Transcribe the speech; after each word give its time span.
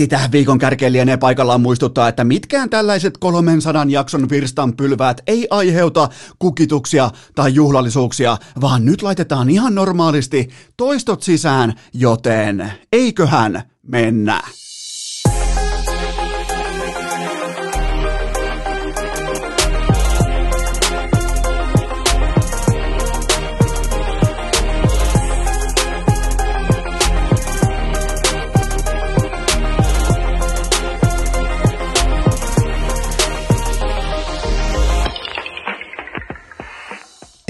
Heti 0.00 0.08
tähän 0.08 0.32
viikon 0.32 0.58
kärkeen 0.58 0.92
lienee 0.92 1.16
paikallaan 1.16 1.60
muistuttaa, 1.60 2.08
että 2.08 2.24
mitkään 2.24 2.70
tällaiset 2.70 3.18
300 3.18 3.86
jakson 3.88 4.28
virstan 4.30 4.76
pylväät 4.76 5.20
ei 5.26 5.46
aiheuta 5.50 6.08
kukituksia 6.38 7.10
tai 7.34 7.54
juhlallisuuksia, 7.54 8.36
vaan 8.60 8.84
nyt 8.84 9.02
laitetaan 9.02 9.50
ihan 9.50 9.74
normaalisti 9.74 10.48
toistot 10.76 11.22
sisään, 11.22 11.74
joten 11.94 12.72
eiköhän 12.92 13.62
mennä. 13.82 14.42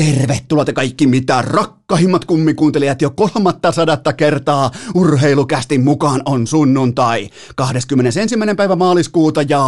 Tervetuloa 0.00 0.64
te 0.64 0.72
kaikki 0.72 1.06
mitä 1.06 1.42
rakkahimmat 1.42 2.24
kummikuuntelijat 2.24 3.02
jo 3.02 3.10
kolmatta 3.10 3.72
sadatta 3.72 4.12
kertaa 4.12 4.70
urheilukästin 4.94 5.84
mukaan 5.84 6.22
on 6.24 6.46
sunnuntai 6.46 7.28
21. 7.56 8.36
päivä 8.56 8.76
maaliskuuta 8.76 9.42
ja 9.42 9.62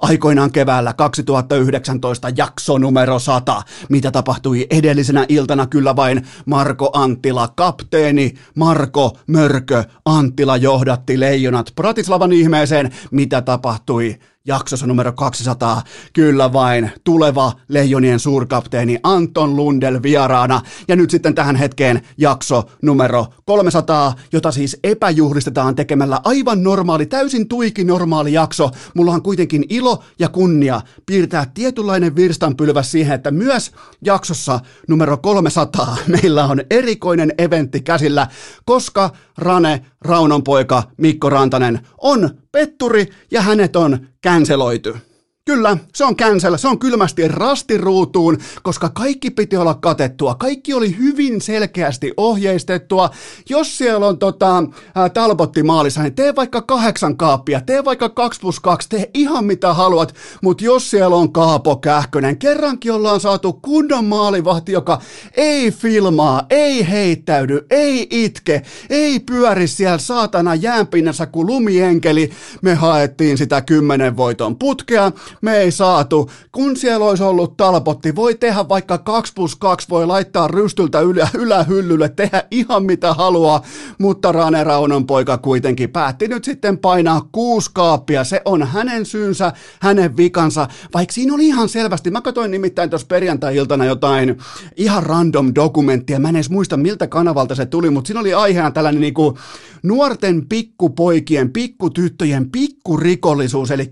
aikoinaan 0.00 0.52
keväällä 0.52 0.92
2019 0.92 2.28
jakso 2.36 2.78
numero 2.78 3.18
100. 3.18 3.62
Mitä 3.88 4.10
tapahtui 4.10 4.66
edellisenä 4.70 5.26
iltana 5.28 5.66
kyllä 5.66 5.96
vain 5.96 6.26
Marko 6.46 6.90
Anttila, 6.92 7.48
kapteeni 7.48 8.34
Marko 8.54 9.16
Mörkö 9.26 9.84
Anttila 10.04 10.56
johdatti 10.56 11.20
leijonat 11.20 11.72
Bratislavan 11.76 12.32
ihmeeseen. 12.32 12.90
Mitä 13.10 13.42
tapahtui 13.42 14.18
jaksossa 14.46 14.86
numero 14.86 15.12
200. 15.12 15.82
Kyllä 16.12 16.52
vain 16.52 16.90
tuleva 17.04 17.52
Leijonien 17.68 18.18
suurkapteeni 18.18 18.98
Anton 19.02 19.56
Lundel 19.56 20.02
vieraana. 20.02 20.60
Ja 20.88 20.96
nyt 20.96 21.10
sitten 21.10 21.34
tähän 21.34 21.56
hetkeen 21.56 22.02
jakso 22.18 22.62
numero 22.82 23.26
300, 23.44 24.14
jota 24.32 24.52
siis 24.52 24.76
epäjuhlistetaan 24.84 25.74
tekemällä 25.74 26.20
aivan 26.24 26.62
normaali, 26.62 27.06
täysin 27.06 27.48
tuiki 27.48 27.84
normaali 27.84 28.32
jakso. 28.32 28.70
Mulla 28.94 29.12
on 29.12 29.22
kuitenkin 29.22 29.64
ilo 29.68 30.04
ja 30.18 30.28
kunnia 30.28 30.80
piirtää 31.06 31.46
tietynlainen 31.54 32.16
virstanpylväs 32.16 32.90
siihen, 32.90 33.14
että 33.14 33.30
myös 33.30 33.72
jaksossa 34.04 34.60
numero 34.88 35.16
300 35.16 35.96
meillä 36.22 36.44
on 36.44 36.60
erikoinen 36.70 37.32
eventti 37.38 37.80
käsillä, 37.80 38.26
koska 38.64 39.10
Rane, 39.38 39.86
Raunon 40.00 40.42
poika 40.42 40.82
Mikko 40.96 41.30
Rantanen 41.30 41.80
on 41.98 42.30
petturi 42.52 43.06
ja 43.30 43.42
hänet 43.42 43.76
on 43.76 44.06
känseloitu. 44.32 44.96
Kyllä, 45.44 45.76
se 45.94 46.04
on 46.04 46.16
cancel, 46.16 46.56
se 46.56 46.68
on 46.68 46.78
kylmästi 46.78 47.28
rastiruutuun, 47.28 48.38
koska 48.62 48.88
kaikki 48.88 49.30
piti 49.30 49.56
olla 49.56 49.74
katettua, 49.74 50.34
kaikki 50.34 50.74
oli 50.74 50.98
hyvin 50.98 51.40
selkeästi 51.40 52.12
ohjeistettua. 52.16 53.10
Jos 53.48 53.78
siellä 53.78 54.06
on 54.06 54.18
tota, 54.18 54.64
ää, 54.94 55.08
talpotti 55.08 55.62
maalissa, 55.62 56.02
niin 56.02 56.14
tee 56.14 56.36
vaikka 56.36 56.62
kahdeksan 56.62 57.16
kaappia, 57.16 57.60
tee 57.60 57.84
vaikka 57.84 58.08
2 58.08 58.40
plus 58.40 58.60
2, 58.60 58.88
tee 58.88 59.10
ihan 59.14 59.44
mitä 59.44 59.74
haluat, 59.74 60.14
mutta 60.42 60.64
jos 60.64 60.90
siellä 60.90 61.16
on 61.16 61.32
Kaapo 61.32 61.76
Kähkönen, 61.76 62.38
kerrankin 62.38 62.92
ollaan 62.92 63.20
saatu 63.20 63.52
kunnon 63.52 64.04
maalivahti, 64.04 64.72
joka 64.72 65.00
ei 65.36 65.70
filmaa, 65.70 66.42
ei 66.50 66.88
heittäydy, 66.88 67.66
ei 67.70 68.06
itke, 68.10 68.62
ei 68.90 69.20
pyöri 69.20 69.66
siellä 69.66 69.98
saatana 69.98 70.54
jäänpinnassa 70.54 71.26
kuin 71.26 71.46
lumienkeli, 71.46 72.30
me 72.62 72.74
haettiin 72.74 73.38
sitä 73.38 73.60
kymmenen 73.60 74.16
voiton 74.16 74.58
putkea, 74.58 75.12
me 75.40 75.56
ei 75.56 75.70
saatu. 75.70 76.30
Kun 76.52 76.76
siellä 76.76 77.06
olisi 77.06 77.22
ollut 77.22 77.56
talpotti, 77.56 78.14
voi 78.14 78.34
tehdä 78.34 78.68
vaikka 78.68 78.98
2 78.98 79.32
plus 79.32 79.56
2, 79.56 79.88
voi 79.90 80.06
laittaa 80.06 80.48
rystyltä 80.48 81.00
ylä, 81.00 81.28
ylähyllylle, 81.34 82.08
tehdä 82.08 82.44
ihan 82.50 82.84
mitä 82.84 83.14
haluaa, 83.14 83.62
mutta 83.98 84.32
Rane 84.32 84.64
Raunon 84.64 85.06
poika 85.06 85.38
kuitenkin 85.38 85.90
päätti 85.90 86.28
nyt 86.28 86.44
sitten 86.44 86.78
painaa 86.78 87.28
kuusi 87.32 87.70
kaappia. 87.74 88.24
Se 88.24 88.42
on 88.44 88.62
hänen 88.62 89.06
syynsä, 89.06 89.52
hänen 89.80 90.16
vikansa, 90.16 90.68
vaikka 90.94 91.12
siinä 91.12 91.34
oli 91.34 91.46
ihan 91.46 91.68
selvästi, 91.68 92.10
mä 92.10 92.20
katsoin 92.20 92.50
nimittäin 92.50 92.90
tuossa 92.90 93.06
perjantai-iltana 93.06 93.84
jotain 93.84 94.36
ihan 94.76 95.02
random 95.02 95.52
dokumenttia, 95.54 96.18
mä 96.18 96.28
en 96.28 96.36
edes 96.36 96.50
muista 96.50 96.76
miltä 96.76 97.06
kanavalta 97.06 97.54
se 97.54 97.66
tuli, 97.66 97.90
mutta 97.90 98.08
siinä 98.08 98.20
oli 98.20 98.34
aiheena 98.34 98.70
tällainen 98.70 99.00
niinku 99.00 99.38
nuorten 99.82 100.46
pikkupoikien, 100.48 101.52
pikkutyttöjen 101.52 102.50
pikkurikollisuus, 102.50 103.70
eli 103.70 103.90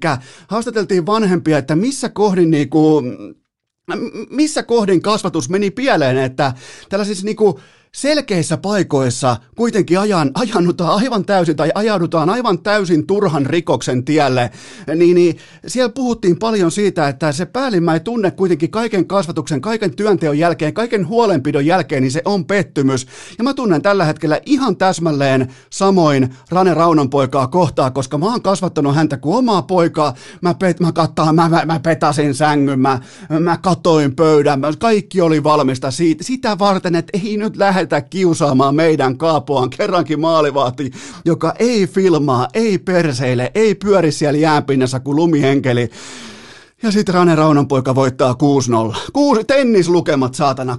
haastateltiin 0.49 1.07
vanhempia, 1.07 1.30
että 1.59 1.77
missä 1.77 2.09
kohdin 2.09 2.51
niinku, 2.51 3.03
missä 4.31 4.63
kohdin 4.63 5.03
kasvatus 5.03 5.49
meni 5.49 5.71
pieleen, 5.71 6.19
että 6.19 6.55
tällaisissa 6.89 7.25
niinku 7.25 7.61
selkeissä 7.95 8.57
paikoissa 8.57 9.37
kuitenkin 9.57 9.99
ajan, 9.99 10.31
ajannutaan 10.35 10.95
aivan 10.95 11.25
täysin 11.25 11.57
tai 11.57 11.71
ajaudutaan 11.75 12.31
aivan 12.31 12.63
täysin 12.63 13.07
turhan 13.07 13.47
rikoksen 13.47 14.05
tielle, 14.05 14.51
niin, 14.95 15.15
niin 15.15 15.37
siellä 15.67 15.93
puhuttiin 15.93 16.39
paljon 16.39 16.71
siitä, 16.71 17.09
että 17.09 17.33
se 17.33 17.47
päällimmäinen 17.47 18.05
tunne 18.05 18.31
kuitenkin 18.31 18.71
kaiken 18.71 19.07
kasvatuksen, 19.07 19.61
kaiken 19.61 19.97
työnteon 19.97 20.39
jälkeen, 20.39 20.75
kaiken 20.75 21.09
huolenpidon 21.09 21.67
jälkeen, 21.67 22.03
niin 22.03 22.13
se 22.13 22.23
on 22.25 22.45
pettymys. 22.45 23.07
Ja 23.39 23.45
mä 23.45 23.55
tunnen 23.55 23.83
tällä 23.83 24.05
hetkellä 24.05 24.41
ihan 24.47 24.77
täsmälleen 24.77 25.53
samoin 25.71 26.35
Rane 26.51 26.75
Raunon 26.75 27.11
poikaa 27.11 27.47
kohtaa, 27.47 27.91
koska 27.91 28.19
mä 28.19 28.27
oon 28.27 28.43
kasvattanut 28.43 28.95
häntä 28.95 29.17
kuin 29.17 29.37
omaa 29.37 29.63
poikaa. 29.63 30.15
Mä, 30.41 30.55
pet, 30.55 30.81
mä, 30.81 30.93
kattaan, 30.93 31.35
mä, 31.35 31.49
mä, 31.49 31.63
mä 31.67 31.81
petasin 31.81 32.35
sängyn, 32.35 32.81
mä, 32.81 33.01
mä 33.41 33.57
katoin 33.57 34.17
pöydän, 34.17 34.61
mä, 34.61 34.73
kaikki 34.79 35.21
oli 35.21 35.43
valmista 35.43 35.91
siitä, 35.91 36.25
sitä 36.25 36.59
varten, 36.59 36.95
että 36.95 37.19
ei 37.25 37.37
nyt 37.37 37.57
lähde 37.57 37.80
lähetä 37.81 38.01
kiusaamaan 38.01 38.75
meidän 38.75 39.19
kaapoaan 39.19 39.71
kerrankin 39.71 40.21
maalivahti, 40.21 40.91
joka 41.25 41.55
ei 41.59 41.87
filmaa, 41.87 42.49
ei 42.55 42.79
perseile, 42.79 43.51
ei 43.55 43.75
pyöri 43.75 44.13
siellä 44.13 44.39
jäänpinnassa 44.39 45.01
kuin 45.01 45.17
lumihenkeli. 45.17 45.91
Ja 46.83 46.91
sitten 46.91 47.15
Rane 47.15 47.35
Raunan 47.35 47.69
poika 47.69 47.95
voittaa 47.95 48.37
6-0. 48.93 48.97
Kuusi, 49.13 49.45
tennislukemat 49.45 50.35
saatana. 50.35 50.79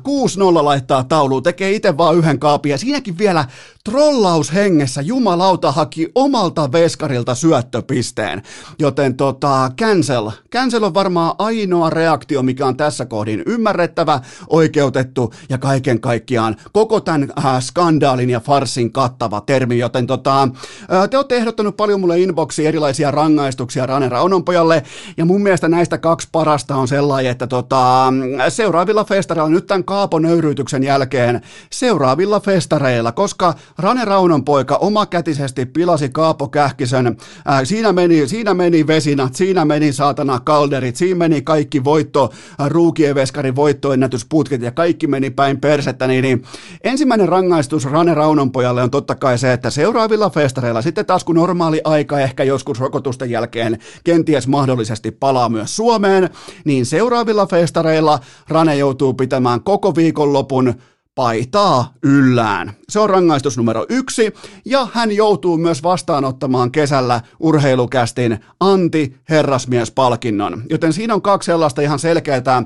6-0 0.62 0.64
laittaa 0.64 1.04
tauluun, 1.04 1.44
tekee 1.44 1.72
itse 1.72 1.98
vaan 1.98 2.16
yhden 2.16 2.40
kaapin. 2.40 2.70
Ja 2.70 2.78
siinäkin 2.78 3.18
vielä 3.18 3.46
trollaushengessä 3.84 5.02
jumalauta 5.02 5.72
haki 5.72 6.12
omalta 6.16 6.72
veskarilta 6.72 7.36
syöttöpisteen. 7.36 8.42
Joten 8.80 9.16
tota, 9.16 9.72
cancel. 9.80 10.32
Cancel 10.52 10.84
on 10.84 10.94
varmaan 10.94 11.36
ainoa 11.40 11.90
reaktio, 11.90 12.44
mikä 12.44 12.66
on 12.66 12.78
tässä 12.78 13.06
kohdin 13.06 13.44
ymmärrettävä, 13.46 14.20
oikeutettu 14.50 15.34
ja 15.50 15.58
kaiken 15.58 16.02
kaikkiaan 16.02 16.56
koko 16.72 17.02
tämän 17.02 17.34
äh, 17.46 17.62
skandaalin 17.62 18.30
ja 18.30 18.40
farsin 18.40 18.92
kattava 18.92 19.42
termi. 19.42 19.78
Joten 19.78 20.08
tota, 20.08 20.42
äh, 20.44 21.10
te 21.10 21.18
olette 21.18 21.36
ehdottanut 21.38 21.78
paljon 21.78 22.00
mulle 22.00 22.20
inboxiin 22.20 22.68
erilaisia 22.68 23.12
rangaistuksia 23.12 23.86
Rane 23.86 24.10
Raunonpojalle. 24.10 24.84
Ja 25.18 25.26
mun 25.26 25.44
mielestä 25.44 25.68
näistä 25.68 25.91
kaksi 25.98 26.28
parasta 26.32 26.76
on 26.76 26.88
sellainen, 26.88 27.32
että 27.32 27.48
tota, 27.48 28.14
seuraavilla 28.50 29.04
festareilla, 29.04 29.50
nyt 29.50 29.68
tämän 29.68 29.84
kaaponöyryytyksen 29.84 30.84
jälkeen, 30.84 31.42
seuraavilla 31.72 32.40
festareilla, 32.40 33.12
koska 33.12 33.54
Rane 33.78 34.06
Raunon 34.06 34.46
poika 34.46 34.76
omakätisesti 34.76 35.66
pilasi 35.66 36.10
Kaapo 36.10 36.48
Kähkisen. 36.48 37.18
Ää, 37.46 37.66
siinä, 37.66 37.92
meni, 37.92 38.28
siinä 38.28 38.54
meni 38.54 38.88
vesinat, 38.88 39.36
siinä 39.36 39.66
meni 39.66 39.94
saatana 39.94 40.40
kalderit, 40.40 40.96
siinä 40.96 41.18
meni 41.18 41.42
kaikki 41.42 41.84
voitto, 41.84 42.32
ruukien 42.68 43.16
veskarin 43.16 43.56
voittoennätysputket 43.56 44.62
ja 44.62 44.72
kaikki 44.72 45.08
meni 45.08 45.30
päin 45.30 45.60
persettä. 45.60 46.08
Niin, 46.08 46.22
niin 46.22 46.44
ensimmäinen 46.84 47.30
rangaistus 47.30 47.86
Rane 47.86 48.14
Raunon 48.14 48.52
pojalle 48.52 48.84
on 48.84 48.92
totta 48.92 49.16
kai 49.16 49.38
se, 49.38 49.54
että 49.54 49.70
seuraavilla 49.70 50.30
festareilla 50.30 50.82
sitten 50.82 51.06
taas 51.06 51.24
kun 51.24 51.36
normaali 51.36 51.82
aika 51.84 52.20
ehkä 52.20 52.44
joskus 52.44 52.80
rokotusten 52.80 53.30
jälkeen 53.30 53.80
kenties 54.04 54.48
mahdollisesti 54.48 55.12
palaa 55.12 55.50
myös 55.50 55.76
Suomeen, 55.82 56.30
niin 56.66 56.86
seuraavilla 56.86 57.46
festareilla 57.46 58.20
Rane 58.50 58.76
joutuu 58.76 59.14
pitämään 59.14 59.64
koko 59.64 59.96
viikonlopun 59.96 60.74
paitaa 61.16 61.94
yllään. 62.04 62.72
Se 62.90 63.00
on 63.00 63.10
rangaistus 63.10 63.58
numero 63.58 63.86
yksi, 63.90 64.34
ja 64.66 64.88
hän 64.94 65.12
joutuu 65.12 65.58
myös 65.58 65.84
vastaanottamaan 65.84 66.72
kesällä 66.72 67.22
urheilukästin 67.40 68.40
anti-herrasmies-palkinnon. 68.60 70.64
Joten 70.70 70.94
siinä 70.94 71.14
on 71.14 71.22
kaksi 71.22 71.46
sellaista 71.46 71.82
ihan 71.82 72.00
selkeää 72.00 72.64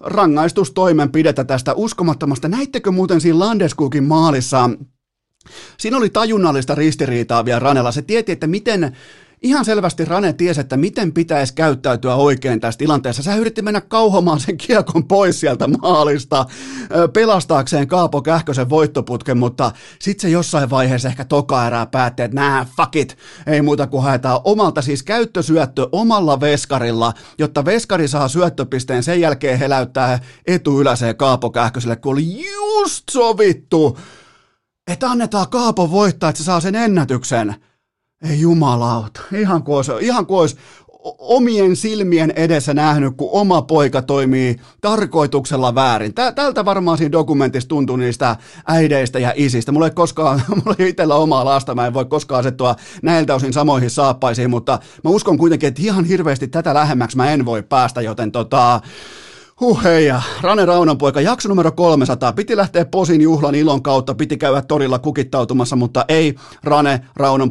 rangaistustoimenpidettä 0.00 1.44
tästä 1.44 1.74
uskomattomasta. 1.74 2.48
Näittekö 2.48 2.90
muuten 2.90 3.20
siinä 3.20 3.38
Landeskukin 3.38 4.04
maalissa 4.04 4.70
Siinä 5.78 5.96
oli 5.96 6.10
tajunnallista 6.10 6.74
ristiriitaa 6.74 7.44
vielä 7.44 7.58
Ranella. 7.58 7.92
Se 7.92 8.02
tieti, 8.02 8.32
että 8.32 8.46
miten, 8.46 8.96
ihan 9.42 9.64
selvästi 9.64 10.04
Rane 10.04 10.32
tiesi, 10.32 10.60
että 10.60 10.76
miten 10.76 11.12
pitäisi 11.12 11.54
käyttäytyä 11.54 12.14
oikein 12.14 12.60
tässä 12.60 12.78
tilanteessa. 12.78 13.22
Sä 13.22 13.36
yritti 13.36 13.62
mennä 13.62 13.80
kauhomaan 13.80 14.40
sen 14.40 14.56
kiekon 14.56 15.08
pois 15.08 15.40
sieltä 15.40 15.66
maalista 15.68 16.46
pelastaakseen 17.12 17.88
Kaapo 17.88 18.22
Kähkösen 18.22 18.68
voittoputken, 18.68 19.38
mutta 19.38 19.72
sitten 19.98 20.22
se 20.22 20.28
jossain 20.28 20.70
vaiheessa 20.70 21.08
ehkä 21.08 21.24
toka 21.24 21.66
erää 21.66 21.86
päätti, 21.86 22.22
että 22.22 22.34
nää 22.34 22.66
fuck 22.76 22.96
it, 22.96 23.16
ei 23.46 23.62
muuta 23.62 23.86
kuin 23.86 24.02
haetaan 24.02 24.40
omalta 24.44 24.82
siis 24.82 25.02
käyttösyöttö 25.02 25.88
omalla 25.92 26.40
veskarilla, 26.40 27.12
jotta 27.38 27.64
veskari 27.64 28.08
saa 28.08 28.28
syöttöpisteen, 28.28 29.02
sen 29.02 29.20
jälkeen 29.20 29.58
heläyttää 29.58 30.18
etuyläseen 30.46 31.16
Kaapo 31.16 31.50
Kähköselle, 31.50 31.96
kun 31.96 32.12
oli 32.12 32.44
just 32.44 33.04
sovittu, 33.10 33.98
että 34.86 35.10
annetaan 35.10 35.48
Kaapo 35.50 35.90
voittaa, 35.90 36.30
että 36.30 36.38
se 36.38 36.44
saa 36.44 36.60
sen 36.60 36.74
ennätyksen. 36.74 37.54
Ei 38.22 38.40
jumalauta, 38.40 39.20
ihan 39.32 39.62
kuin 39.62 39.76
olisi, 39.76 39.92
ihan 40.00 40.26
kuin 40.26 40.40
olisi 40.40 40.56
omien 41.18 41.76
silmien 41.76 42.30
edessä 42.36 42.74
nähnyt, 42.74 43.14
kun 43.16 43.28
oma 43.32 43.62
poika 43.62 44.02
toimii 44.02 44.56
tarkoituksella 44.80 45.74
väärin. 45.74 46.14
Tältä 46.14 46.64
varmaan 46.64 46.98
siinä 46.98 47.12
dokumentissa 47.12 47.68
tuntuu 47.68 47.96
niistä 47.96 48.36
äideistä 48.66 49.18
ja 49.18 49.32
isistä. 49.36 49.72
Mulla 49.72 49.86
ei 49.86 49.94
koskaan, 49.94 50.42
mulla 50.64 50.76
ei 50.78 50.88
itsellä 50.88 51.14
omaa 51.14 51.44
lasta, 51.44 51.74
mä 51.74 51.86
en 51.86 51.94
voi 51.94 52.04
koskaan 52.04 52.40
asettua 52.40 52.76
näiltä 53.02 53.34
osin 53.34 53.52
samoihin 53.52 53.90
saappaisiin, 53.90 54.50
mutta 54.50 54.78
mä 55.04 55.10
uskon 55.10 55.38
kuitenkin, 55.38 55.68
että 55.68 55.82
ihan 55.82 56.04
hirveästi 56.04 56.48
tätä 56.48 56.74
lähemmäksi 56.74 57.16
mä 57.16 57.30
en 57.30 57.44
voi 57.44 57.62
päästä, 57.62 58.00
joten 58.00 58.32
tota, 58.32 58.80
Huh 59.60 59.82
hei 59.84 60.06
ja 60.06 60.22
Rane 60.40 60.62
poika, 60.98 61.20
jakso 61.20 61.48
numero 61.48 61.72
300. 61.72 62.32
Piti 62.32 62.56
lähteä 62.56 62.84
posin 62.84 63.20
juhlan 63.20 63.54
ilon 63.54 63.82
kautta, 63.82 64.14
piti 64.14 64.36
käydä 64.36 64.62
torilla 64.62 64.98
kukittautumassa, 64.98 65.76
mutta 65.76 66.04
ei. 66.08 66.34
Rane 66.64 67.00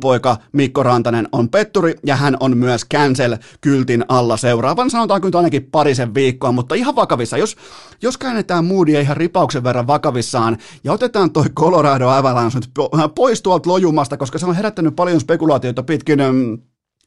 poika 0.02 0.38
Mikko 0.52 0.84
Rantanen 0.84 1.28
on 1.32 1.50
petturi 1.50 1.96
ja 2.06 2.16
hän 2.16 2.38
on 2.40 2.58
myös 2.58 2.86
cancel-kyltin 2.94 4.06
alla 4.08 4.38
seuraavan 4.38 4.90
sanotaan 4.90 5.22
nyt 5.22 5.36
ainakin 5.36 5.64
parisen 5.72 6.14
viikkoa, 6.14 6.52
mutta 6.52 6.76
ihan 6.76 6.96
vakavissa. 6.96 7.38
Jos, 7.38 7.56
jos 8.02 8.18
käännetään 8.18 8.66
moodia 8.66 9.02
ihan 9.02 9.18
ripauksen 9.18 9.64
verran 9.64 9.88
vakavissaan 9.88 10.58
ja 10.84 10.94
otetaan 10.94 11.32
toi 11.32 11.50
Colorado 11.50 12.10
Avalanche 12.10 12.60
nyt 12.60 12.72
pois 13.16 13.42
tuolta 13.42 13.70
lojumasta, 13.70 14.18
koska 14.18 14.38
se 14.40 14.46
on 14.46 14.56
herättänyt 14.56 14.96
paljon 14.96 15.20
spekulaatioita 15.20 15.84
pitkin, 15.84 16.20
mm, 16.20 16.58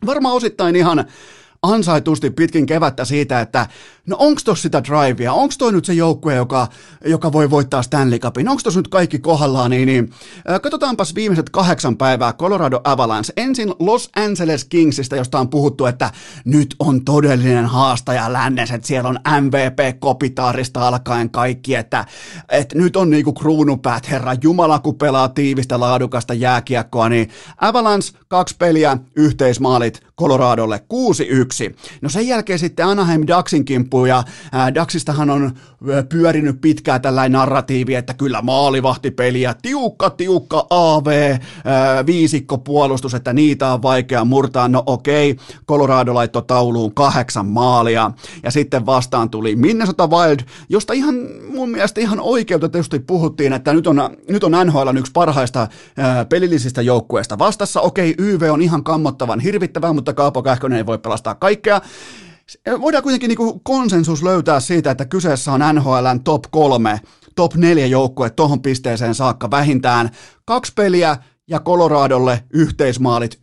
varmaan 0.06 0.34
osittain 0.34 0.76
ihan 0.76 1.04
ansaitusti 1.62 2.30
pitkin 2.30 2.66
kevättä 2.66 3.04
siitä, 3.04 3.40
että 3.40 3.66
no 4.06 4.16
onko 4.18 4.40
tuossa 4.44 4.62
sitä 4.62 4.82
drivea, 4.84 5.32
onko 5.32 5.54
toi 5.58 5.72
nyt 5.72 5.84
se 5.84 5.92
joukkue, 5.92 6.34
joka, 6.34 6.68
joka 7.04 7.32
voi 7.32 7.50
voittaa 7.50 7.82
Stanley 7.82 8.18
Cupin, 8.18 8.48
onko 8.48 8.62
tuossa 8.62 8.80
nyt 8.80 8.88
kaikki 8.88 9.18
kohdallaan, 9.18 9.70
niin, 9.70 9.86
niin. 9.86 10.10
Katsotaanpas 10.62 11.14
viimeiset 11.14 11.50
kahdeksan 11.50 11.96
päivää 11.96 12.32
Colorado 12.32 12.80
Avalanche. 12.84 13.32
Ensin 13.36 13.74
Los 13.78 14.10
Angeles 14.16 14.64
Kingsistä, 14.64 15.16
josta 15.16 15.40
on 15.40 15.48
puhuttu, 15.48 15.86
että 15.86 16.10
nyt 16.44 16.74
on 16.78 17.04
todellinen 17.04 17.66
haastaja 17.66 18.32
lännes, 18.32 18.70
että 18.70 18.86
siellä 18.86 19.08
on 19.08 19.20
MVP 19.40 20.00
Kopitaarista 20.00 20.88
alkaen 20.88 21.30
kaikki, 21.30 21.74
että, 21.74 22.04
että 22.48 22.78
nyt 22.78 22.96
on 22.96 23.10
niinku 23.10 23.32
kruunupäät, 23.32 24.10
herra 24.10 24.34
Jumala, 24.42 24.78
kun 24.78 24.98
pelaa 24.98 25.28
tiivistä 25.28 25.80
laadukasta 25.80 26.34
jääkiekkoa, 26.34 27.08
niin 27.08 27.30
Avalanche 27.60 28.18
kaksi 28.28 28.54
peliä, 28.58 28.98
yhteismaalit 29.16 30.09
Coloradolle 30.20 30.80
6-1. 31.72 31.76
No 32.00 32.08
sen 32.08 32.26
jälkeen 32.26 32.58
sitten 32.58 32.86
Anaheim 32.86 33.22
Ducksin 33.26 33.64
kimppuun 33.64 34.08
ja 34.08 34.22
ää, 34.52 34.74
Ducksistahan 34.74 35.30
on 35.30 35.52
pyörinyt 36.08 36.60
pitkään 36.60 37.02
tällainen 37.02 37.32
narratiivi, 37.32 37.94
että 37.94 38.14
kyllä 38.14 38.42
maalivahtipeliä, 38.42 39.54
tiukka, 39.62 40.10
tiukka 40.10 40.66
AV, 40.70 41.36
ää, 41.64 42.06
viisikko 42.06 42.58
puolustus, 42.58 43.14
että 43.14 43.32
niitä 43.32 43.72
on 43.72 43.82
vaikea 43.82 44.24
murtaa. 44.24 44.68
No 44.68 44.82
okei, 44.86 45.36
Colorado 45.68 46.14
laittoi 46.14 46.42
tauluun 46.42 46.94
kahdeksan 46.94 47.46
maalia 47.46 48.10
ja 48.42 48.50
sitten 48.50 48.86
vastaan 48.86 49.30
tuli 49.30 49.56
Minnesota 49.56 50.06
Wild, 50.06 50.40
josta 50.68 50.92
ihan 50.92 51.14
mun 51.54 51.70
mielestä 51.70 52.00
ihan 52.00 52.20
oikeutetusti 52.20 52.98
puhuttiin, 52.98 53.52
että 53.52 53.72
nyt 53.72 53.86
on, 53.86 53.96
nyt 54.28 54.44
on 54.44 54.52
NHL 54.66 54.96
yksi 54.96 55.12
parhaista 55.12 55.68
ää, 55.96 56.24
pelillisistä 56.24 56.82
joukkueista 56.82 57.38
vastassa. 57.38 57.80
Okei, 57.80 58.14
YV 58.18 58.42
on 58.52 58.62
ihan 58.62 58.84
kammottavan 58.84 59.40
hirvittävää, 59.40 59.92
mutta 59.92 60.09
Kaapo 60.14 60.42
Kähkönen 60.42 60.76
ei 60.76 60.86
voi 60.86 60.98
pelastaa 60.98 61.34
kaikkea. 61.34 61.80
Voidaan 62.80 63.02
kuitenkin 63.02 63.28
niin 63.28 63.60
konsensus 63.62 64.22
löytää 64.22 64.60
siitä, 64.60 64.90
että 64.90 65.04
kyseessä 65.04 65.52
on 65.52 65.60
NHLn 65.74 66.20
top 66.24 66.44
kolme, 66.50 67.00
top 67.36 67.54
neljä 67.54 67.86
joukkue 67.86 68.30
tuohon 68.30 68.62
pisteeseen 68.62 69.14
saakka 69.14 69.50
vähintään. 69.50 70.10
Kaksi 70.44 70.72
peliä 70.76 71.16
ja 71.50 71.60
Coloradolle 71.60 72.44
yhteismaalit 72.52 73.40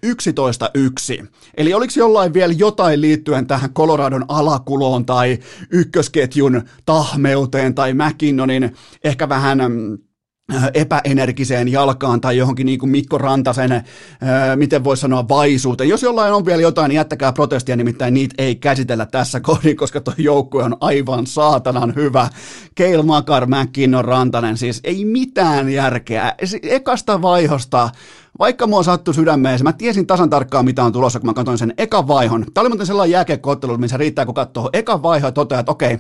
11-1. 1.24 1.28
Eli 1.58 1.74
oliko 1.74 1.94
jollain 1.96 2.34
vielä 2.34 2.54
jotain 2.58 3.02
liittyen 3.02 3.48
tähän 3.48 3.74
Coloradon 3.74 4.26
alakuloon 4.28 5.06
tai 5.06 5.40
ykkösketjun 5.72 6.62
tahmeuteen 6.86 7.76
tai 7.76 7.94
McKinnonin 7.94 8.76
ehkä 9.04 9.30
vähän 9.30 9.58
mm, 9.58 9.98
epäenergiseen 10.74 11.68
jalkaan 11.68 12.22
tai 12.22 12.38
johonkin 12.38 12.66
niin 12.66 12.80
kuin 12.80 12.90
Mikko 12.90 13.18
Rantasen, 13.18 13.72
äh, 13.72 13.84
miten 14.56 14.84
voisi 14.84 15.02
sanoa, 15.02 15.28
vaisuuteen. 15.30 15.90
Jos 15.90 16.04
jollain 16.04 16.34
on 16.34 16.46
vielä 16.46 16.62
jotain, 16.62 16.90
niin 16.90 16.96
jättäkää 16.96 17.34
protestia, 17.34 17.76
nimittäin 17.76 18.14
niitä 18.14 18.36
ei 18.38 18.56
käsitellä 18.56 19.06
tässä 19.06 19.40
kohdin, 19.40 19.78
koska 19.78 20.02
tuo 20.02 20.14
joukkue 20.18 20.64
on 20.64 20.78
aivan 20.82 21.28
saatanan 21.28 21.96
hyvä. 21.96 22.30
Keil 22.76 23.04
Makar, 23.04 23.48
McKinnon, 23.48 24.06
Rantanen, 24.06 24.58
siis 24.58 24.80
ei 24.84 25.06
mitään 25.06 25.70
järkeä. 25.70 26.36
Ekasta 26.64 27.22
vaihosta 27.22 27.90
vaikka 28.40 28.68
mua 28.68 28.84
sattui 28.84 29.14
sydämeen, 29.14 29.60
mä 29.64 29.74
tiesin 29.74 30.08
tasan 30.08 30.30
tarkkaan 30.30 30.66
mitä 30.66 30.84
on 30.84 30.94
tulossa, 30.94 31.20
kun 31.20 31.30
mä 31.30 31.34
katsoin 31.34 31.58
sen 31.58 31.74
ekan 31.78 32.08
vaihon. 32.08 32.46
Tämä 32.54 32.62
oli 32.62 32.70
muuten 32.70 32.88
sellainen 32.88 33.12
jääkiekkoottelu, 33.12 33.78
missä 33.78 33.98
riittää, 33.98 34.26
kun 34.26 34.34
katsoo 34.34 34.70
ekan 34.74 35.04
vaihon 35.04 35.28
ja 35.28 35.32
toteaa, 35.32 35.60
että 35.60 35.72
okei, 35.72 36.00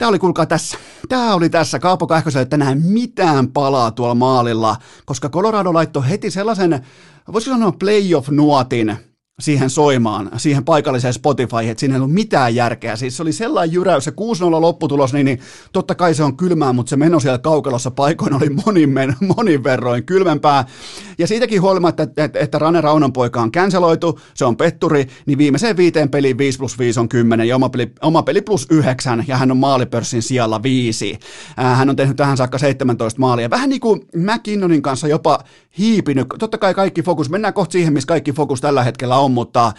Tämä 0.00 0.08
oli 0.08 0.18
kuulkaa 0.18 0.46
tässä. 0.46 0.78
Tämä 1.08 1.34
oli 1.34 1.50
tässä. 1.50 1.78
Kaapo 1.78 2.06
Kähköselle 2.06 2.44
tänään 2.46 2.82
mitään 2.82 3.48
palaa 3.48 3.90
tuolla 3.90 4.14
maalilla, 4.14 4.76
koska 5.04 5.28
Colorado 5.28 5.74
laittoi 5.74 6.08
heti 6.08 6.30
sellaisen, 6.30 6.86
voisiko 7.32 7.56
sanoa 7.56 7.72
playoff-nuotin 7.72 8.96
siihen 9.40 9.70
soimaan, 9.70 10.30
siihen 10.36 10.64
paikalliseen 10.64 11.14
Spotify, 11.14 11.68
että 11.68 11.80
siinä 11.80 11.94
ei 11.94 12.00
ollut 12.00 12.14
mitään 12.14 12.54
järkeä. 12.54 12.96
Siis 12.96 13.16
se 13.16 13.22
oli 13.22 13.32
sellainen 13.32 13.74
jyräys, 13.74 14.04
se 14.04 14.10
6-0 14.10 14.14
lopputulos, 14.60 15.12
niin, 15.12 15.24
niin 15.24 15.40
totta 15.72 15.94
kai 15.94 16.14
se 16.14 16.24
on 16.24 16.36
kylmää, 16.36 16.72
mutta 16.72 16.90
se 16.90 16.96
meno 16.96 17.20
siellä 17.20 17.38
kaukalossa 17.38 17.90
paikoin 17.90 18.34
oli 18.34 18.50
monin, 18.66 18.90
men, 18.90 19.16
monin 19.36 19.64
verroin 19.64 20.04
kylmempää. 20.04 20.64
Ja 21.18 21.26
siitäkin 21.26 21.62
huolimatta, 21.62 22.02
että, 22.02 22.24
että, 22.24 22.38
että 22.38 22.58
Rane 22.58 22.80
Raunan 22.80 23.12
poika 23.12 23.42
on 23.42 23.52
canceloitu, 23.52 24.20
se 24.34 24.44
on 24.44 24.56
petturi, 24.56 25.06
niin 25.26 25.38
viimeiseen 25.38 25.76
viiteen 25.76 26.08
peliin 26.08 26.38
5 26.38 26.58
plus 26.58 26.78
5 26.78 27.00
on 27.00 27.08
10 27.08 27.48
ja 27.48 27.56
oma 27.56 27.68
peli, 27.68 27.92
oma 28.02 28.22
peli 28.22 28.42
plus 28.42 28.66
9 28.70 29.24
ja 29.28 29.36
hän 29.36 29.50
on 29.50 29.56
maalipörssin 29.56 30.22
sijalla 30.22 30.62
5. 30.62 31.18
Hän 31.56 31.90
on 31.90 31.96
tehnyt 31.96 32.16
tähän 32.16 32.36
saakka 32.36 32.58
17 32.58 33.20
maalia. 33.20 33.50
Vähän 33.50 33.68
niin 33.68 33.80
kuin 33.80 34.00
McKinnonin 34.16 34.82
kanssa 34.82 35.08
jopa 35.08 35.38
hiipinyt. 35.78 36.26
Totta 36.38 36.58
kai 36.58 36.74
kaikki 36.74 37.02
fokus, 37.02 37.30
mennään 37.30 37.54
kohta 37.54 37.72
siihen, 37.72 37.92
missä 37.92 38.06
kaikki 38.06 38.32
fokus 38.32 38.60
tällä 38.60 38.84
hetkellä 38.84 39.18
on, 39.18 39.29
mutta 39.32 39.72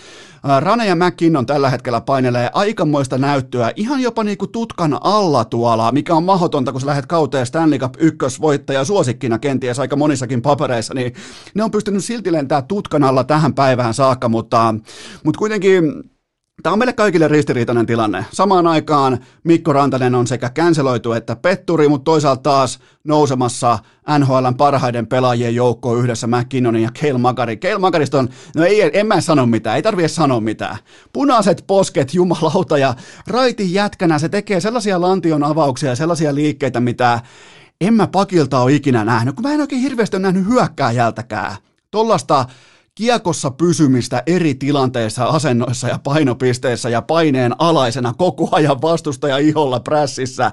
Rane 0.60 0.86
ja 0.86 0.96
McKinnon 0.96 1.46
tällä 1.46 1.70
hetkellä 1.70 2.02
painelee 2.02 2.50
aikamoista 2.54 3.18
näyttöä 3.18 3.72
ihan 3.76 4.02
jopa 4.02 4.24
niinku 4.24 4.48
tutkan 4.48 4.98
alla 5.02 5.46
tuolla, 5.46 5.92
mikä 5.92 6.16
on 6.16 6.24
mahdotonta, 6.24 6.72
kun 6.72 6.82
sä 6.82 6.88
lähdet 6.88 7.06
kauteen 7.06 7.46
Stanley 7.46 7.80
Cup 7.80 7.94
ykkösvoittaja 7.98 8.86
suosikkina 8.86 9.40
kenties 9.40 9.80
aika 9.80 9.96
monissakin 9.96 10.42
papereissa, 10.42 10.94
niin 10.94 11.14
ne 11.56 11.64
on 11.64 11.72
pystynyt 11.72 12.04
silti 12.06 12.32
lentämään 12.32 12.68
tutkan 12.68 13.04
alla 13.04 13.24
tähän 13.24 13.54
päivään 13.54 13.94
saakka, 13.94 14.30
mutta, 14.30 14.76
mutta 15.24 15.40
kuitenkin 15.40 16.12
Tämä 16.64 16.74
on 16.74 16.80
meille 16.80 16.94
kaikille 16.94 17.28
ristiriitainen 17.28 17.86
tilanne. 17.86 18.26
Samaan 18.34 18.68
aikaan 18.68 19.20
Mikko 19.44 19.74
Rantanen 19.74 20.16
on 20.16 20.28
sekä 20.28 20.50
känseloitu 20.50 21.12
että 21.12 21.36
petturi, 21.36 21.88
mutta 21.88 22.04
toisaalta 22.04 22.42
taas 22.42 22.80
nousemassa 23.04 23.80
NHLn 24.20 24.56
parhaiden 24.58 25.08
pelaajien 25.08 25.56
joukkoon 25.56 26.00
yhdessä 26.00 26.28
McKinnonin 26.28 26.84
ja 26.84 26.90
Keil 27.00 27.18
Magari. 27.18 27.58
Keil 27.58 27.80
Magarista 27.80 28.20
on, 28.20 28.30
no 28.56 28.64
ei, 28.64 29.00
en 29.00 29.08
mä 29.08 29.22
sano 29.22 29.46
mitään, 29.46 29.76
ei 29.76 29.82
tarvitse 29.82 30.08
sanoa 30.08 30.42
mitään. 30.42 30.78
Punaiset 31.14 31.64
posket, 31.68 32.14
jumalauta 32.14 32.78
ja 32.78 32.94
raitin 33.28 33.74
jätkänä 33.74 34.20
se 34.20 34.30
tekee 34.30 34.60
sellaisia 34.60 35.02
lantion 35.02 35.44
avauksia 35.44 35.90
ja 35.90 35.96
sellaisia 35.96 36.36
liikkeitä, 36.36 36.80
mitä 36.80 37.20
en 37.82 37.94
mä 37.94 38.08
pakilta 38.08 38.60
ole 38.60 38.74
ikinä 38.74 39.06
nähnyt, 39.06 39.36
kun 39.36 39.44
mä 39.44 39.54
en 39.54 39.62
oikein 39.62 39.82
hirveästi 39.82 40.16
ole 40.16 40.22
nähnyt 40.22 40.48
hyökkääjältäkään. 40.48 41.56
Tollasta 41.92 42.46
kiekossa 42.96 43.52
pysymistä 43.52 44.24
eri 44.26 44.56
tilanteissa, 44.56 45.26
asennoissa 45.26 45.88
ja 45.88 46.00
painopisteissä 46.04 46.90
ja 46.90 47.02
paineen 47.02 47.56
alaisena 47.58 48.14
koko 48.18 48.50
ajan 48.52 48.82
vastustaja 48.82 49.38
iholla 49.38 49.80
prässissä. 49.80 50.52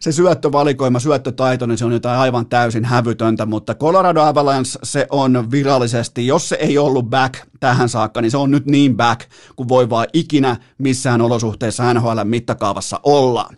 Se 0.00 0.12
syöttövalikoima, 0.12 1.00
syöttötaito, 1.00 1.66
niin 1.66 1.78
se 1.78 1.84
on 1.84 1.92
jotain 1.92 2.20
aivan 2.20 2.46
täysin 2.46 2.84
hävytöntä, 2.84 3.46
mutta 3.46 3.74
Colorado 3.74 4.22
Avalanche 4.22 4.78
se 4.82 5.06
on 5.10 5.50
virallisesti, 5.50 6.26
jos 6.26 6.48
se 6.48 6.56
ei 6.56 6.78
ollut 6.78 7.06
back 7.06 7.34
tähän 7.60 7.88
saakka, 7.88 8.20
niin 8.20 8.30
se 8.30 8.36
on 8.36 8.50
nyt 8.50 8.66
niin 8.66 8.96
back 8.96 9.20
kuin 9.56 9.68
voi 9.68 9.90
vaan 9.90 10.06
ikinä 10.12 10.56
missään 10.78 11.20
olosuhteissa 11.20 11.94
NHL 11.94 12.24
mitakaavassa 12.24 13.00
olla. 13.02 13.50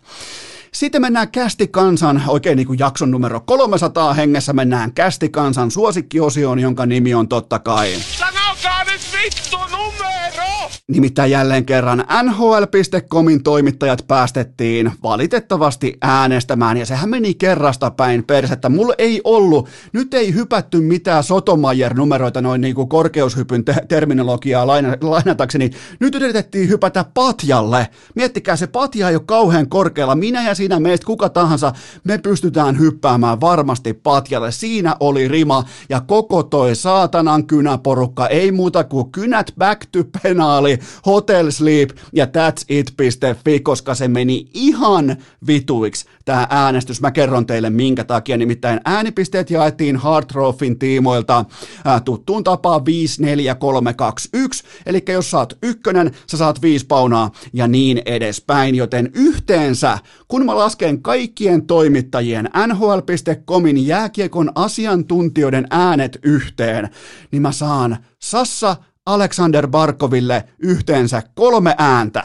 Sitten 0.73 1.01
mennään 1.01 1.31
Kästi 1.31 1.67
Kansan, 1.67 2.23
oikein 2.27 2.55
niin 2.55 2.67
kuin 2.67 2.79
jakson 2.79 3.11
numero 3.11 3.39
300 3.39 4.13
hengessä 4.13 4.53
mennään 4.53 4.93
Kästi 4.93 5.29
Kansan 5.29 5.71
suosikkiosioon, 5.71 6.59
jonka 6.59 6.85
nimi 6.85 7.13
on 7.13 7.27
totta 7.27 7.59
kai. 7.59 7.93
Sanokaa 7.95 8.83
nyt 8.83 9.01
vittu 9.23 9.57
numero! 9.77 10.53
Nimittäin 10.87 11.31
jälleen 11.31 11.65
kerran 11.65 12.03
NHL.comin 12.23 13.43
toimittajat 13.43 14.05
päästettiin 14.07 14.91
valitettavasti 15.03 15.97
äänestämään 16.01 16.77
ja 16.77 16.85
sehän 16.85 17.09
meni 17.09 17.33
kerrasta 17.33 17.91
päin 17.91 18.23
persettä. 18.23 18.69
Mulla 18.69 18.93
ei 18.97 19.21
ollut, 19.23 19.69
nyt 19.93 20.13
ei 20.13 20.33
hypätty 20.33 20.81
mitään 20.81 21.23
Sotomajer-numeroita 21.23 22.41
noin 22.41 22.61
niin 22.61 22.75
kuin 22.75 22.89
korkeushypyn 22.89 23.65
te- 23.65 23.85
terminologiaa 23.87 24.67
laina- 24.67 24.97
lainatakseni. 25.01 25.69
Nyt 25.99 26.15
yritettiin 26.15 26.69
hypätä 26.69 27.05
patjalle. 27.13 27.87
Miettikää, 28.15 28.55
se 28.55 28.67
patja 28.67 29.09
ei 29.09 29.15
ole 29.15 29.23
kauhean 29.25 29.69
korkealla. 29.69 30.15
Minä 30.15 30.47
ja 30.47 30.55
sinä 30.55 30.79
meistä 30.79 31.05
kuka 31.05 31.29
tahansa, 31.29 31.73
me 32.03 32.17
pystytään 32.17 32.79
hyppäämään 32.79 33.41
varmasti 33.41 33.93
patjalle. 33.93 34.51
Siinä 34.51 34.95
oli 34.99 35.27
rima 35.27 35.63
ja 35.89 36.01
koko 36.01 36.43
toi 36.43 36.75
saatanan 36.75 37.47
kynäporukka 37.47 38.27
ei 38.27 38.51
muuta 38.51 38.83
kuin 38.83 39.11
kynät 39.11 39.53
back 39.63 39.85
to 39.91 40.03
penaali, 40.23 40.79
hotel 41.05 41.51
sleep 41.51 41.89
ja 42.13 42.25
that's 42.25 42.65
it.fi, 42.69 43.59
koska 43.59 43.95
se 43.95 44.07
meni 44.07 44.47
ihan 44.53 45.17
vituiksi 45.47 46.05
tämä 46.25 46.47
äänestys. 46.49 47.01
Mä 47.01 47.11
kerron 47.11 47.45
teille 47.45 47.69
minkä 47.69 48.03
takia, 48.03 48.37
nimittäin 48.37 48.81
äänipisteet 48.85 49.49
jaettiin 49.49 49.95
Hard 49.95 50.25
Trophyn 50.25 50.79
tiimoilta 50.79 51.45
ää, 51.85 51.99
tuttuun 51.99 52.43
tapaan 52.43 52.85
5, 52.85 53.21
4, 53.21 53.55
3, 53.55 53.93
2, 53.93 54.29
1, 54.33 54.63
eli 54.85 55.03
jos 55.07 55.31
saat 55.31 55.57
ykkönen, 55.63 56.11
sä 56.27 56.37
saat 56.37 56.61
viisi 56.61 56.85
paunaa 56.85 57.31
ja 57.53 57.67
niin 57.67 58.01
edespäin, 58.05 58.75
joten 58.75 59.11
yhteensä, 59.13 59.97
kun 60.27 60.45
mä 60.45 60.57
lasken 60.57 61.01
kaikkien 61.01 61.65
toimittajien 61.65 62.49
NHL.comin 62.67 63.87
jääkiekon 63.87 64.51
asiantuntijoiden 64.55 65.67
äänet 65.69 66.19
yhteen, 66.23 66.89
niin 67.31 67.41
mä 67.41 67.51
saan 67.51 67.97
Sassa 68.23 68.75
Alexander 69.05 69.67
Barkoville 69.67 70.43
yhteensä 70.59 71.23
kolme 71.35 71.75
ääntä. 71.77 72.23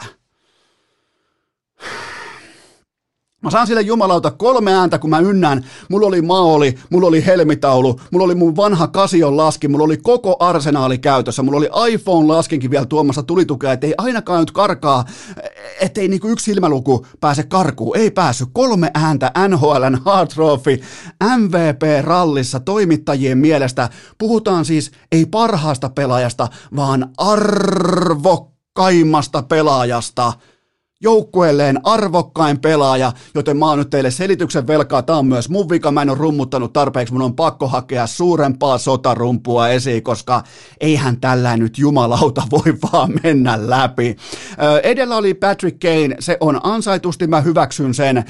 Mä 3.41 3.51
saan 3.51 3.67
sille 3.67 3.81
jumalauta 3.81 4.31
kolme 4.31 4.73
ääntä, 4.73 4.99
kun 4.99 5.09
mä 5.09 5.19
ynnään. 5.19 5.65
Mulla 5.89 6.07
oli 6.07 6.21
maoli, 6.21 6.75
mulla 6.89 7.07
oli 7.07 7.25
helmitaulu, 7.25 7.99
mulla 8.11 8.25
oli 8.25 8.35
mun 8.35 8.55
vanha 8.55 8.87
Kasion 8.87 9.37
laski, 9.37 9.67
mulla 9.67 9.85
oli 9.85 9.97
koko 9.97 10.35
arsenaali 10.39 10.97
käytössä, 10.97 11.43
mulla 11.43 11.57
oli 11.57 11.93
iPhone-laskinkin 11.93 12.71
vielä 12.71 12.85
tuomassa 12.85 13.23
tulitukea, 13.23 13.71
ettei 13.71 13.93
ainakaan 13.97 14.39
nyt 14.39 14.51
karkaa, 14.51 15.05
ettei 15.81 16.07
niinku 16.07 16.27
yksi 16.27 16.43
silmäluku 16.43 17.05
pääse 17.19 17.43
karkuun. 17.43 17.97
Ei 17.97 18.11
päässyt. 18.11 18.49
Kolme 18.53 18.91
ääntä 18.93 19.31
NHLn 19.47 20.01
Hard 20.05 20.27
Trophy 20.27 20.79
MVP-rallissa 21.37 22.59
toimittajien 22.59 23.37
mielestä. 23.37 23.89
Puhutaan 24.17 24.65
siis 24.65 24.91
ei 25.11 25.25
parhaasta 25.25 25.89
pelaajasta, 25.89 26.47
vaan 26.75 27.09
arvokkaimmasta 27.17 29.43
pelaajasta– 29.43 30.33
joukkueelleen 31.03 31.79
arvokkain 31.83 32.59
pelaaja, 32.59 33.11
joten 33.35 33.57
mä 33.57 33.65
oon 33.65 33.77
nyt 33.77 33.89
teille 33.89 34.11
selityksen 34.11 34.67
velkaa. 34.67 35.01
Tää 35.01 35.17
on 35.17 35.25
myös 35.25 35.49
mun 35.49 35.69
vika, 35.69 35.91
mä 35.91 36.01
en 36.01 36.09
ole 36.09 36.17
rummuttanut 36.17 36.73
tarpeeksi, 36.73 37.13
mun 37.13 37.21
on 37.21 37.35
pakko 37.35 37.67
hakea 37.67 38.07
suurempaa 38.07 38.77
sotarumpua 38.77 39.69
esiin, 39.69 40.03
koska 40.03 40.43
eihän 40.79 41.19
tällä 41.19 41.57
nyt 41.57 41.77
jumalauta 41.77 42.43
voi 42.51 42.77
vaan 42.93 43.13
mennä 43.23 43.69
läpi. 43.69 44.15
Edellä 44.83 45.17
oli 45.17 45.33
Patrick 45.33 45.79
Kane, 45.79 46.15
se 46.19 46.37
on 46.39 46.59
ansaitusti, 46.63 47.27
mä 47.27 47.41
hyväksyn 47.41 47.93
sen. 47.93 48.25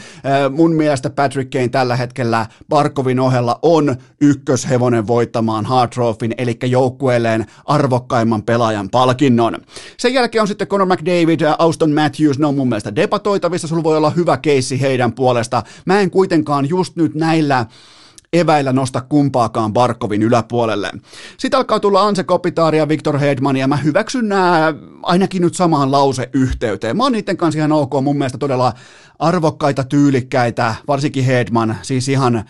Mun 0.49 0.75
mielestä 0.75 1.09
Patrick 1.09 1.49
Kane 1.51 1.69
tällä 1.69 1.95
hetkellä 1.95 2.45
Barkovin 2.69 3.19
ohella 3.19 3.59
on 3.61 3.95
ykköshevonen 4.21 5.07
voittamaan 5.07 5.65
Hard 5.65 5.91
Trophyn, 5.91 6.33
eli 6.37 6.57
joukkueelleen 6.65 7.45
arvokkaimman 7.65 8.43
pelaajan 8.43 8.89
palkinnon. 8.89 9.57
Sen 9.97 10.13
jälkeen 10.13 10.41
on 10.41 10.47
sitten 10.47 10.67
Conor 10.67 10.87
McDavid, 10.87 11.39
Auston 11.59 11.91
Matthews, 11.91 12.39
ne 12.39 12.45
on 12.45 12.58
mun 12.59 12.69
mielestä 12.69 12.95
debatoitavissa, 12.95 13.67
sulla 13.67 13.83
voi 13.83 13.97
olla 13.97 14.09
hyvä 14.09 14.37
keissi 14.37 14.81
heidän 14.81 15.13
puolesta. 15.13 15.63
Mä 15.85 15.99
en 15.99 16.11
kuitenkaan 16.11 16.69
just 16.69 16.95
nyt 16.95 17.15
näillä 17.15 17.65
eväillä 18.33 18.73
nosta 18.73 19.01
kumpaakaan 19.01 19.73
Barkovin 19.73 20.23
yläpuolelle. 20.23 20.91
Sitten 21.37 21.57
alkaa 21.57 21.79
tulla 21.79 22.01
Anse 22.01 22.23
Kopitaari 22.23 22.77
ja 22.77 22.87
Victor 22.87 23.17
Hedman, 23.17 23.57
ja 23.57 23.67
mä 23.67 23.77
hyväksyn 23.77 24.29
nämä 24.29 24.73
ainakin 25.03 25.41
nyt 25.41 25.55
samaan 25.55 25.91
lauseyhteyteen. 25.91 26.97
Mä 26.97 27.03
oon 27.03 27.11
niiden 27.11 27.37
kanssa 27.37 27.59
ihan 27.59 27.71
ok, 27.71 27.93
mun 28.03 28.17
mielestä 28.17 28.37
todella 28.37 28.73
arvokkaita, 29.19 29.83
tyylikkäitä, 29.83 30.75
varsinkin 30.87 31.23
Hedman, 31.25 31.75
siis 31.81 32.09
ihan 32.09 32.43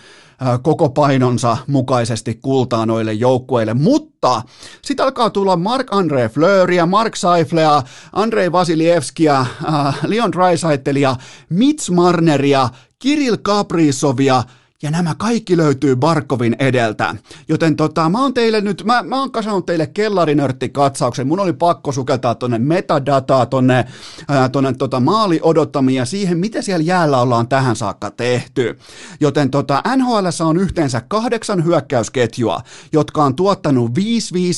koko 0.62 0.90
painonsa 0.90 1.58
mukaisesti 1.68 2.40
kultaa 2.42 2.86
noille 2.86 3.14
joukkueille, 3.14 3.74
mutta 3.74 4.42
sitten 4.82 5.06
alkaa 5.06 5.30
tulla 5.30 5.56
Mark-Andre 5.56 6.30
Fleuria, 6.30 6.86
Mark 6.86 7.16
Seiflea, 7.16 7.84
Andrei 8.14 8.52
Vasilievskia, 8.52 9.40
äh, 9.40 9.98
Leon 10.08 10.32
Dreisaitelia, 10.32 11.16
Mitch 11.50 11.92
Marneria, 11.92 12.70
Kirill 13.00 13.38
Kaprizovia, 13.42 14.44
ja 14.84 14.92
nämä 14.92 15.16
kaikki 15.18 15.58
löytyy 15.58 15.96
Barkovin 15.96 16.56
edeltä. 16.60 17.16
Joten 17.48 17.76
tota, 17.76 18.10
mä 18.10 18.22
oon 18.22 18.34
teille 18.34 18.62
nyt, 18.62 18.84
mä, 18.86 19.04
mä 19.04 19.20
oon 19.20 19.32
kasannut 19.32 19.66
teille 19.66 19.88
kellarinörtti-katsauksen. 19.88 21.28
Mun 21.28 21.40
oli 21.40 21.54
pakko 21.54 21.92
sukeltaa 21.92 22.36
tonne 22.36 22.60
metadataa, 22.60 23.46
tonne, 23.46 23.86
ää, 24.28 24.50
tonne 24.50 24.74
tota, 24.74 25.00
maali 25.00 25.40
odottamia 25.44 26.06
siihen, 26.06 26.38
mitä 26.38 26.62
siellä 26.62 26.84
jäällä 26.84 27.22
ollaan 27.22 27.48
tähän 27.48 27.76
saakka 27.76 28.12
tehty. 28.12 28.80
Joten 29.20 29.52
tota, 29.52 29.84
NHL 29.96 30.28
on 30.46 30.58
yhteensä 30.58 31.02
kahdeksan 31.08 31.66
hyökkäysketjua, 31.66 32.62
jotka 32.94 33.24
on 33.24 33.36
tuottanut 33.36 33.92
5-5 33.92 34.02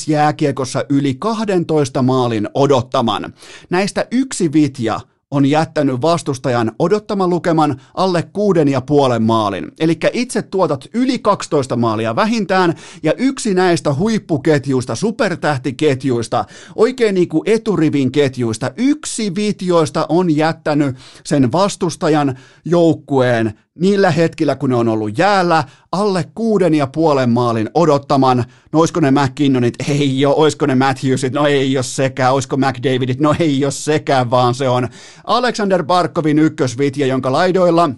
jääkiekossa 0.06 0.84
yli 0.88 1.14
12 1.14 2.02
maalin 2.02 2.48
odottaman. 2.54 3.34
Näistä 3.70 4.06
yksi 4.10 4.52
vitja 4.52 5.00
on 5.32 5.46
jättänyt 5.46 6.00
vastustajan 6.00 6.72
odottaman 6.78 7.30
lukeman 7.30 7.80
alle 7.94 8.22
kuuden 8.32 8.68
ja 8.68 8.80
puolen 8.80 9.22
maalin. 9.22 9.72
Eli 9.80 9.98
itse 10.12 10.42
tuotat 10.42 10.86
yli 10.94 11.18
12 11.18 11.76
maalia 11.76 12.16
vähintään, 12.16 12.74
ja 13.02 13.12
yksi 13.16 13.54
näistä 13.54 13.94
huippuketjuista, 13.94 14.94
supertähtiketjuista, 14.94 16.44
oikein 16.76 17.14
niin 17.14 17.28
kuin 17.28 17.42
eturivin 17.46 18.12
ketjuista, 18.12 18.70
yksi 18.76 19.34
vitjoista 19.34 20.06
on 20.08 20.36
jättänyt 20.36 20.96
sen 21.24 21.52
vastustajan 21.52 22.38
joukkueen 22.64 23.52
niillä 23.78 24.10
hetkillä, 24.10 24.56
kun 24.56 24.70
ne 24.70 24.76
on 24.76 24.88
ollut 24.88 25.18
jäällä, 25.18 25.64
alle 25.92 26.24
kuuden 26.34 26.74
ja 26.74 26.86
puolen 26.86 27.30
maalin 27.30 27.70
odottaman, 27.74 28.44
no 28.72 28.80
oisko 28.80 29.00
ne 29.00 29.10
McKinnonit, 29.10 29.74
ei 29.88 30.26
ole, 30.26 30.34
oisko 30.34 30.66
ne 30.66 30.74
Matthewsit, 30.74 31.32
no 31.32 31.46
ei 31.46 31.76
ole 31.76 31.82
sekään, 31.82 32.32
oisko 32.32 32.56
McDavidit, 32.56 33.20
no 33.20 33.34
ei 33.38 33.64
ole 33.64 33.72
sekään, 33.72 34.30
vaan 34.30 34.54
se 34.54 34.68
on 34.68 34.88
Alexander 35.24 35.84
Barkovin 35.84 36.38
ykkösvitja, 36.38 37.06
jonka 37.06 37.32
laidoilla 37.32 37.90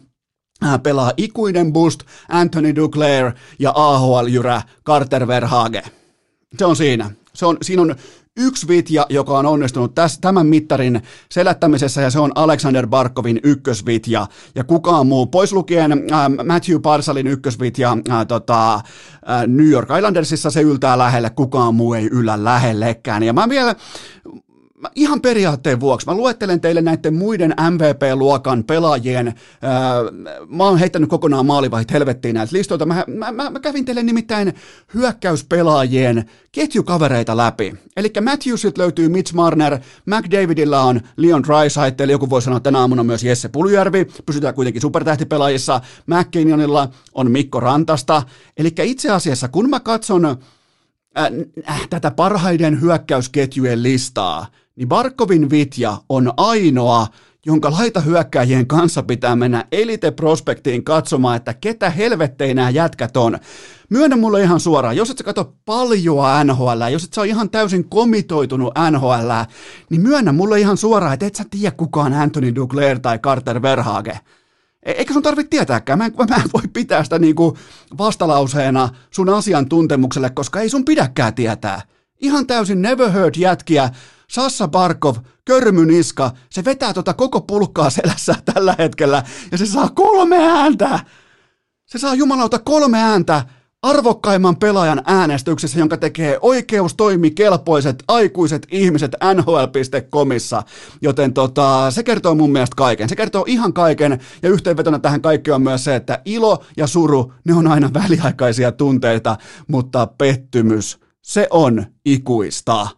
äh, 0.65 0.83
pelaa 0.83 1.13
ikuinen 1.17 1.73
boost 1.73 2.01
Anthony 2.29 2.77
Duclair 2.77 3.33
ja 3.59 3.73
AHL-jyrä 3.77 4.63
Carter 4.87 5.27
Verhage. 5.27 5.83
Se 6.59 6.65
on 6.65 6.77
siinä. 6.77 7.11
Se 7.35 7.47
on, 7.47 7.57
siinä 7.63 7.83
on 7.83 7.95
yksi 8.37 8.69
vitja, 8.69 9.07
joka 9.09 9.39
on 9.39 9.47
onnistunut 9.47 9.95
tässä, 9.95 10.21
tämän 10.21 10.47
mittarin 10.47 11.03
selättämisessä, 11.31 12.01
ja 12.01 12.11
se 12.11 12.19
on 12.19 12.33
Alexander 12.35 12.87
Barkovin 12.87 13.41
ykkösvitja, 13.43 14.27
ja 14.55 14.65
kukaan 14.65 15.07
muu, 15.07 15.27
pois 15.27 15.53
lukien 15.53 15.93
äh, 15.93 16.47
Matthew 16.47 16.81
Parsalin 16.81 17.27
ykkösvitja 17.27 17.97
äh, 18.11 18.27
tota, 18.27 18.75
äh, 18.75 18.83
New 19.47 19.67
York 19.67 19.89
Islandersissa, 19.99 20.51
se 20.51 20.61
yltää 20.61 20.99
lähelle, 20.99 21.31
kukaan 21.31 21.75
muu 21.75 21.95
ei 21.95 22.07
yllä 22.07 22.45
lähellekään, 22.45 23.23
ja 23.23 23.33
mä 23.33 23.49
vielä, 23.49 23.77
mä 24.85 24.91
ihan 24.95 25.21
periaatteen 25.21 25.81
vuoksi, 25.81 26.07
mä 26.07 26.15
luettelen 26.15 26.61
teille 26.61 26.83
näiden 26.83 27.15
muiden 27.15 27.55
MVP-luokan 27.71 28.65
pelaajien, 28.65 29.27
ää, 29.63 29.95
mä 30.49 30.65
oon 30.65 30.79
heittänyt 30.79 31.09
kokonaan 31.09 31.47
maalivahit 31.47 31.93
helvettiin 31.93 32.35
näiltä 32.35 32.57
listoilta, 32.57 32.87
mä, 32.87 33.05
mä, 33.07 33.33
mä, 33.33 33.51
mä 33.51 33.61
kävin 33.61 33.85
teille 33.85 34.03
nimittäin 34.03 34.55
hyökkäyspelaajien 34.95 36.31
ketjukavereita 36.53 37.37
läpi. 37.37 37.75
Eli 37.97 38.13
Matthewsit 38.21 38.79
löytyy 38.79 39.09
Mitch 39.09 39.35
Marner, 39.35 39.79
McDavidilla 40.07 40.81
on 40.81 41.01
Leon 41.17 41.43
Draisaitl, 41.43 42.09
joku 42.09 42.31
voi 42.31 42.43
sanoa, 42.43 42.61
tänä 42.61 42.79
aamuna 42.79 43.05
myös 43.05 43.25
Jesse 43.25 43.49
Puljärvi, 43.49 44.07
pysytään 44.27 44.55
kuitenkin 44.55 44.83
supertähtipelaajissa, 44.83 45.81
McKinnonilla 46.07 46.89
on 47.15 47.31
Mikko 47.31 47.61
Rantasta, 47.61 48.23
eli 48.57 48.71
itse 48.83 49.11
asiassa 49.11 49.49
kun 49.49 49.71
mä 49.71 49.81
katson 49.81 50.25
äh, 50.25 51.89
tätä 51.91 52.11
parhaiden 52.11 52.81
hyökkäysketjujen 52.81 53.83
listaa, 53.83 54.47
niin 54.77 54.89
Barkovin 54.89 55.51
Vitja 55.51 55.99
on 56.09 56.33
ainoa, 56.37 57.07
jonka 57.47 57.71
laitahyökkäjien 57.71 58.67
kanssa 58.67 59.03
pitää 59.03 59.37
mennä 59.37 59.65
Elite 59.73 60.11
Prospektiin 60.11 60.85
katsomaan, 60.85 61.37
että 61.37 61.55
ketä 61.55 61.91
helvettei 61.91 62.55
nämä 62.55 62.71
jätkät 62.71 63.17
on. 63.17 63.39
Myönnä 63.91 64.17
mulle 64.17 64.43
ihan 64.43 64.61
suoraan, 64.61 64.97
jos 64.97 65.11
et 65.11 65.19
sä 65.19 65.25
katso 65.25 65.55
paljoa 65.65 66.45
NHL, 66.45 66.83
jos 66.93 67.05
et 67.05 67.13
sä 67.13 67.21
ole 67.21 67.29
ihan 67.29 67.51
täysin 67.51 67.89
komitoitunut 67.89 68.75
NHL, 68.91 69.31
niin 69.91 70.01
myönnä 70.01 70.33
mulle 70.33 70.61
ihan 70.61 70.77
suoraan, 70.77 71.15
että 71.15 71.27
et 71.27 71.35
sä 71.35 71.45
tiedä 71.51 71.71
kukaan 71.71 72.15
Anthony 72.15 72.55
Duclair 72.55 72.99
tai 72.99 73.19
Carter 73.19 73.63
Verhage. 73.63 74.19
Eikä 74.83 75.13
sun 75.13 75.23
tarvitse 75.23 75.51
tietääkään, 75.51 75.99
mä 75.99 76.07
en, 76.07 76.13
mä 76.31 76.37
en 76.37 76.51
voi 76.53 76.63
pitää 76.73 77.05
sitä 77.05 77.19
niinku 77.19 77.57
vastalauseena 77.99 78.89
sun 79.11 79.29
asiantuntemukselle, 79.29 80.31
koska 80.31 80.61
ei 80.61 80.69
sun 80.69 80.85
pidäkään 80.85 81.35
tietää. 81.35 81.83
Ihan 82.21 82.47
täysin 82.47 82.83
never 82.83 83.11
heard 83.11 83.35
jätkiä, 83.39 83.91
Sassa 84.31 84.69
Barkov, 84.69 85.17
körmyniska, 85.45 86.31
se 86.51 86.65
vetää 86.65 86.93
tota 86.93 87.15
koko 87.15 87.41
pulkkaa 87.41 87.91
selässä 87.91 88.35
tällä 88.55 88.75
hetkellä 88.79 89.23
ja 89.53 89.59
se 89.59 89.67
saa 89.67 89.89
kolme 89.89 90.37
ääntä. 90.37 91.01
Se 91.87 91.99
saa 91.99 92.15
jumalauta 92.15 92.59
kolme 92.59 92.99
ääntä 92.99 93.45
arvokkaimman 93.85 94.57
pelaajan 94.57 95.03
äänestyksessä, 95.07 95.79
jonka 95.79 95.97
tekee 95.97 96.39
oikeustoimikelpoiset 96.41 98.05
aikuiset 98.09 98.67
ihmiset 98.71 99.13
NHL.comissa. 99.35 100.63
Joten 101.03 101.35
tota, 101.35 101.91
se 101.91 102.03
kertoo 102.03 102.35
mun 102.35 102.53
mielestä 102.53 102.77
kaiken. 102.77 103.09
Se 103.09 103.17
kertoo 103.17 103.45
ihan 103.49 103.73
kaiken 103.73 104.21
ja 104.43 104.49
yhteenvetona 104.49 104.99
tähän 104.99 105.23
kaikki 105.23 105.51
on 105.51 105.63
myös 105.63 105.85
se, 105.85 105.97
että 105.97 106.23
ilo 106.25 106.65
ja 106.77 106.87
suru, 106.87 107.33
ne 107.45 107.55
on 107.55 107.67
aina 107.67 107.91
väliaikaisia 107.95 108.73
tunteita, 108.73 109.37
mutta 109.69 110.07
pettymys, 110.07 110.99
se 111.23 111.47
on 111.51 111.87
ikuista. 112.05 112.89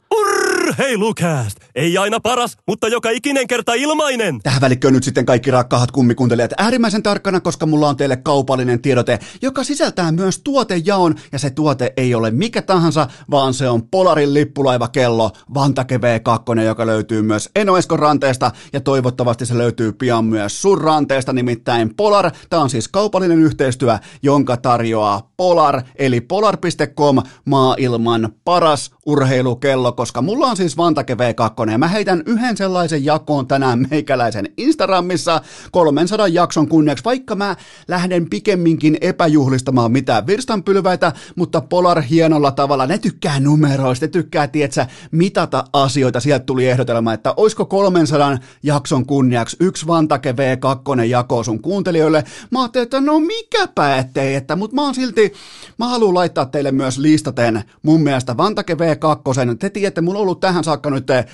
Urheilukääst! 0.79 1.59
Ei 1.75 1.99
aina 1.99 2.21
paras, 2.21 2.57
mutta 2.67 2.89
joka 2.89 3.11
ikinen 3.11 3.47
kerta 3.47 3.75
ilmainen! 3.75 4.41
Tähän 4.43 4.61
välikköön 4.61 4.95
nyt 4.95 5.05
sitten 5.05 5.27
kaikki 5.27 5.51
rakkaat 5.51 5.91
kummikuuntelijat 5.91 6.51
äärimmäisen 6.59 7.03
tarkkana, 7.03 7.41
koska 7.41 7.67
mulla 7.67 7.89
on 7.89 7.97
teille 7.97 8.17
kaupallinen 8.17 8.83
tiedote, 8.83 9.19
joka 9.43 9.65
sisältää 9.65 10.13
myös 10.13 10.39
tuotejaon, 10.39 11.15
ja 11.33 11.39
se 11.39 11.51
tuote 11.51 11.93
ei 11.97 12.15
ole 12.15 12.31
mikä 12.31 12.63
tahansa, 12.63 13.09
vaan 13.31 13.55
se 13.55 13.69
on 13.69 13.89
Polarin 13.89 14.35
lippulaivakello 14.35 15.31
Vantake 15.55 15.97
V2, 15.97 16.61
joka 16.61 16.87
löytyy 16.87 17.23
myös 17.23 17.51
Enoeskon 17.55 17.99
ranteesta, 17.99 18.51
ja 18.73 18.81
toivottavasti 18.81 19.47
se 19.47 19.59
löytyy 19.59 19.93
pian 19.93 20.25
myös 20.25 20.63
sun 20.63 20.81
ranteesta, 20.81 21.33
nimittäin 21.33 21.97
Polar. 21.97 22.31
Tämä 22.51 22.63
on 22.63 22.71
siis 22.71 22.89
kaupallinen 22.89 23.39
yhteistyö, 23.39 23.99
jonka 24.23 24.57
tarjoaa 24.57 25.31
Polar, 25.37 25.83
eli 25.97 26.21
polar.com, 26.21 27.23
maailman 27.45 28.29
paras 28.45 28.91
urheilukello, 29.07 29.93
koska 29.93 30.23
mulla 30.23 30.47
on 30.47 30.57
siis 30.57 30.66
Vantake 30.77 31.15
V2 31.15 31.71
ja 31.71 31.79
mä 31.79 31.89
heitän 31.89 32.23
yhden 32.27 32.57
sellaisen 32.57 33.05
jakoon 33.05 33.47
tänään 33.47 33.87
meikäläisen 33.91 34.49
Instagramissa 34.57 35.41
300 35.73 36.29
jakson 36.29 36.69
kunniaksi, 36.69 37.05
vaikka 37.05 37.35
mä 37.35 37.57
lähden 37.89 38.31
pikemminkin 38.31 38.99
epäjuhlistamaan 39.01 39.93
mitään 39.93 40.27
virstanpylväitä, 40.27 41.13
mutta 41.37 41.61
Polar 41.61 42.03
hienolla 42.03 42.51
tavalla, 42.51 42.87
ne 42.87 42.99
tykkää 42.99 43.41
numeroista, 43.41 44.07
ne 44.07 44.11
tykkää, 44.11 44.49
tietsä, 44.49 44.87
mitata 45.11 45.65
asioita. 45.73 46.21
Sieltä 46.21 46.45
tuli 46.45 46.69
ehdotelma, 46.69 47.13
että 47.13 47.35
olisiko 47.37 47.65
300 47.65 48.39
jakson 48.63 49.07
kunniaksi 49.07 49.57
yksi 49.61 49.87
Vantake 49.87 50.33
V2 50.33 51.03
jako 51.03 51.43
sun 51.43 51.63
kuuntelijoille. 51.63 52.25
Mä 52.51 52.61
ajattelin, 52.61 52.83
että 52.83 53.01
no 53.01 53.21
mikäpä 53.21 53.97
ettei, 53.97 54.35
että, 54.35 54.57
mutta 54.57 54.75
mä 54.75 54.83
oon 54.83 54.95
silti, 54.95 55.33
mä 55.79 55.89
haluan 55.89 56.15
laittaa 56.15 56.47
teille 56.47 56.73
myös 56.73 56.99
listaten 56.99 57.65
mun 57.83 58.01
mielestä 58.01 58.37
Vantake 58.37 58.75
V2. 58.75 59.57
Te 59.59 59.71
tiedätte, 59.71 60.01
mulla 60.01 60.19
on 60.19 60.23
ollut 60.23 60.41
tähän 60.41 60.56
saakka 60.65 60.91
nyt 60.91 61.11
äh, 61.11 61.25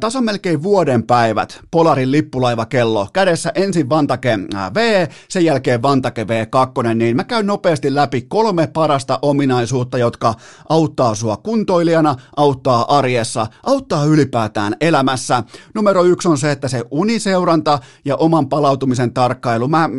tasan 0.00 0.24
melkein 0.24 0.62
vuoden 0.62 1.02
päivät 1.02 1.60
Polarin 1.70 2.12
lippulaivakello. 2.12 3.08
Kädessä 3.12 3.52
ensin 3.54 3.88
Vantake 3.88 4.38
äh, 4.54 4.74
V, 4.74 5.06
sen 5.28 5.44
jälkeen 5.44 5.82
Vantake 5.82 6.22
V2, 6.24 6.94
niin 6.94 7.16
mä 7.16 7.24
käyn 7.24 7.46
nopeasti 7.46 7.94
läpi 7.94 8.22
kolme 8.22 8.66
parasta 8.66 9.18
ominaisuutta, 9.22 9.98
jotka 9.98 10.34
auttaa 10.68 11.14
sua 11.14 11.36
kuntoilijana, 11.36 12.16
auttaa 12.36 12.98
arjessa, 12.98 13.46
auttaa 13.62 14.04
ylipäätään 14.04 14.76
elämässä. 14.80 15.42
Numero 15.74 16.04
yksi 16.04 16.28
on 16.28 16.38
se, 16.38 16.50
että 16.50 16.68
se 16.68 16.84
uniseuranta 16.90 17.78
ja 18.04 18.16
oman 18.16 18.48
palautumisen 18.48 19.12
tarkkailu, 19.14 19.68
mä, 19.68 19.90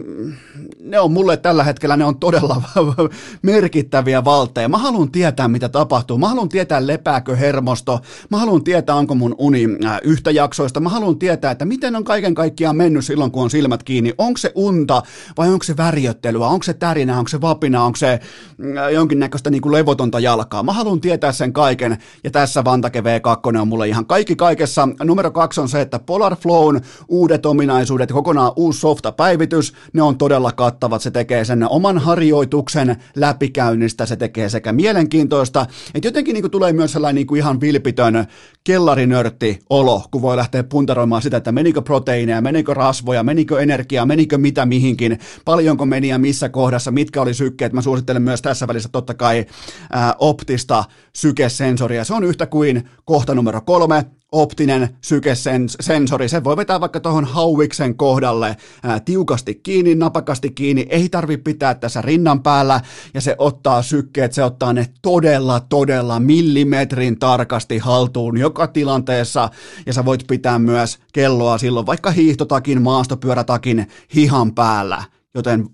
ne 0.80 1.00
on 1.00 1.12
mulle 1.12 1.38
tällä 1.38 1.64
hetkellä, 1.64 1.98
ne 1.98 2.06
on 2.06 2.20
todella 2.20 2.62
merkittäviä 3.42 4.26
valteja. 4.26 4.70
Mä 4.70 4.78
haluan 4.78 5.12
tietää, 5.12 5.48
mitä 5.48 5.70
tapahtuu. 5.70 6.18
Mä 6.18 6.28
haluan 6.28 6.50
tietää, 6.50 6.88
lepääkö 6.88 7.36
hermosto. 7.36 8.00
Mä 8.30 8.38
haluan 8.38 8.64
tietää, 8.64 8.73
onko 8.96 9.16
mun 9.16 9.36
uni 9.38 9.66
äh, 9.86 10.00
yhtäjaksoista. 10.04 10.80
Mä 10.80 10.90
haluan 10.90 11.20
tietää, 11.20 11.52
että 11.52 11.66
miten 11.66 11.96
on 11.96 12.04
kaiken 12.04 12.36
kaikkiaan 12.36 12.76
mennyt 12.76 13.06
silloin, 13.06 13.32
kun 13.32 13.44
on 13.44 13.50
silmät 13.50 13.84
kiinni. 13.84 14.14
Onko 14.18 14.38
se 14.38 14.52
unta 14.56 15.04
vai 15.38 15.50
onko 15.50 15.64
se 15.64 15.78
värjöttelyä, 15.78 16.48
onko 16.48 16.64
se 16.64 16.74
tärinä, 16.74 17.18
onko 17.18 17.28
se 17.28 17.42
vapina, 17.42 17.84
onko 17.84 17.96
se 17.96 18.12
äh, 18.12 18.92
jonkinnäköistä 18.92 19.50
niin 19.50 19.62
kuin 19.62 19.74
levotonta 19.74 20.20
jalkaa. 20.20 20.64
Mä 20.64 20.74
haluan 20.74 21.02
tietää 21.02 21.32
sen 21.32 21.54
kaiken 21.54 21.98
ja 22.24 22.32
tässä 22.32 22.64
Vantake 22.64 23.00
V2 23.02 23.60
on 23.62 23.68
mulle 23.68 23.88
ihan 23.88 24.06
kaikki 24.06 24.36
kaikessa. 24.36 24.88
Numero 25.04 25.32
kaksi 25.32 25.62
on 25.62 25.70
se, 25.70 25.82
että 25.82 26.00
Polar 26.00 26.36
Flown 26.36 26.82
uudet 27.08 27.46
ominaisuudet, 27.46 28.12
kokonaan 28.12 28.52
uusi 28.56 28.80
softa-päivitys, 28.80 29.74
ne 29.94 30.02
on 30.02 30.18
todella 30.18 30.52
kattavat. 30.52 31.02
Se 31.02 31.12
tekee 31.12 31.46
sen 31.46 31.70
oman 31.70 31.98
harjoituksen 31.98 32.96
läpikäynnistä, 33.16 34.06
se 34.06 34.16
tekee 34.16 34.50
sekä 34.50 34.74
mielenkiintoista, 34.74 35.66
että 35.96 36.08
jotenkin 36.08 36.34
niin 36.34 36.44
kuin 36.44 36.52
tulee 36.52 36.74
myös 36.74 36.92
sellainen 36.92 37.16
niin 37.16 37.28
kuin 37.28 37.40
ihan 37.40 37.62
vilpitön 37.62 38.28
kellarinörtti 38.64 39.60
olo, 39.70 40.04
kun 40.12 40.22
voi 40.22 40.38
lähteä 40.38 40.64
puntaroimaan 40.64 41.22
sitä, 41.22 41.38
että 41.38 41.52
menikö 41.52 41.82
proteiineja, 41.82 42.42
menikö 42.42 42.74
rasvoja, 42.74 43.24
menikö 43.24 43.62
energiaa, 43.62 44.06
menikö 44.06 44.38
mitä 44.38 44.66
mihinkin, 44.66 45.20
paljonko 45.46 45.86
meni 45.86 46.08
ja 46.08 46.18
missä 46.18 46.50
kohdassa, 46.50 46.92
mitkä 46.92 47.22
oli 47.22 47.34
sykkeet. 47.34 47.74
Mä 47.74 47.82
suosittelen 47.82 48.22
myös 48.22 48.42
tässä 48.42 48.68
välissä 48.68 48.90
totta 48.92 49.14
kai 49.14 49.46
ää, 49.92 50.16
optista 50.20 50.84
sykesensoria. 51.16 52.04
Se 52.04 52.14
on 52.14 52.24
yhtä 52.24 52.46
kuin 52.46 52.90
kohta 53.06 53.36
numero 53.36 53.62
kolme, 53.62 54.06
optinen 54.34 54.90
sykesensori, 55.02 56.30
se 56.30 56.44
voi 56.44 56.58
vetää 56.58 56.82
vaikka 56.82 57.00
tuohon 57.00 57.26
hauiksen 57.26 57.96
kohdalle 57.96 58.58
ää, 58.84 59.00
tiukasti 59.00 59.56
kiinni, 59.56 59.96
napakasti 59.96 60.52
kiinni, 60.52 60.86
ei 60.90 61.10
tarvi 61.10 61.38
pitää 61.38 61.76
tässä 61.76 62.02
rinnan 62.02 62.44
päällä, 62.44 62.82
ja 63.14 63.22
se 63.22 63.36
ottaa 63.38 63.82
sykkeet, 63.82 64.34
se 64.34 64.44
ottaa 64.44 64.74
ne 64.74 64.88
todella, 65.02 65.60
todella 65.60 66.20
millimetrin 66.20 67.20
tarkasti 67.20 67.78
haltuun 67.78 68.38
joka 68.38 68.68
tilanteessa, 68.68 69.50
ja 69.86 69.94
sä 69.94 70.06
voit 70.06 70.24
pitää 70.28 70.60
myös 70.60 71.00
kelloa 71.14 71.58
silloin 71.58 71.86
vaikka 71.86 72.12
hiihtotakin, 72.12 72.82
maastopyörätakin 72.82 73.88
hihan 74.16 74.56
päällä, 74.56 75.04
joten 75.34 75.70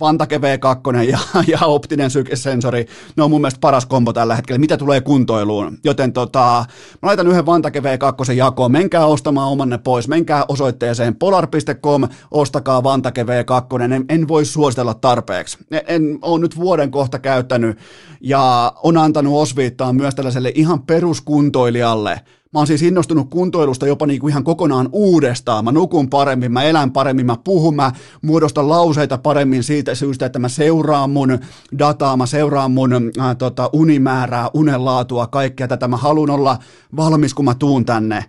Vantake 0.00 0.38
V2 0.38 0.96
ja, 0.96 1.18
ja 1.46 1.58
optinen 1.66 2.10
sykesensori, 2.10 2.86
ne 3.16 3.22
on 3.22 3.30
mun 3.30 3.40
mielestä 3.40 3.60
paras 3.60 3.86
kombo 3.86 4.12
tällä 4.12 4.36
hetkellä, 4.36 4.58
mitä 4.58 4.76
tulee 4.76 5.00
kuntoiluun. 5.00 5.78
Joten 5.84 6.12
tota, 6.12 6.64
mä 7.02 7.06
laitan 7.06 7.26
yhden 7.26 7.46
Vantake 7.46 7.80
V2 7.80 8.32
jakoon, 8.32 8.72
menkää 8.72 9.06
ostamaan 9.06 9.48
omanne 9.48 9.78
pois, 9.78 10.08
menkää 10.08 10.44
osoitteeseen 10.48 11.16
polar.com, 11.16 12.08
ostakaa 12.30 12.82
Vantake 12.82 13.22
V2, 13.22 13.82
en, 13.82 14.04
en 14.08 14.28
voi 14.28 14.44
suositella 14.44 14.94
tarpeeksi. 14.94 15.58
En, 15.70 15.82
en 15.86 16.18
ole 16.22 16.40
nyt 16.40 16.56
vuoden 16.56 16.90
kohta 16.90 17.18
käyttänyt 17.18 17.78
ja 18.20 18.72
on 18.82 18.96
antanut 18.96 19.42
osviittaa 19.42 19.92
myös 19.92 20.14
tällaiselle 20.14 20.52
ihan 20.54 20.82
peruskuntoilijalle, 20.82 22.20
Mä 22.54 22.60
oon 22.60 22.66
siis 22.66 22.82
innostunut 22.82 23.30
kuntoilusta 23.30 23.86
jopa 23.86 24.06
niin 24.06 24.20
kuin 24.20 24.30
ihan 24.30 24.44
kokonaan 24.44 24.88
uudestaan. 24.92 25.64
Mä 25.64 25.72
nukun 25.72 26.10
paremmin, 26.10 26.52
mä 26.52 26.62
elän 26.62 26.92
paremmin, 26.92 27.26
mä 27.26 27.36
puhun, 27.44 27.76
mä 27.76 27.92
muodostan 28.22 28.68
lauseita 28.68 29.18
paremmin 29.18 29.62
siitä 29.62 29.94
syystä, 29.94 30.26
että 30.26 30.38
mä 30.38 30.48
seuraan 30.48 31.10
mun 31.10 31.38
dataa, 31.78 32.16
mä 32.16 32.26
seuraan 32.26 32.70
mun 32.70 32.92
äh, 32.92 33.36
tota, 33.36 33.70
unimäärää, 33.72 34.50
unenlaatua, 34.54 35.26
kaikkea 35.26 35.68
tätä. 35.68 35.88
Mä 35.88 35.96
haluan 35.96 36.30
olla 36.30 36.58
valmis, 36.96 37.34
kun 37.34 37.44
mä 37.44 37.54
tuun 37.54 37.84
tänne 37.84 38.24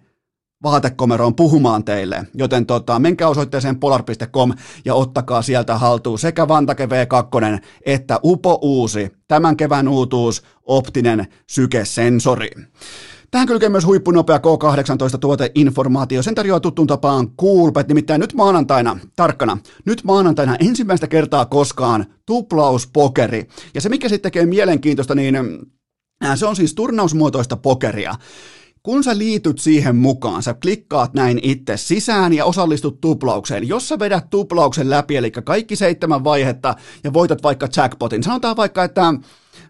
vaatekomeroon 0.63 1.35
puhumaan 1.35 1.83
teille. 1.83 2.27
Joten 2.33 2.65
tota, 2.65 2.99
menkää 2.99 3.27
osoitteeseen 3.27 3.79
polar.com 3.79 4.53
ja 4.85 4.93
ottakaa 4.93 5.41
sieltä 5.41 5.77
haltuun 5.77 6.19
sekä 6.19 6.47
Vantake 6.47 6.85
V2 6.85 7.59
että 7.85 8.19
Upo 8.23 8.59
Uusi, 8.61 9.11
tämän 9.27 9.57
kevään 9.57 9.87
uutuus, 9.87 10.43
optinen 10.63 11.27
sykesensori. 11.49 12.49
Tähän 13.31 13.47
kylkee 13.47 13.69
myös 13.69 13.85
huippunopea 13.85 14.37
K18 14.37 15.17
tuoteinformaatio. 15.19 16.23
Sen 16.23 16.35
tarjoaa 16.35 16.59
tuttuun 16.59 16.87
tapaan 16.87 17.35
Coolbet, 17.41 17.87
nimittäin 17.87 18.21
nyt 18.21 18.33
maanantaina, 18.33 18.99
tarkkana, 19.15 19.57
nyt 19.85 20.03
maanantaina 20.03 20.55
ensimmäistä 20.59 21.07
kertaa 21.07 21.45
koskaan 21.45 22.05
tuplauspokeri. 22.25 23.47
Ja 23.73 23.81
se, 23.81 23.89
mikä 23.89 24.09
sitten 24.09 24.31
tekee 24.31 24.45
mielenkiintoista, 24.45 25.15
niin 25.15 25.35
se 26.35 26.45
on 26.45 26.55
siis 26.55 26.75
turnausmuotoista 26.75 27.57
pokeria. 27.57 28.15
Kun 28.83 29.03
sä 29.03 29.17
liityt 29.17 29.59
siihen 29.59 29.95
mukaan, 29.95 30.43
sä 30.43 30.53
klikkaat 30.53 31.13
näin 31.13 31.39
itse 31.43 31.77
sisään 31.77 32.33
ja 32.33 32.45
osallistut 32.45 33.01
tuplaukseen. 33.01 33.67
Jos 33.67 33.87
sä 33.87 33.99
vedät 33.99 34.29
tuplauksen 34.29 34.89
läpi, 34.89 35.15
eli 35.17 35.31
kaikki 35.31 35.75
seitsemän 35.75 36.23
vaihetta 36.23 36.75
ja 37.03 37.13
voitat 37.13 37.43
vaikka 37.43 37.67
jackpotin, 37.77 38.23
sanotaan 38.23 38.57
vaikka, 38.57 38.83
että 38.83 39.13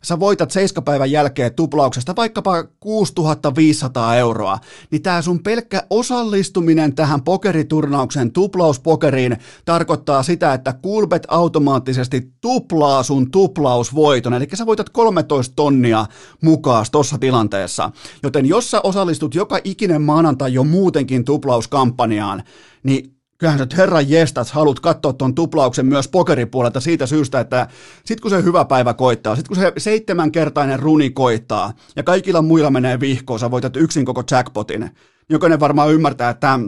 sä 0.03 0.19
voitat 0.19 0.51
seiskapäivän 0.51 1.11
jälkeen 1.11 1.55
tuplauksesta 1.55 2.15
vaikkapa 2.15 2.63
6500 2.79 4.15
euroa, 4.15 4.59
niin 4.91 5.01
tämä 5.01 5.21
sun 5.21 5.43
pelkkä 5.43 5.83
osallistuminen 5.89 6.95
tähän 6.95 7.21
pokeriturnauksen 7.21 8.31
tuplauspokeriin 8.31 9.37
tarkoittaa 9.65 10.23
sitä, 10.23 10.53
että 10.53 10.73
Kulbet 10.73 11.23
automaattisesti 11.27 12.31
tuplaa 12.41 13.03
sun 13.03 13.31
tuplausvoiton, 13.31 14.33
eli 14.33 14.47
sä 14.53 14.65
voitat 14.65 14.89
13 14.89 15.53
tonnia 15.55 16.05
mukaan 16.41 16.85
tuossa 16.91 17.17
tilanteessa. 17.17 17.91
Joten 18.23 18.45
jos 18.45 18.71
sä 18.71 18.81
osallistut 18.83 19.35
joka 19.35 19.59
ikinen 19.63 20.01
maanantai 20.01 20.53
jo 20.53 20.63
muutenkin 20.63 21.25
tuplauskampanjaan, 21.25 22.43
niin 22.83 23.14
kyllähän 23.37 23.59
sä 23.59 23.67
herran 23.77 24.09
jestas 24.09 24.51
haluat 24.51 24.79
katsoa 24.79 25.13
tuon 25.13 25.35
tuplauksen 25.35 25.85
myös 25.85 26.07
pokeripuolelta 26.07 26.79
siitä 26.79 27.05
syystä, 27.05 27.39
että 27.39 27.67
sit 28.05 28.21
kun 28.21 28.31
se 28.31 28.43
hyvä 28.43 28.65
päivä 28.65 28.93
koittaa, 28.93 29.35
sit 29.35 29.47
kun 29.47 29.57
se 29.57 29.73
seitsemänkertainen 29.77 30.79
runi 30.79 31.09
koittaa 31.09 31.73
ja 31.95 32.03
kaikilla 32.03 32.41
muilla 32.41 32.69
menee 32.69 32.99
vihkoon, 32.99 33.39
sä 33.39 33.51
voitat 33.51 33.75
yksin 33.75 34.05
koko 34.05 34.23
jackpotin. 34.31 34.89
Jokainen 35.29 35.59
varmaan 35.59 35.93
ymmärtää, 35.93 36.29
että 36.29 36.59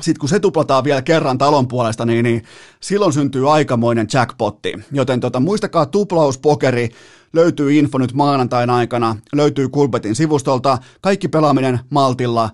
sitten 0.00 0.20
kun 0.20 0.28
se 0.28 0.40
tuplataan 0.40 0.84
vielä 0.84 1.02
kerran 1.02 1.38
talon 1.38 1.68
puolesta, 1.68 2.04
niin, 2.04 2.22
niin 2.22 2.42
silloin 2.80 3.12
syntyy 3.12 3.52
aikamoinen 3.52 4.06
jackpotti. 4.12 4.72
Joten 4.92 5.20
tota, 5.20 5.40
muistakaa 5.40 5.86
tuplauspokeri, 5.86 6.88
löytyy 7.32 7.72
info 7.72 7.98
nyt 7.98 8.12
maanantain 8.12 8.70
aikana, 8.70 9.16
löytyy 9.32 9.68
Kulpetin 9.68 10.14
sivustolta, 10.14 10.78
kaikki 11.00 11.28
pelaaminen 11.28 11.80
maltilla, 11.90 12.50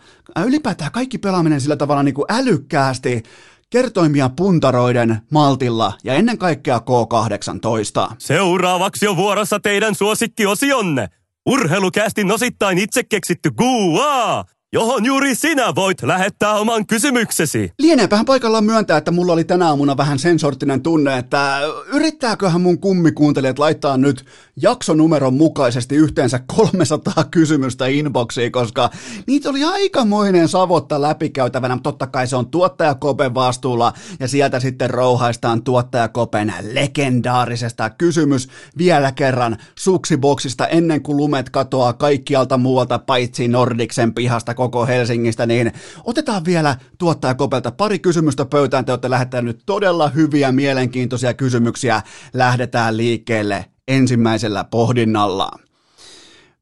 ylipäätään 0.46 0.92
kaikki 0.92 1.18
pelaaminen 1.18 1.61
sillä 1.61 1.76
tavalla 1.76 2.02
niin 2.02 2.14
kuin 2.14 2.26
älykkäästi, 2.28 3.22
kertoimia 3.70 4.28
puntaroiden 4.37 5.18
maltilla 5.31 5.92
ja 6.05 6.14
ennen 6.14 6.38
kaikkea 6.38 6.78
K18. 6.78 8.14
Seuraavaksi 8.18 9.07
on 9.07 9.16
vuorossa 9.16 9.61
teidän 9.61 9.94
suosikkiosionne. 9.94 11.09
Urheilukästin 11.46 12.33
osittain 12.33 12.78
itse 12.78 13.05
keksitty 13.05 13.50
Guaa 13.50 14.44
johon 14.75 15.05
juuri 15.05 15.35
sinä 15.35 15.75
voit 15.75 16.03
lähettää 16.03 16.55
oman 16.55 16.87
kysymyksesi. 16.87 17.73
Lieneepähän 17.79 18.25
paikallaan 18.25 18.65
myöntää, 18.65 18.99
että 18.99 19.11
mulla 19.11 19.33
oli 19.33 19.45
tänä 19.45 19.69
aamuna 19.69 19.97
vähän 19.97 20.19
sen 20.19 20.39
sorttinen 20.39 20.83
tunne, 20.83 21.19
että 21.19 21.61
yrittääköhän 21.87 22.61
mun 22.61 22.81
kummikuuntelijat 22.81 23.59
laittaa 23.59 23.97
nyt 23.97 24.25
jaksonumeron 24.57 25.35
mukaisesti 25.35 25.97
yhteensä 25.97 26.41
300 26.47 27.25
kysymystä 27.31 27.87
inboxiin, 27.87 28.53
koska 28.53 28.91
niitä 29.27 29.51
oli 29.51 29.65
aikamoinen 29.65 30.49
savotta 30.49 31.03
läpikäytävänä. 31.03 31.79
Totta 31.83 32.07
kai 32.07 32.27
se 32.27 32.37
on 32.37 32.51
tuottajakopen 32.51 33.35
vastuulla 33.35 33.93
ja 34.21 34.29
sieltä 34.29 34.61
sitten 34.61 34.91
rouhaistaan 34.91 35.63
tuottajakopen 35.63 36.55
legendaarisesta 36.73 37.91
kysymys 37.91 38.49
vielä 38.79 39.13
kerran 39.13 39.57
suksiboksista 39.75 40.67
ennen 40.67 41.03
kuin 41.03 41.17
lumet 41.17 41.51
katoaa 41.51 41.93
kaikkialta 41.93 42.59
muualta 42.59 42.99
paitsi 42.99 43.49
Nordiksen 43.49 44.15
pihasta 44.15 44.55
koko 44.70 44.87
Helsingistä, 44.87 45.46
niin 45.46 45.72
otetaan 46.05 46.44
vielä 46.44 46.77
tuottajakopelta 46.98 47.70
pari 47.70 47.98
kysymystä 47.98 48.44
pöytään. 48.44 48.85
Te 48.85 48.92
olette 48.92 49.11
lähettäneet 49.11 49.62
todella 49.66 50.09
hyviä, 50.09 50.53
mielenkiintoisia 50.53 51.35
kysymyksiä. 51.35 52.03
Lähdetään 52.35 52.96
liikkeelle 52.96 53.64
ensimmäisellä 53.88 54.64
pohdinnalla. 54.64 55.51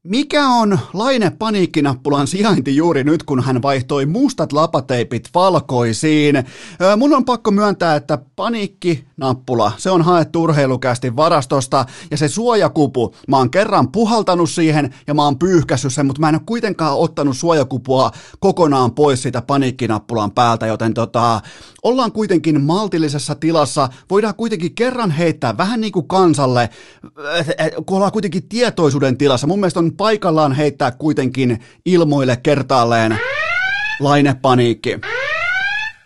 Mikä 0.03 0.47
on 0.47 0.79
Laine 0.93 1.31
paniikkinappulan 1.39 2.27
sijainti 2.27 2.75
juuri 2.75 3.03
nyt, 3.03 3.23
kun 3.23 3.43
hän 3.43 3.61
vaihtoi 3.61 4.05
mustat 4.05 4.53
lapateipit 4.53 5.29
valkoisiin? 5.35 6.35
Mun 6.97 7.13
on 7.13 7.25
pakko 7.25 7.51
myöntää, 7.51 7.95
että 7.95 8.17
paniikkinappula, 8.35 9.71
se 9.77 9.91
on 9.91 10.01
haettu 10.01 10.43
urheilukästi 10.43 11.15
varastosta 11.15 11.85
ja 12.11 12.17
se 12.17 12.27
suojakupu, 12.27 13.15
mä 13.27 13.37
oon 13.37 13.51
kerran 13.51 13.91
puhaltanut 13.91 14.49
siihen 14.49 14.93
ja 15.07 15.13
mä 15.13 15.23
oon 15.23 15.39
pyyhkässyt 15.39 15.93
sen, 15.93 16.05
mutta 16.05 16.19
mä 16.21 16.29
en 16.29 16.35
ole 16.35 16.41
kuitenkaan 16.45 16.97
ottanut 16.97 17.37
suojakupua 17.37 18.11
kokonaan 18.39 18.91
pois 18.91 19.21
siitä 19.21 19.41
paniikkinappulan 19.41 20.31
päältä, 20.31 20.67
joten 20.67 20.93
tota, 20.93 21.41
ollaan 21.83 22.11
kuitenkin 22.11 22.61
maltillisessa 22.61 23.35
tilassa, 23.35 23.89
voidaan 24.09 24.35
kuitenkin 24.35 24.75
kerran 24.75 25.11
heittää 25.11 25.57
vähän 25.57 25.81
niin 25.81 25.93
kuin 25.93 26.07
kansalle, 26.07 26.69
kun 27.85 27.95
ollaan 27.95 28.11
kuitenkin 28.11 28.49
tietoisuuden 28.49 29.17
tilassa. 29.17 29.47
Mun 29.47 29.59
mielestä 29.59 29.79
on 29.79 29.90
paikallaan 29.97 30.53
heittää 30.53 30.91
kuitenkin 30.91 31.59
ilmoille 31.85 32.37
kertaalleen 32.43 33.17
lainepaniikki. 33.99 34.99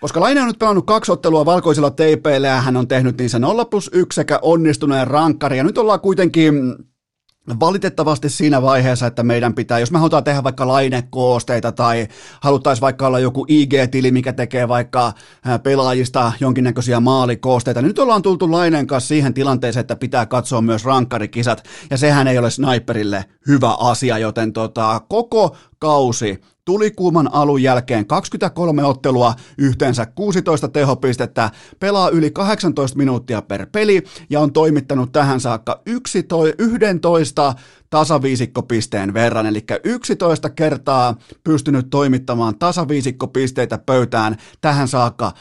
Koska 0.02 0.20
Laine 0.20 0.42
on 0.42 0.48
nyt 0.48 0.60
pelannut 0.60 0.86
kaksi 0.86 1.12
ottelua 1.12 1.46
valkoisilla 1.46 1.92
teipeillä 1.92 2.48
ja 2.48 2.62
hän 2.62 2.78
on 2.78 2.88
tehnyt 2.88 3.18
niissä 3.18 3.40
0 3.40 3.66
plus 3.66 3.90
1 3.94 4.16
sekä 4.16 4.40
onnistuneen 4.42 5.08
rankkari. 5.08 5.58
Ja 5.58 5.64
nyt 5.64 5.78
ollaan 5.78 6.00
kuitenkin 6.00 6.76
valitettavasti 7.60 8.30
siinä 8.30 8.62
vaiheessa, 8.62 9.08
että 9.08 9.24
meidän 9.24 9.54
pitää, 9.54 9.80
jos 9.80 9.92
me 9.92 9.98
halutaan 9.98 10.24
tehdä 10.24 10.44
vaikka 10.44 10.68
lainekoosteita 10.68 11.72
tai 11.72 12.08
haluttaisiin 12.42 12.82
vaikka 12.82 13.08
olla 13.08 13.20
joku 13.20 13.46
IG-tili, 13.48 14.12
mikä 14.12 14.34
tekee 14.34 14.68
vaikka 14.68 15.14
pelaajista 15.64 16.32
jonkinnäköisiä 16.40 17.00
maalikoosteita, 17.00 17.82
niin 17.82 17.88
nyt 17.88 18.00
ollaan 18.00 18.22
tultu 18.22 18.52
laineen 18.52 18.88
kanssa 18.88 19.08
siihen 19.08 19.34
tilanteeseen, 19.34 19.82
että 19.82 19.96
pitää 19.96 20.26
katsoa 20.26 20.62
myös 20.62 20.86
rankkarikisat, 20.86 21.64
ja 21.90 21.98
sehän 21.98 22.28
ei 22.28 22.38
ole 22.38 22.50
sniperille 22.50 23.26
hyvä 23.48 23.72
asia, 23.80 24.18
joten 24.18 24.54
tota, 24.54 25.02
koko 25.10 25.56
kausi. 25.86 26.42
Tulikuuman 26.66 27.34
alun 27.34 27.64
jälkeen 27.64 28.08
23 28.08 28.84
ottelua, 28.84 29.34
yhteensä 29.58 30.06
16 30.06 30.68
tehopistettä, 30.68 31.52
pelaa 31.80 32.10
yli 32.10 32.32
18 32.32 32.98
minuuttia 32.98 33.42
per 33.42 33.68
peli 33.72 34.04
ja 34.30 34.40
on 34.40 34.54
toimittanut 34.54 35.12
tähän 35.12 35.40
saakka 35.40 35.82
11 35.86 37.54
tasaviisikkopisteen 37.96 39.14
verran, 39.14 39.46
eli 39.46 39.64
11 39.84 40.50
kertaa 40.50 41.16
pystynyt 41.44 41.90
toimittamaan 41.90 42.60
tasaviisikkopisteitä 42.60 43.78
pöytään 43.78 44.38
tähän 44.62 44.88
saakka 44.88 45.32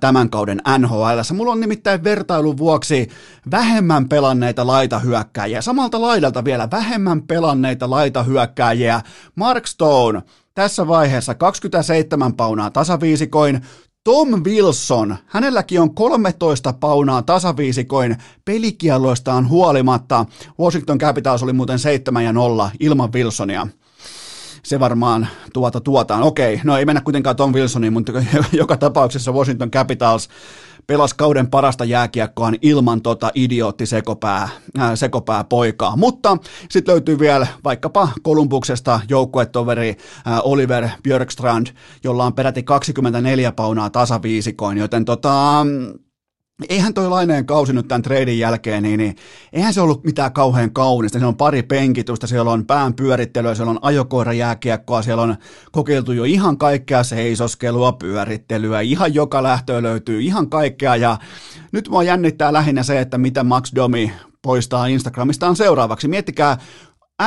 tämän 0.00 0.30
kauden 0.30 0.62
NHL. 0.78 1.20
Mulla 1.34 1.52
on 1.52 1.60
nimittäin 1.60 2.04
vertailun 2.04 2.58
vuoksi 2.58 3.08
vähemmän 3.50 4.08
pelanneita 4.08 4.66
laitahyökkääjiä, 4.66 5.62
samalta 5.62 6.00
laidalta 6.00 6.44
vielä 6.44 6.68
vähemmän 6.70 7.22
pelanneita 7.22 7.90
laitahyökkääjiä. 7.90 9.00
Mark 9.34 9.66
Stone, 9.66 10.22
tässä 10.54 10.88
vaiheessa 10.88 11.34
27 11.34 12.34
paunaa 12.34 12.70
tasaviisikoin, 12.70 13.60
Tom 14.04 14.44
Wilson, 14.44 15.16
hänelläkin 15.26 15.80
on 15.80 15.94
13 15.94 16.72
paunaa 16.72 17.22
tasaviisikoin 17.22 18.16
pelikielloistaan 18.44 19.48
huolimatta. 19.48 20.26
Washington 20.60 20.98
Capitals 20.98 21.42
oli 21.42 21.52
muuten 21.52 21.78
7 21.78 22.24
ja 22.24 22.32
0 22.32 22.70
ilman 22.80 23.12
Wilsonia 23.12 23.66
se 24.62 24.80
varmaan 24.80 25.28
tuota 25.52 25.80
tuotaan. 25.80 26.22
Okei, 26.22 26.60
no 26.64 26.76
ei 26.76 26.84
mennä 26.84 27.00
kuitenkaan 27.00 27.36
Tom 27.36 27.52
Wilsoniin, 27.52 27.92
mutta 27.92 28.12
joka 28.52 28.76
tapauksessa 28.76 29.32
Washington 29.32 29.70
Capitals 29.70 30.28
pelasi 30.90 31.14
kauden 31.16 31.50
parasta 31.50 31.84
jääkiekkoa 31.84 32.52
ilman 32.62 33.02
tota 33.02 33.30
idiootti 33.34 33.86
sekopää, 33.86 34.48
äh, 34.78 34.90
sekopää 34.94 35.44
poikaa. 35.44 35.96
Mutta 35.96 36.36
sitten 36.70 36.92
löytyy 36.92 37.18
vielä 37.18 37.46
vaikkapa 37.64 38.08
Kolumbuksesta 38.22 39.00
joukkuetoveri 39.08 39.88
äh, 39.88 40.40
Oliver 40.44 40.88
Björkstrand, 41.02 41.66
jolla 42.04 42.24
on 42.24 42.34
peräti 42.34 42.62
24 42.62 43.52
paunaa 43.52 43.90
tasaviisikoin, 43.90 44.78
joten 44.78 45.04
tota, 45.04 45.66
eihän 46.68 46.94
toi 46.94 47.08
Laineen 47.08 47.46
kausi 47.46 47.72
nyt 47.72 47.88
tämän 47.88 48.02
treidin 48.02 48.38
jälkeen, 48.38 48.82
niin, 48.82 48.98
niin 48.98 49.16
eihän 49.52 49.74
se 49.74 49.80
ollut 49.80 50.04
mitään 50.04 50.32
kauhean 50.32 50.72
kaunista. 50.72 51.18
Siellä 51.18 51.28
on 51.28 51.36
pari 51.36 51.62
penkitusta, 51.62 52.26
siellä 52.26 52.50
on 52.50 52.66
pään 52.66 52.94
pyörittelyä, 52.94 53.54
siellä 53.54 53.70
on 53.70 53.78
ajokoirajääkiekkoa, 53.82 55.02
siellä 55.02 55.22
on 55.22 55.36
kokeiltu 55.72 56.12
jo 56.12 56.24
ihan 56.24 56.58
kaikkea 56.58 57.02
seisoskelua, 57.02 57.92
pyörittelyä, 57.92 58.80
ihan 58.80 59.14
joka 59.14 59.42
lähtö 59.42 59.82
löytyy 59.82 60.20
ihan 60.20 60.50
kaikkea. 60.50 60.96
Ja 60.96 61.18
nyt 61.72 61.88
mua 61.88 62.02
jännittää 62.02 62.52
lähinnä 62.52 62.82
se, 62.82 63.00
että 63.00 63.18
mitä 63.18 63.44
Max 63.44 63.72
Domi 63.74 64.12
poistaa 64.42 64.86
Instagramistaan 64.86 65.56
seuraavaksi. 65.56 66.08
Miettikää, 66.08 66.58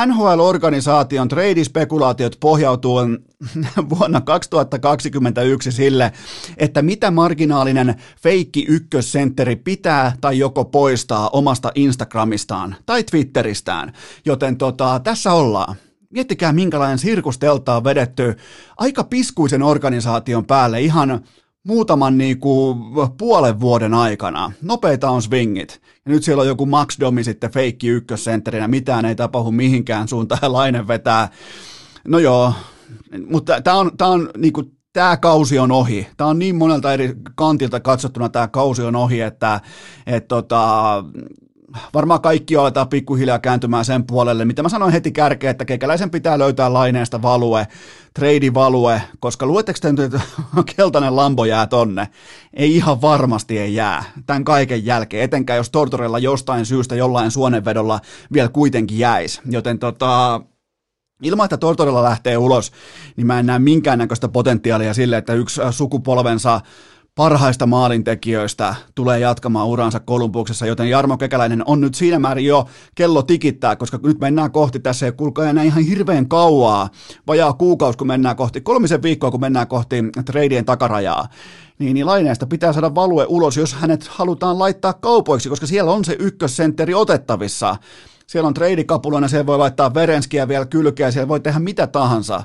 NHL-organisaation 0.06 1.28
trade-spekulaatiot 1.28 2.36
pohjautuu 2.40 2.98
vuonna 3.90 4.20
2021 4.20 5.72
sille, 5.72 6.12
että 6.56 6.82
mitä 6.82 7.10
marginaalinen 7.10 7.94
feikki 8.22 8.64
ykkössentteri 8.68 9.56
pitää 9.56 10.12
tai 10.20 10.38
joko 10.38 10.64
poistaa 10.64 11.30
omasta 11.32 11.72
Instagramistaan 11.74 12.76
tai 12.86 13.04
Twitteristään. 13.04 13.92
Joten 14.24 14.56
tota, 14.56 15.00
tässä 15.04 15.32
ollaan. 15.32 15.76
Miettikää, 16.10 16.52
minkälainen 16.52 16.98
sirkustelta 16.98 17.76
on 17.76 17.84
vedetty 17.84 18.36
aika 18.76 19.04
piskuisen 19.04 19.62
organisaation 19.62 20.44
päälle 20.44 20.80
ihan 20.80 21.20
muutaman 21.64 22.18
niin 22.18 22.38
kuin 22.38 22.78
puolen 23.18 23.60
vuoden 23.60 23.94
aikana. 23.94 24.52
Nopeita 24.62 25.10
on 25.10 25.22
swingit. 25.22 25.80
Ja 26.06 26.12
nyt 26.12 26.24
siellä 26.24 26.40
on 26.40 26.46
joku 26.46 26.66
Max 26.66 27.00
Domi 27.00 27.24
sitten 27.24 27.50
feikki 27.50 27.88
ykkössentterinä, 27.88 28.68
mitään 28.68 29.04
ei 29.04 29.14
tapahdu 29.14 29.50
mihinkään 29.50 30.08
suuntaan 30.08 30.38
ja 30.42 30.52
Laine 30.52 30.88
vetää. 30.88 31.28
No 32.08 32.18
joo, 32.18 32.52
mutta 33.26 33.60
tämä 33.60 33.76
on, 33.76 33.96
tää 33.96 34.08
on 34.08 34.30
niin 34.36 34.52
kuin, 34.52 34.76
tämä 34.92 35.16
kausi 35.16 35.58
on 35.58 35.72
ohi. 35.72 36.06
Tämä 36.16 36.30
on 36.30 36.38
niin 36.38 36.56
monelta 36.56 36.92
eri 36.92 37.14
kantilta 37.34 37.80
katsottuna 37.80 38.28
tämä 38.28 38.48
kausi 38.48 38.82
on 38.82 38.96
ohi, 38.96 39.20
että 39.20 39.60
et 40.06 40.28
tota, 40.28 41.04
varmaan 41.94 42.20
kaikki 42.20 42.56
aletaan 42.56 42.88
pikkuhiljaa 42.88 43.38
kääntymään 43.38 43.84
sen 43.84 44.06
puolelle, 44.06 44.44
mitä 44.44 44.62
mä 44.62 44.68
sanoin 44.68 44.92
heti 44.92 45.12
kärkeen, 45.12 45.50
että 45.50 45.64
keikäläisen 45.64 46.10
pitää 46.10 46.38
löytää 46.38 46.72
laineesta 46.72 47.22
value, 47.22 47.66
trade 48.14 48.54
value, 48.54 49.02
koska 49.20 49.46
luetteko 49.46 49.78
te 49.82 49.92
nyt, 49.92 50.00
että 50.00 50.20
keltainen 50.76 51.16
Lambo 51.16 51.44
jää 51.44 51.66
tonne? 51.66 52.08
Ei 52.54 52.76
ihan 52.76 53.00
varmasti 53.00 53.58
ei 53.58 53.74
jää 53.74 54.04
tämän 54.26 54.44
kaiken 54.44 54.86
jälkeen, 54.86 55.24
etenkään 55.24 55.56
jos 55.56 55.70
Tortorella 55.70 56.18
jostain 56.18 56.66
syystä 56.66 56.94
jollain 56.94 57.30
suonenvedolla 57.30 58.00
vielä 58.32 58.48
kuitenkin 58.48 58.98
jäisi. 58.98 59.40
Joten 59.50 59.78
tota, 59.78 60.40
Ilman, 61.22 61.44
että 61.44 61.56
Tortorella 61.56 62.02
lähtee 62.02 62.36
ulos, 62.36 62.72
niin 63.16 63.26
mä 63.26 63.38
en 63.38 63.46
näe 63.46 63.58
minkäännäköistä 63.58 64.28
potentiaalia 64.28 64.94
sille, 64.94 65.16
että 65.16 65.34
yksi 65.34 65.60
sukupolvensa 65.70 66.60
parhaista 67.14 67.66
maalintekijöistä 67.66 68.74
tulee 68.94 69.18
jatkamaan 69.18 69.66
uransa 69.66 70.00
Kolumbuksessa, 70.00 70.66
joten 70.66 70.90
Jarmo 70.90 71.16
Kekäläinen 71.16 71.62
on 71.66 71.80
nyt 71.80 71.94
siinä 71.94 72.18
määrin 72.18 72.46
jo 72.46 72.68
kello 72.94 73.22
tikittää, 73.22 73.76
koska 73.76 73.98
nyt 74.02 74.20
mennään 74.20 74.50
kohti 74.50 74.80
tässä 74.80 75.06
ja 75.06 75.12
kuulkaa 75.12 75.48
enää 75.48 75.64
ihan 75.64 75.84
hirveän 75.84 76.28
kauaa, 76.28 76.88
vajaa 77.26 77.52
kuukausi 77.52 77.98
kun 77.98 78.06
mennään 78.06 78.36
kohti, 78.36 78.60
kolmisen 78.60 79.02
viikkoa 79.02 79.30
kun 79.30 79.40
mennään 79.40 79.68
kohti 79.68 79.96
treidien 80.24 80.64
takarajaa, 80.64 81.28
niin, 81.78 81.94
niin 81.94 82.06
laineesta 82.06 82.46
pitää 82.46 82.72
saada 82.72 82.94
value 82.94 83.26
ulos, 83.28 83.56
jos 83.56 83.74
hänet 83.74 84.08
halutaan 84.08 84.58
laittaa 84.58 84.92
kaupoiksi, 84.92 85.48
koska 85.48 85.66
siellä 85.66 85.92
on 85.92 86.04
se 86.04 86.16
ykkössentteri 86.18 86.94
otettavissa. 86.94 87.76
Siellä 88.26 88.48
on 88.48 88.54
treidikapulana, 88.54 89.28
siellä 89.28 89.46
voi 89.46 89.58
laittaa 89.58 89.94
verenskiä 89.94 90.48
vielä 90.48 90.66
kylkeä, 90.66 91.10
siellä 91.10 91.28
voi 91.28 91.40
tehdä 91.40 91.58
mitä 91.58 91.86
tahansa. 91.86 92.42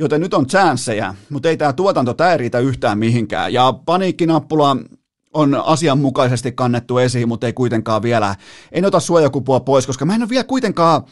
Joten 0.00 0.20
nyt 0.20 0.34
on 0.34 0.46
chanceja, 0.46 1.14
mutta 1.30 1.48
ei 1.48 1.56
tämä 1.56 1.72
tuotanto, 1.72 2.14
tämä 2.14 2.32
ei 2.32 2.38
riitä 2.38 2.58
yhtään 2.58 2.98
mihinkään. 2.98 3.52
Ja 3.52 3.72
paniikkinappula 3.72 4.76
on 5.34 5.54
asianmukaisesti 5.54 6.52
kannettu 6.52 6.98
esiin, 6.98 7.28
mutta 7.28 7.46
ei 7.46 7.52
kuitenkaan 7.52 8.02
vielä, 8.02 8.36
en 8.72 8.84
ota 8.84 9.00
suojakupua 9.00 9.60
pois, 9.60 9.86
koska 9.86 10.04
mä 10.04 10.14
en 10.14 10.22
ole 10.22 10.28
vielä 10.28 10.44
kuitenkaan, 10.44 11.02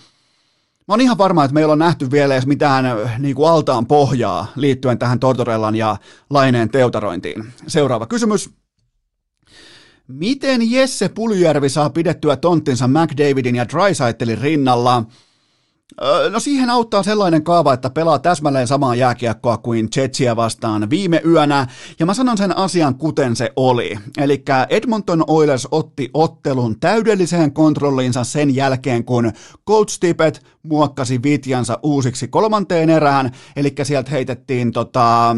mä 0.88 0.92
oon 0.92 1.01
ihan 1.01 1.18
varma, 1.18 1.44
että 1.44 1.55
meillä 1.55 1.72
on 1.72 1.79
nähty 1.79 2.11
vielä 2.11 2.35
edes 2.35 2.46
mitään 2.46 2.85
niin 3.18 3.35
kuin 3.35 3.51
altaan 3.51 3.87
pohjaa 3.87 4.46
liittyen 4.57 4.99
tähän 4.99 5.20
Tortorellan 5.20 5.77
ja 5.77 5.96
Laineen 6.31 6.70
teutarointiin. 6.70 7.44
Seuraava 7.66 8.07
kysymys. 8.07 8.51
Miten 10.09 10.70
Jesse 10.70 11.09
Puljärvi 11.09 11.68
saa 11.68 11.90
pidettyä 11.90 12.37
tonttinsa 12.37 12.88
McDavidin 12.88 13.57
ja 13.57 13.68
Drysaitelin 13.68 14.38
rinnalla– 14.38 15.03
No 16.31 16.40
siihen 16.40 16.70
auttaa 16.70 17.03
sellainen 17.03 17.42
kaava, 17.42 17.75
että 17.75 17.90
pelaa 17.90 18.18
täsmälleen 18.18 18.66
samaa 18.66 18.94
jääkiekkoa 18.94 19.57
kuin 19.57 19.90
Chetsiä 19.90 20.37
vastaan 20.37 20.90
viime 20.90 21.20
yönä, 21.25 21.66
ja 21.99 22.07
mä 22.07 22.14
sanon 22.14 22.38
sen 22.38 22.57
asian 22.57 22.94
kuten 22.94 23.37
se 23.37 23.53
oli. 23.57 23.99
Eli 24.18 24.44
Edmonton 24.68 25.25
Oilers 25.27 25.68
otti 25.70 26.11
ottelun 26.14 26.81
täydelliseen 26.81 27.53
kontrolliinsa 27.53 28.25
sen 28.25 28.55
jälkeen, 28.55 29.05
kun 29.05 29.33
Coach 29.68 30.01
Tippett 30.01 30.38
muokkasi 30.62 31.22
Vitjansa 31.22 31.79
uusiksi 31.83 32.29
kolmanteen 32.29 32.90
erään, 32.90 33.31
eli 33.57 33.75
sieltä 33.83 34.11
heitettiin, 34.11 34.72
tota, 34.72 35.31
äh, 35.31 35.37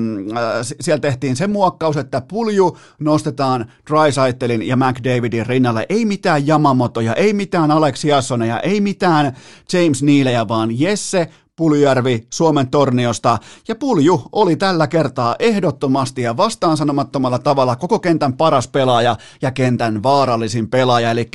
sieltä 0.81 1.01
tehtiin 1.01 1.37
se 1.37 1.47
muokkaus, 1.47 1.97
että 1.97 2.23
pulju 2.29 2.79
nostetaan 2.99 3.73
Drysaitelin 3.91 4.69
ja 4.69 4.77
McDavidin 4.77 5.47
rinnalle, 5.47 5.87
ei 5.89 6.05
mitään 6.05 6.49
Yamamotoja, 6.49 7.15
ei 7.15 7.33
mitään 7.33 7.71
Alexiassoneja, 7.71 8.61
ei 8.61 8.81
mitään 8.81 9.37
James 9.73 10.03
Nealeja, 10.39 10.49
vaan 10.49 10.81
Jesse 10.81 11.29
Puljärvi 11.57 12.27
Suomen 12.31 12.71
torniosta, 12.71 13.39
ja 13.69 13.75
Pulju 13.75 14.23
oli 14.33 14.57
tällä 14.57 14.87
kertaa 14.87 15.37
ehdottomasti 15.39 16.23
ja 16.23 16.37
vastaansanomattomalla 16.37 17.39
tavalla 17.39 17.77
koko 17.77 17.99
kentän 17.99 18.37
paras 18.37 18.69
pelaaja 18.69 19.17
ja 19.43 19.51
kentän 19.51 20.03
vaarallisin 20.03 20.71
pelaaja, 20.71 21.11
eli 21.11 21.31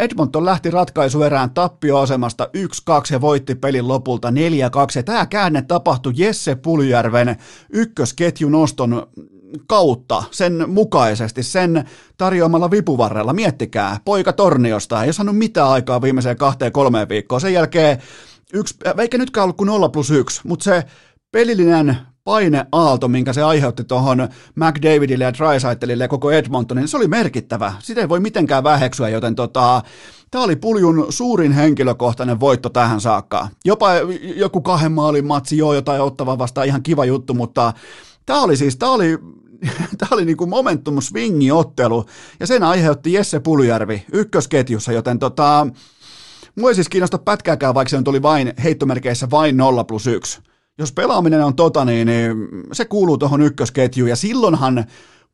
Edmonton 0.00 0.44
lähti 0.44 0.70
ratkaisuerään 0.70 1.50
tappioasemasta 1.50 2.48
1-2 2.90 3.12
ja 3.12 3.20
voitti 3.20 3.54
pelin 3.54 3.88
lopulta 3.88 4.30
4-2, 4.30 4.32
ja 4.94 5.02
tämä 5.02 5.26
käänne 5.26 5.62
tapahtui 5.62 6.12
Jesse 6.16 6.54
Puljärven 6.54 7.36
ykkösketjun 7.70 8.52
noston 8.52 9.06
kautta, 9.66 10.24
sen 10.30 10.64
mukaisesti, 10.66 11.42
sen 11.42 11.84
tarjoamalla 12.16 12.70
vipuvarrella. 12.70 13.32
Miettikää, 13.32 14.00
poika 14.04 14.32
Torniosta 14.32 15.04
ei 15.04 15.12
saanut 15.12 15.38
mitään 15.38 15.68
aikaa 15.68 16.02
viimeiseen 16.02 16.36
kahteen 16.36 16.72
kolmeen 16.72 17.08
viikkoon. 17.08 17.40
Sen 17.40 17.52
jälkeen 17.52 17.98
yksi, 18.52 18.74
eikä 18.98 19.18
nytkään 19.18 19.42
ollut 19.42 19.56
kuin 19.56 19.66
0 19.66 19.88
plus 19.88 20.10
1, 20.10 20.40
mutta 20.44 20.64
se 20.64 20.84
pelillinen 21.32 21.96
paineaalto, 22.24 23.08
minkä 23.08 23.32
se 23.32 23.42
aiheutti 23.42 23.84
tuohon 23.84 24.28
McDavidille 24.54 25.24
ja 25.24 25.34
Drysaitelille 25.34 26.04
ja 26.04 26.08
koko 26.08 26.30
Edmontonin, 26.30 26.82
niin 26.82 26.88
se 26.88 26.96
oli 26.96 27.08
merkittävä. 27.08 27.72
Sitä 27.78 28.00
ei 28.00 28.08
voi 28.08 28.20
mitenkään 28.20 28.64
väheksyä, 28.64 29.08
joten 29.08 29.34
tota, 29.34 29.82
tämä 30.30 30.44
oli 30.44 30.56
Puljun 30.56 31.06
suurin 31.08 31.52
henkilökohtainen 31.52 32.40
voitto 32.40 32.68
tähän 32.68 33.00
saakka. 33.00 33.48
Jopa 33.64 33.88
joku 34.36 34.60
kahden 34.60 34.92
maalin 34.92 35.26
matsi, 35.26 35.58
joo, 35.58 35.74
jotain 35.74 36.02
ottava 36.02 36.38
vastaan 36.38 36.66
ihan 36.66 36.82
kiva 36.82 37.04
juttu, 37.04 37.34
mutta 37.34 37.72
tämä 38.26 38.42
oli 38.42 38.56
siis, 38.56 38.76
tämä 38.76 38.92
oli 38.92 39.18
tämä 39.98 40.08
oli 40.10 40.24
niin 40.24 40.36
kuin 40.36 40.50
momentum 40.50 41.00
swingi 41.00 41.50
ottelu, 41.50 42.04
ja 42.40 42.46
sen 42.46 42.62
aiheutti 42.62 43.12
Jesse 43.12 43.40
Puljärvi 43.40 44.04
ykkösketjussa, 44.12 44.92
joten 44.92 45.18
tota, 45.18 45.66
Mua 46.56 46.68
ei 46.68 46.74
siis 46.74 46.88
kiinnosta 46.88 47.18
pätkääkään, 47.18 47.74
vaikka 47.74 47.90
se 47.90 48.02
tuli 48.02 48.22
vain 48.22 48.52
heittomerkeissä 48.64 49.30
vain 49.30 49.56
0 49.56 49.84
plus 49.84 50.06
1. 50.06 50.40
Jos 50.78 50.92
pelaaminen 50.92 51.44
on 51.44 51.56
tota, 51.56 51.84
niin, 51.84 52.06
niin 52.06 52.32
se 52.72 52.84
kuuluu 52.84 53.18
tuohon 53.18 53.42
ykkösketjuun, 53.42 54.10
ja 54.10 54.16
silloinhan 54.16 54.84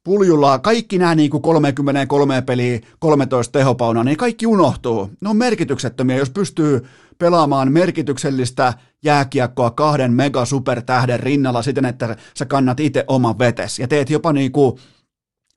puljulla 0.04 0.58
kaikki 0.58 0.98
nämä 0.98 1.14
niin 1.14 1.30
kuin 1.30 1.42
33 1.42 2.42
peliä, 2.42 2.80
13 2.98 3.52
tehopauna, 3.52 4.04
niin 4.04 4.16
kaikki 4.16 4.46
unohtuu. 4.46 5.10
Ne 5.20 5.28
on 5.28 5.36
merkityksettömiä, 5.36 6.16
jos 6.16 6.30
pystyy 6.30 6.86
pelaamaan 7.18 7.72
merkityksellistä 7.72 8.74
jääkiekkoa 9.04 9.70
kahden 9.70 10.12
mega 10.12 10.44
supertähden 10.44 11.20
rinnalla 11.20 11.62
siten, 11.62 11.84
että 11.84 12.16
sä 12.38 12.46
kannat 12.46 12.80
itse 12.80 13.04
oman 13.06 13.38
vetes 13.38 13.78
ja 13.78 13.88
teet 13.88 14.10
jopa 14.10 14.32
niin 14.32 14.52
kuin 14.52 14.78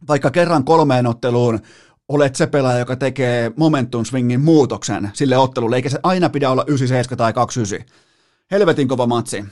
vaikka 0.08 0.32
kerran 0.32 0.66
kolmeen 0.66 1.08
otteluun 1.08 1.60
olet 2.08 2.36
se 2.36 2.48
pelaaja, 2.48 2.80
joka 2.80 2.96
tekee 2.96 3.52
momentum 3.58 4.06
swingin 4.06 4.42
muutoksen 4.42 5.10
sille 5.14 5.38
ottelulle, 5.38 5.76
eikä 5.76 5.90
se 5.90 6.00
aina 6.04 6.30
pidä 6.30 6.50
olla 6.50 6.64
97 6.68 7.18
tai 7.18 7.34
29. 7.34 8.06
Helvetin 8.52 8.88
kova 8.88 9.08
matsi. 9.08 9.46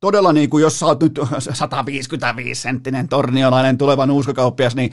Todella 0.00 0.32
niin 0.32 0.50
kuin 0.50 0.62
jos 0.62 0.78
sä 0.78 0.86
oot 0.86 1.02
nyt 1.02 1.20
155 1.52 2.62
senttinen 2.62 3.08
torniolainen 3.08 3.78
tulevan 3.78 4.10
uskokauppias, 4.10 4.76
niin 4.76 4.92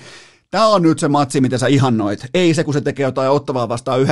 Tämä 0.51 0.67
on 0.67 0.81
nyt 0.81 0.99
se 0.99 1.07
matsi, 1.07 1.41
mitä 1.41 1.57
sä 1.57 1.67
ihannoit. 1.67 2.25
Ei 2.33 2.53
se, 2.53 2.63
kun 2.63 2.73
se 2.73 2.81
tekee 2.81 3.03
jotain 3.03 3.29
ottavaa 3.31 3.69
vastaan 3.69 4.01
19-2 4.01 4.03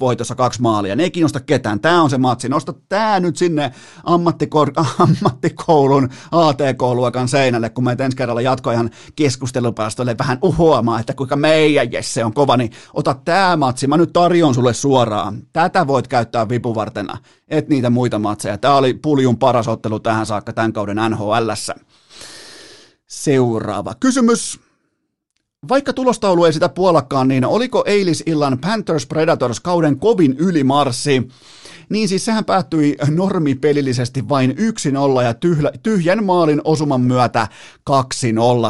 voitossa 0.00 0.34
kaksi 0.34 0.62
maalia. 0.62 0.96
Ne 0.96 1.02
ei 1.02 1.10
kiinnosta 1.10 1.40
ketään. 1.40 1.80
Tämä 1.80 2.02
on 2.02 2.10
se 2.10 2.18
matsi. 2.18 2.48
Nosta 2.48 2.74
tämä 2.88 3.20
nyt 3.20 3.36
sinne 3.36 3.72
ammattikor- 3.98 4.84
ammattikoulun 4.98 6.08
ATK-luokan 6.32 7.28
seinälle, 7.28 7.70
kun 7.70 7.84
meitä 7.84 8.04
ensi 8.04 8.16
kerralla 8.16 8.40
jatkoajan 8.40 8.90
keskustelupäästölle 9.16 10.18
vähän 10.18 10.38
uhoamaan, 10.42 11.00
että 11.00 11.14
kuinka 11.14 11.36
meidän 11.36 11.92
Jesse 11.92 12.24
on 12.24 12.34
kova, 12.34 12.56
niin 12.56 12.70
ota 12.94 13.14
tämä 13.24 13.56
matsi. 13.56 13.86
Mä 13.86 13.96
nyt 13.96 14.12
tarjon 14.12 14.54
sulle 14.54 14.74
suoraan. 14.74 15.42
Tätä 15.52 15.86
voit 15.86 16.08
käyttää 16.08 16.48
vipuvartena, 16.48 17.18
et 17.48 17.68
niitä 17.68 17.90
muita 17.90 18.18
matseja. 18.18 18.58
Tämä 18.58 18.76
oli 18.76 18.94
puljun 18.94 19.38
paras 19.38 19.68
ottelu 19.68 20.00
tähän 20.00 20.26
saakka 20.26 20.52
tämän 20.52 20.72
kauden 20.72 20.96
NHLssä. 21.10 21.74
Seuraava 23.06 23.94
kysymys. 24.00 24.60
Vaikka 25.68 25.92
tulostaulu 25.92 26.44
ei 26.44 26.52
sitä 26.52 26.68
puolakaan, 26.68 27.28
niin 27.28 27.44
oliko 27.44 27.84
eilisillan 27.86 28.58
Panthers 28.58 29.06
Predators 29.06 29.60
kauden 29.60 29.98
kovin 29.98 30.36
ylimarssi? 30.38 31.28
Niin 31.88 32.08
siis 32.08 32.24
sehän 32.24 32.44
päättyi 32.44 32.96
normipelillisesti 33.10 34.28
vain 34.28 34.54
1-0 35.20 35.22
ja 35.22 35.34
tyhjä, 35.34 35.70
tyhjän 35.82 36.24
maalin 36.24 36.60
osuman 36.64 37.00
myötä 37.00 37.48
2-0 37.90 37.94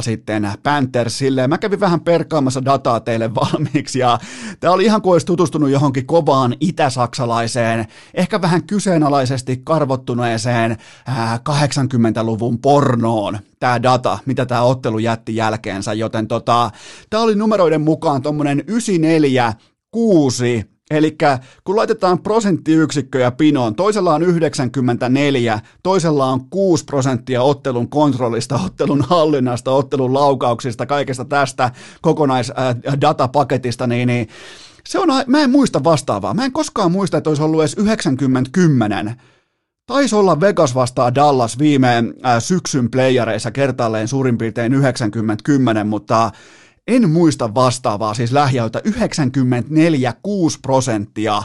sitten 0.01 0.51
Panthersille. 0.63 1.49
Mä 1.49 1.59
kävin 1.59 1.81
vähän 1.81 2.01
perkaamassa 2.01 2.65
dataa 2.65 3.01
teille 3.01 3.35
valmiiksi 3.35 3.99
ja 3.99 4.19
tää 4.61 4.71
oli 4.71 4.85
ihan 4.85 5.03
kuin 5.03 5.13
olisi 5.13 5.27
tutustunut 5.27 5.71
johonkin 5.71 6.07
kovaan 6.07 6.55
itäsaksalaiseen, 6.61 7.87
ehkä 8.15 8.41
vähän 8.41 8.67
kyseenalaisesti 8.67 9.61
karvottuneeseen 9.65 10.77
80-luvun 11.09 12.59
pornoon 12.59 13.39
tämä 13.65 13.83
data, 13.83 14.19
mitä 14.27 14.47
tämä 14.47 14.63
ottelu 14.63 14.99
jätti 14.99 15.37
jälkeensä, 15.37 15.93
joten 15.93 16.29
tota, 16.29 16.71
tämä 17.11 17.23
oli 17.23 17.35
numeroiden 17.35 17.81
mukaan 17.81 18.23
tuommoinen 18.23 18.65
94 18.67 19.53
6 19.91 20.65
Eli 20.91 21.17
kun 21.65 21.77
laitetaan 21.77 22.19
prosenttiyksikköjä 22.19 23.31
pinoon, 23.31 23.75
toisella 23.75 24.15
on 24.15 24.23
94, 24.23 25.61
toisella 25.83 26.27
on 26.27 26.51
6 26.51 26.85
prosenttia 26.85 27.43
ottelun 27.43 27.89
kontrollista, 27.89 28.61
ottelun 28.67 29.03
hallinnasta, 29.03 29.71
ottelun 29.71 30.15
laukauksista, 30.15 30.87
kaikesta 30.87 31.25
tästä 31.25 31.71
kokonaisdatapaketista, 32.03 33.87
niin, 33.87 34.07
niin 34.07 34.29
se 34.89 34.99
on, 34.99 35.09
mä 35.27 35.41
en 35.41 35.51
muista 35.51 35.85
vastaavaa. 35.85 36.35
Mä 36.35 36.45
en 36.45 36.53
koskaan 36.53 36.93
muista, 36.93 37.17
että 37.17 37.31
olisi 37.31 37.43
ollut 37.43 37.61
edes 37.61 37.77
90-10. 37.77 39.15
Taisi 39.87 40.15
olla 40.15 40.41
Vegas 40.41 40.75
vastaa 40.75 41.15
Dallas 41.15 41.59
viime 41.59 42.05
syksyn 42.39 42.91
playareissa 42.91 43.51
kertaalleen 43.51 44.09
suurin 44.09 44.39
piirtein 44.39 44.73
90-10, 44.73 45.85
mutta 45.85 46.31
en 46.87 47.11
muista 47.11 47.55
vastaavaa, 47.55 48.15
siis 48.15 48.33
lähiöltä 48.33 48.81
94 48.85 50.15
6 50.23 50.59
prosenttia. 50.63 51.43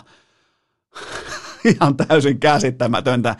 Ihan 1.76 1.98
täysin 1.98 2.40
käsittämätöntä. 2.40 3.36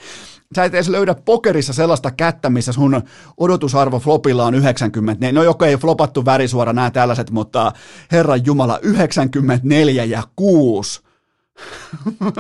Sä 0.56 0.64
et 0.64 0.74
edes 0.74 0.90
löydä 0.90 1.16
pokerissa 1.16 1.74
sellaista 1.74 2.12
kättä, 2.12 2.50
missä 2.50 2.72
sun 2.72 3.02
odotusarvo 3.38 4.00
flopilla 4.00 4.46
on 4.46 4.56
90. 4.56 5.32
No 5.32 5.44
joko 5.44 5.66
ei 5.66 5.78
flopattu 5.78 6.26
värisuora 6.26 6.74
nämä 6.74 6.92
tällaiset, 6.92 7.32
mutta 7.32 7.72
Herran 8.12 8.46
Jumala 8.46 8.80
94 8.82 10.06
ja 10.06 10.24
6. 10.36 11.02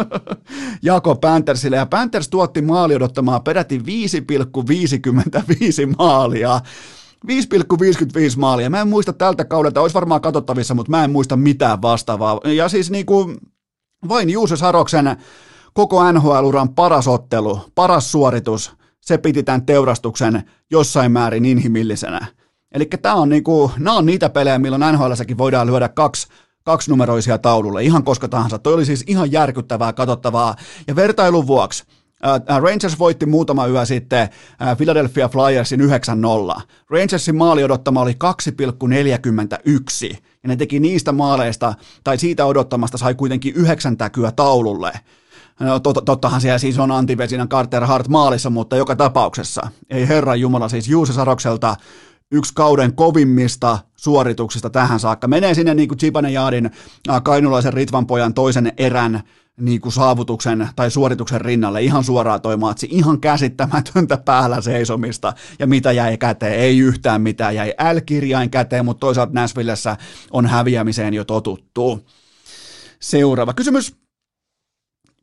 Jako 0.81 1.15
Panthersille 1.15 1.77
ja 1.77 1.85
Panthers 1.85 2.29
tuotti 2.29 2.61
maali 2.61 2.95
odottamaan 2.95 3.43
peräti 3.43 3.77
5,55 3.77 3.83
maalia 5.97 6.61
5,55 7.27 7.33
maalia. 8.37 8.69
Mä 8.69 8.81
en 8.81 8.87
muista 8.87 9.13
tältä 9.13 9.45
kaudelta, 9.45 9.81
olisi 9.81 9.93
varmaan 9.93 10.21
katsottavissa, 10.21 10.73
mutta 10.73 10.89
mä 10.89 11.03
en 11.03 11.11
muista 11.11 11.37
mitään 11.37 11.81
vastaavaa. 11.81 12.39
Ja 12.43 12.69
siis 12.69 12.91
niin 12.91 13.05
kuin 13.05 13.37
vain 14.09 14.29
Juuse 14.29 14.57
Saroksen 14.57 15.17
koko 15.73 16.11
NHL-uran 16.11 16.75
paras 16.75 17.07
ottelu, 17.07 17.59
paras 17.75 18.11
suoritus, 18.11 18.71
se 19.01 19.17
piti 19.17 19.43
tämän 19.43 19.65
teurastuksen 19.65 20.43
jossain 20.71 21.11
määrin 21.11 21.45
inhimillisenä. 21.45 22.25
Eli 22.71 22.85
tämä 22.85 23.15
on, 23.15 23.29
niinku, 23.29 23.71
on 23.89 24.05
niitä 24.05 24.29
pelejä, 24.29 24.59
milloin 24.59 24.93
nhl 24.93 25.11
voidaan 25.37 25.67
lyödä 25.67 25.89
kaksi 25.89 26.27
kaksinumeroisia 26.63 27.37
taululle, 27.37 27.83
ihan 27.83 28.03
koska 28.03 28.27
tahansa. 28.27 28.59
Toi 28.59 28.73
oli 28.73 28.85
siis 28.85 29.03
ihan 29.07 29.31
järkyttävää, 29.31 29.93
katsottavaa. 29.93 30.55
Ja 30.87 30.95
vertailun 30.95 31.47
vuoksi, 31.47 31.83
Rangers 32.61 32.99
voitti 32.99 33.25
muutama 33.25 33.67
yö 33.67 33.85
sitten 33.85 34.29
Philadelphia 34.77 35.29
Flyersin 35.29 35.79
9-0. 35.79 36.61
Rangersin 36.89 37.35
maali 37.35 37.63
odottama 37.63 38.01
oli 38.01 38.15
2,41, 40.11 40.17
ja 40.43 40.47
ne 40.47 40.55
teki 40.55 40.79
niistä 40.79 41.11
maaleista, 41.11 41.73
tai 42.03 42.17
siitä 42.17 42.45
odottamasta 42.45 42.97
sai 42.97 43.15
kuitenkin 43.15 43.55
yhdeksän 43.55 43.97
täkyä 43.97 44.31
taululle. 44.31 44.91
No, 45.59 45.79
tot, 45.79 45.97
tottahan 46.05 46.41
siellä 46.41 46.57
siis 46.57 46.79
on 46.79 46.91
antivesinen 46.91 47.49
Carter 47.49 47.85
Hart 47.85 48.07
maalissa, 48.07 48.49
mutta 48.49 48.75
joka 48.75 48.95
tapauksessa. 48.95 49.67
Ei 49.89 50.07
Herran 50.07 50.39
Jumala 50.39 50.69
siis 50.69 50.87
Juuse 50.87 51.13
Sarokselta 51.13 51.75
yksi 52.31 52.53
kauden 52.53 52.95
kovimmista 52.95 53.79
suorituksista 53.95 54.69
tähän 54.69 54.99
saakka. 54.99 55.27
Menee 55.27 55.53
sinne 55.53 55.73
niin 55.73 55.89
kuin 55.89 55.97
Chibanejaadin 55.97 56.71
kainulaisen 57.23 57.73
Ritvan 57.73 58.07
pojan 58.07 58.33
toisen 58.33 58.73
erän 58.77 59.23
niin 59.59 59.81
kuin 59.81 59.93
saavutuksen 59.93 60.69
tai 60.75 60.91
suorituksen 60.91 61.41
rinnalle 61.41 61.81
ihan 61.81 62.03
suoraan 62.03 62.41
toi 62.41 62.57
matsi, 62.57 62.87
ihan 62.91 63.21
käsittämätöntä 63.21 64.17
päällä 64.17 64.61
seisomista 64.61 65.33
ja 65.59 65.67
mitä 65.67 65.91
jäi 65.91 66.17
käteen, 66.17 66.59
ei 66.59 66.79
yhtään 66.79 67.21
mitään, 67.21 67.55
jäi 67.55 67.73
L-kirjain 67.93 68.49
käteen, 68.49 68.85
mutta 68.85 68.99
toisaalta 68.99 69.33
Näsvillessä 69.33 69.97
on 70.31 70.45
häviämiseen 70.45 71.13
jo 71.13 71.25
totuttu. 71.25 72.05
Seuraava 72.99 73.53
kysymys. 73.53 73.95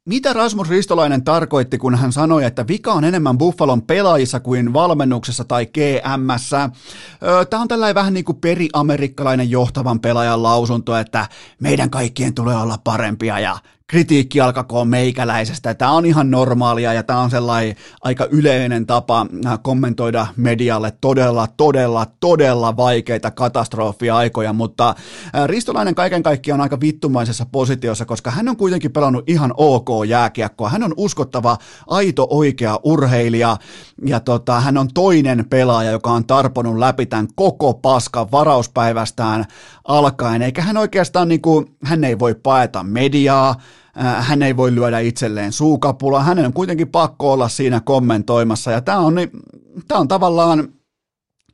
Mitä 0.07 0.33
Rasmus 0.33 0.69
Ristolainen 0.69 1.25
tarkoitti, 1.25 1.79
kun 1.79 1.95
hän 1.95 2.13
sanoi, 2.13 2.45
että 2.45 2.67
vika 2.69 2.93
on 2.93 3.05
enemmän 3.05 3.39
Buffalon 3.39 3.83
pelaajissa 3.83 4.41
kuin 4.41 4.73
valmennuksessa 4.73 5.45
tai 5.45 5.67
GMssä? 5.67 6.71
Tämä 7.51 7.61
on 7.63 7.69
tällainen 7.69 7.95
vähän 7.95 8.15
niin 8.15 8.25
kuin 8.25 8.41
periamerikkalainen 8.41 9.51
johtavan 9.51 10.01
pelaajan 10.01 10.43
lausunto, 10.43 10.97
että 10.97 11.29
meidän 11.61 11.91
kaikkien 11.91 12.35
tulee 12.35 12.57
olla 12.57 12.79
parempia 12.85 13.41
ja 13.41 13.59
kritiikki 13.89 14.41
alkakoon 14.41 14.89
meikäläisestä. 14.89 15.75
Tämä 15.75 15.91
on 15.91 16.07
ihan 16.07 16.31
normaalia 16.31 16.93
ja 16.93 17.03
tämä 17.03 17.21
on 17.21 17.31
sellainen 17.31 17.77
aika 18.03 18.27
yleinen 18.31 18.87
tapa 18.87 19.27
äh, 19.47 19.59
kommentoida 19.63 20.27
medialle 20.37 20.93
todella, 21.01 21.47
todella, 21.57 22.07
todella 22.21 22.77
vaikeita 22.77 23.31
katastrofia-aikoja, 23.31 24.53
mutta 24.53 24.89
äh, 24.89 25.47
Ristolainen 25.47 25.95
kaiken 25.95 26.23
kaikkiaan 26.23 26.61
on 26.61 26.63
aika 26.63 26.81
vittumaisessa 26.81 27.47
positiossa, 27.53 28.05
koska 28.05 28.31
hän 28.31 28.49
on 28.49 28.57
kuitenkin 28.57 28.93
pelannut 28.93 29.31
ihan 29.31 29.55
ok 29.57 29.89
jääkiekkoa. 30.07 30.69
Hän 30.69 30.83
on 30.83 30.95
uskottava, 30.97 31.59
aito, 31.87 32.27
oikea 32.31 32.81
urheilija 32.83 33.57
ja 34.07 34.21
tota, 34.21 34.61
hän 34.61 34.77
on 34.79 34.89
toinen 34.95 35.45
pelaaja, 35.51 35.91
joka 35.91 36.11
on 36.11 36.27
tarponut 36.27 36.79
läpi 36.79 37.07
tämän 37.07 37.29
koko 37.35 37.75
paskan 37.75 38.31
varauspäivästään 38.33 39.45
alkaen, 39.85 40.43
eikä 40.43 40.63
hän 40.63 40.77
oikeastaan, 40.77 41.29
niin 41.29 41.43
kuin, 41.43 41.77
hän 41.85 42.05
ei 42.05 42.19
voi 42.19 42.35
paeta 42.35 42.83
mediaa, 42.83 43.55
hän 43.97 44.43
ei 44.43 44.57
voi 44.57 44.75
lyödä 44.75 44.99
itselleen 44.99 45.53
suukapulaa, 45.53 46.23
hänen 46.23 46.47
on 46.47 46.53
kuitenkin 46.53 46.89
pakko 46.89 47.33
olla 47.33 47.49
siinä 47.49 47.81
kommentoimassa, 47.81 48.71
ja 48.71 48.81
tämä 48.81 48.99
on, 48.99 49.15
tämä 49.89 50.01
on 50.01 50.09
tavallaan 50.09 50.69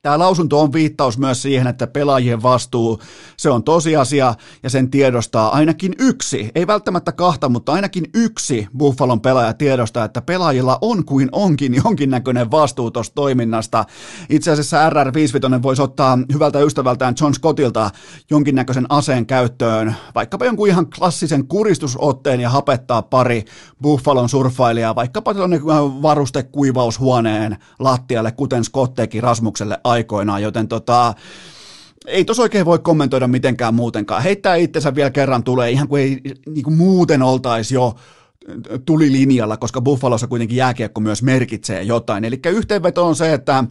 Tämä 0.03 0.19
lausunto 0.19 0.61
on 0.61 0.73
viittaus 0.73 1.19
myös 1.19 1.43
siihen, 1.43 1.67
että 1.67 1.87
pelaajien 1.87 2.43
vastuu, 2.43 3.01
se 3.37 3.51
on 3.51 3.65
tosiasia 3.65 4.35
ja 4.63 4.71
sen 4.71 4.91
tiedostaa 4.91 5.53
ainakin 5.53 5.93
yksi, 5.99 6.51
ei 6.55 6.67
välttämättä 6.67 7.13
kahta, 7.13 7.49
mutta 7.49 7.73
ainakin 7.73 8.05
yksi 8.15 8.69
Buffalon 8.79 9.21
pelaaja 9.21 9.55
tiedostaa, 9.55 10.05
että 10.05 10.23
pelaajilla 10.23 10.79
on 10.81 11.05
kuin 11.05 11.29
onkin 11.33 11.75
jonkinnäköinen 11.85 12.51
vastuu 12.51 12.91
tuosta 12.91 13.15
toiminnasta. 13.15 13.85
Itse 14.29 14.51
asiassa 14.51 14.91
RR55 14.91 15.63
voisi 15.63 15.83
ottaa 15.83 16.19
hyvältä 16.33 16.61
ystävältään 16.61 17.15
John 17.21 17.35
Scottilta 17.35 17.91
jonkinnäköisen 18.31 18.87
aseen 18.89 19.27
käyttöön, 19.27 19.95
vaikkapa 20.15 20.45
jonkun 20.45 20.69
ihan 20.69 20.87
klassisen 20.91 21.47
kuristusotteen 21.49 22.41
ja 22.41 22.51
hapettaa 22.51 23.03
pari 23.03 23.45
Buffalon 23.83 24.29
surffailijaa, 24.29 24.95
vaikkapa 24.95 25.35
varustekuivaushuoneen 26.03 27.57
lattialle, 27.79 28.33
kuten 28.33 28.65
Scott 28.65 28.95
teki 28.95 29.21
Rasmukselle 29.21 29.81
aikoinaan, 29.93 30.43
joten 30.43 30.69
tota, 30.69 31.15
ei 32.07 32.25
tos 32.25 32.39
oikein 32.39 32.67
voi 32.67 32.79
kommentoida 32.79 33.29
mitenkään 33.29 33.75
muutenkaan. 33.75 34.23
Heittää 34.23 34.55
itsensä 34.55 34.95
vielä 34.95 35.11
kerran 35.11 35.45
tulee, 35.45 35.71
ihan 35.71 35.89
kuin 35.89 36.03
ei 36.03 36.21
niin 36.49 36.65
kuin 36.65 36.77
muuten 36.77 37.23
oltaisi 37.23 37.75
jo 37.75 37.95
tuli 38.87 39.13
linjalla, 39.13 39.57
koska 39.57 39.81
Buffalossa 39.81 40.27
kuitenkin 40.27 40.57
jääkiekko 40.57 41.01
myös 41.01 41.23
merkitsee 41.23 41.83
jotain. 41.83 42.25
Eli 42.25 42.41
yhteenveto 42.45 43.07
on 43.07 43.17
se, 43.17 43.33
että 43.33 43.65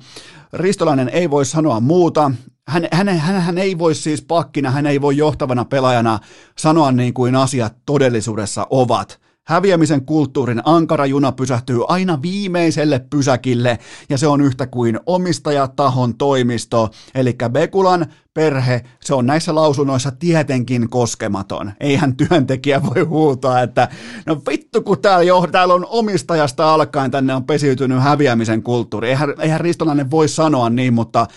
Ristolainen 0.53 1.09
ei 1.09 1.29
voi 1.29 1.45
sanoa 1.45 1.79
muuta. 1.79 2.31
Hän, 2.67 2.87
hän, 2.91 3.09
hän, 3.09 3.41
hän 3.41 3.57
ei 3.57 3.77
voi 3.77 3.95
siis 3.95 4.21
pakkina, 4.21 4.71
hän 4.71 4.85
ei 4.85 5.01
voi 5.01 5.17
johtavana 5.17 5.65
pelaajana 5.65 6.19
sanoa 6.57 6.91
niin 6.91 7.13
kuin 7.13 7.35
asiat 7.35 7.75
todellisuudessa 7.85 8.67
ovat. 8.69 9.20
Häviämisen 9.51 10.05
kulttuurin 10.05 10.61
ankara 10.65 11.05
juna 11.05 11.31
pysähtyy 11.31 11.79
aina 11.87 12.21
viimeiselle 12.21 12.99
pysäkille 13.09 13.79
ja 14.09 14.17
se 14.17 14.27
on 14.27 14.41
yhtä 14.41 14.67
kuin 14.67 14.99
omistajatahon 15.05 16.17
toimisto, 16.17 16.89
eli 17.15 17.35
Bekulan 17.51 18.05
perhe, 18.33 18.81
se 19.01 19.13
on 19.13 19.25
näissä 19.25 19.55
lausunnoissa 19.55 20.11
tietenkin 20.11 20.89
koskematon. 20.89 21.71
Eihän 21.79 22.15
työntekijä 22.15 22.81
voi 22.83 23.03
huutaa, 23.03 23.61
että 23.61 23.89
no 24.25 24.41
vittu 24.49 24.81
kun 24.81 25.01
täällä, 25.01 25.23
jo, 25.23 25.47
täällä 25.51 25.73
on 25.73 25.85
omistajasta 25.89 26.73
alkaen 26.73 27.11
tänne 27.11 27.33
on 27.33 27.43
pesiytynyt 27.43 28.03
häviämisen 28.03 28.63
kulttuuri. 28.63 29.09
Eihän, 29.09 29.33
eihän 29.39 29.61
Ristolainen 29.61 30.11
voi 30.11 30.27
sanoa 30.27 30.69
niin, 30.69 30.93
mutta 30.93 31.27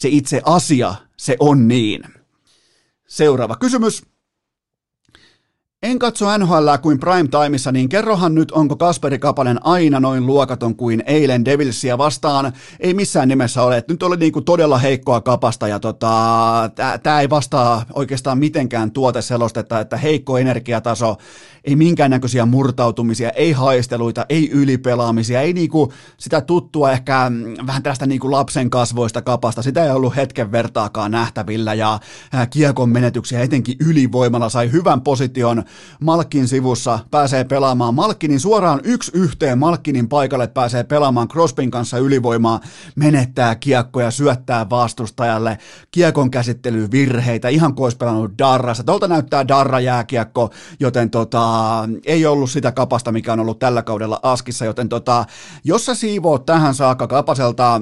se 0.00 0.08
itse 0.08 0.42
asia, 0.44 0.94
se 1.16 1.36
on 1.40 1.68
niin. 1.68 2.02
Seuraava 3.06 3.56
kysymys. 3.56 4.09
En 5.82 5.98
katso 5.98 6.38
NHL 6.38 6.68
kuin 6.82 7.00
prime 7.00 7.28
timeissa, 7.28 7.72
niin 7.72 7.88
kerrohan 7.88 8.34
nyt, 8.34 8.52
onko 8.52 8.76
Kasperi 8.76 9.18
Kapanen 9.18 9.66
aina 9.66 10.00
noin 10.00 10.26
luokaton 10.26 10.76
kuin 10.76 11.02
eilen 11.06 11.44
Devilsia 11.44 11.98
vastaan? 11.98 12.52
Ei 12.80 12.94
missään 12.94 13.28
nimessä 13.28 13.62
ole. 13.62 13.84
Nyt 13.88 14.02
oli 14.02 14.16
niinku 14.16 14.40
todella 14.40 14.78
heikkoa 14.78 15.20
kapasta 15.20 15.68
ja 15.68 15.80
tota, 15.80 16.10
tämä 17.02 17.20
ei 17.20 17.30
vastaa 17.30 17.84
oikeastaan 17.92 18.38
mitenkään 18.38 18.90
tuoteselostetta, 18.90 19.80
että 19.80 19.96
heikko 19.96 20.38
energiataso, 20.38 21.16
ei 21.64 21.76
minkäännäköisiä 21.76 22.46
murtautumisia, 22.46 23.30
ei 23.30 23.52
haisteluita, 23.52 24.26
ei 24.28 24.50
ylipelaamisia, 24.50 25.40
ei 25.40 25.52
niinku 25.52 25.92
sitä 26.16 26.40
tuttua 26.40 26.92
ehkä 26.92 27.30
mm, 27.30 27.54
vähän 27.66 27.82
tästä 27.82 28.06
niinku 28.06 28.30
lapsen 28.30 28.70
kasvoista 28.70 29.22
kapasta, 29.22 29.62
sitä 29.62 29.84
ei 29.84 29.90
ollut 29.90 30.16
hetken 30.16 30.52
vertaakaan 30.52 31.10
nähtävillä 31.10 31.74
ja 31.74 32.00
kiekon 32.50 32.88
menetyksiä 32.88 33.40
etenkin 33.40 33.76
ylivoimalla 33.80 34.48
sai 34.48 34.72
hyvän 34.72 35.00
position 35.00 35.64
Malkin 36.00 36.48
sivussa, 36.48 36.98
pääsee 37.10 37.44
pelaamaan. 37.44 37.94
Malkinin 37.94 38.40
suoraan 38.40 38.80
yksi 38.84 39.10
yhteen 39.14 39.58
Malkinin 39.58 40.08
paikalle 40.08 40.46
pääsee 40.46 40.84
pelaamaan. 40.84 41.28
Crospin 41.28 41.70
kanssa 41.70 41.98
ylivoimaa, 41.98 42.60
menettää 42.96 43.54
kiekkoja, 43.54 44.10
syöttää 44.10 44.70
vastustajalle, 44.70 45.58
kiekon 45.90 46.30
käsittely 46.30 46.90
virheitä, 46.90 47.48
ihan 47.48 47.74
kuin 47.74 47.84
olisi 47.84 47.96
pelannut 47.96 48.38
Darrassa. 48.38 48.84
Tuolta 48.84 49.08
näyttää 49.08 49.48
Darra 49.48 49.80
jääkiekko, 49.80 50.50
joten 50.80 51.10
tota, 51.10 51.88
ei 52.06 52.26
ollut 52.26 52.50
sitä 52.50 52.72
kapasta, 52.72 53.12
mikä 53.12 53.32
on 53.32 53.40
ollut 53.40 53.58
tällä 53.58 53.82
kaudella 53.82 54.20
Askissa, 54.22 54.64
joten 54.64 54.88
tota, 54.88 55.24
jos 55.64 55.86
sä 55.86 55.94
siivoot 55.94 56.46
tähän 56.46 56.74
saakka 56.74 57.06
kapaselta 57.06 57.80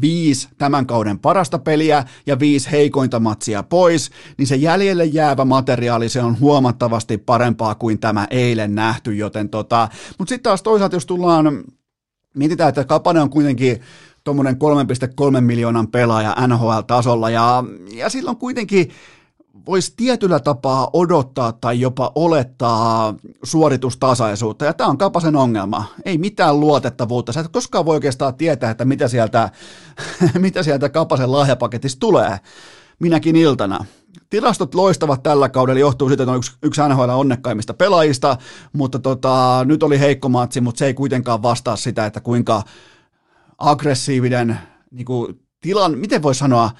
viisi 0.00 0.48
tämän 0.58 0.86
kauden 0.86 1.18
parasta 1.18 1.58
peliä 1.58 2.04
ja 2.26 2.38
viisi 2.38 2.70
heikointa 2.70 3.20
matsia 3.20 3.62
pois, 3.62 4.10
niin 4.38 4.46
se 4.46 4.56
jäljelle 4.56 5.04
jäävä 5.04 5.44
materiaali 5.44 6.08
se 6.08 6.22
on 6.22 6.40
huomattavasti 6.40 7.18
parempaa 7.18 7.74
kuin 7.74 7.98
tämä 7.98 8.26
eilen 8.30 8.74
nähty, 8.74 9.14
joten 9.14 9.48
tota, 9.48 9.88
mutta 10.18 10.28
sitten 10.28 10.42
taas 10.50 10.62
toisaalta 10.62 10.96
jos 10.96 11.06
tullaan, 11.06 11.64
mietitään, 12.34 12.68
että 12.68 12.84
Kapane 12.84 13.20
on 13.20 13.30
kuitenkin 13.30 13.80
tuommoinen 14.24 14.56
3,3 15.34 15.40
miljoonan 15.40 15.88
pelaaja 15.88 16.36
NHL-tasolla 16.46 17.30
ja, 17.30 17.64
ja 17.92 18.08
silloin 18.08 18.36
kuitenkin 18.36 18.90
voisi 19.66 19.92
tietyllä 19.96 20.40
tapaa 20.40 20.90
odottaa 20.92 21.52
tai 21.52 21.80
jopa 21.80 22.12
olettaa 22.14 23.14
suoritustasaisuutta, 23.42 24.64
ja 24.64 24.74
tämä 24.74 24.90
on 24.90 24.98
Kapasen 24.98 25.36
ongelma. 25.36 25.84
Ei 26.04 26.18
mitään 26.18 26.60
luotettavuutta. 26.60 27.32
Sä 27.32 27.40
et 27.40 27.48
koskaan 27.48 27.84
voi 27.84 27.94
oikeastaan 27.94 28.34
tietää, 28.34 28.70
että 28.70 28.84
mitä 28.84 29.08
sieltä, 29.08 29.50
mitä 30.38 30.62
sieltä 30.62 30.88
Kapasen 30.88 31.32
lahjapaketista 31.32 32.00
tulee 32.00 32.38
minäkin 32.98 33.36
iltana. 33.36 33.84
Tilastot 34.30 34.74
loistavat 34.74 35.22
tällä 35.22 35.48
kaudella, 35.48 35.80
johtuu 35.80 36.08
siitä, 36.08 36.22
että 36.22 36.32
on 36.32 36.38
yksi, 36.38 36.52
yksi 36.62 36.80
NHL 36.88 37.08
onnekkaimmista 37.08 37.74
pelaajista, 37.74 38.36
mutta 38.72 38.98
tota, 38.98 39.64
nyt 39.64 39.82
oli 39.82 40.00
heikko 40.00 40.28
matsi, 40.28 40.60
mutta 40.60 40.78
se 40.78 40.86
ei 40.86 40.94
kuitenkaan 40.94 41.42
vastaa 41.42 41.76
sitä, 41.76 42.06
että 42.06 42.20
kuinka 42.20 42.62
aggressiivinen 43.58 44.58
niin 44.90 45.04
kuin 45.06 45.40
tilan, 45.60 45.98
miten 45.98 46.22
voi 46.22 46.34
sanoa, 46.34 46.70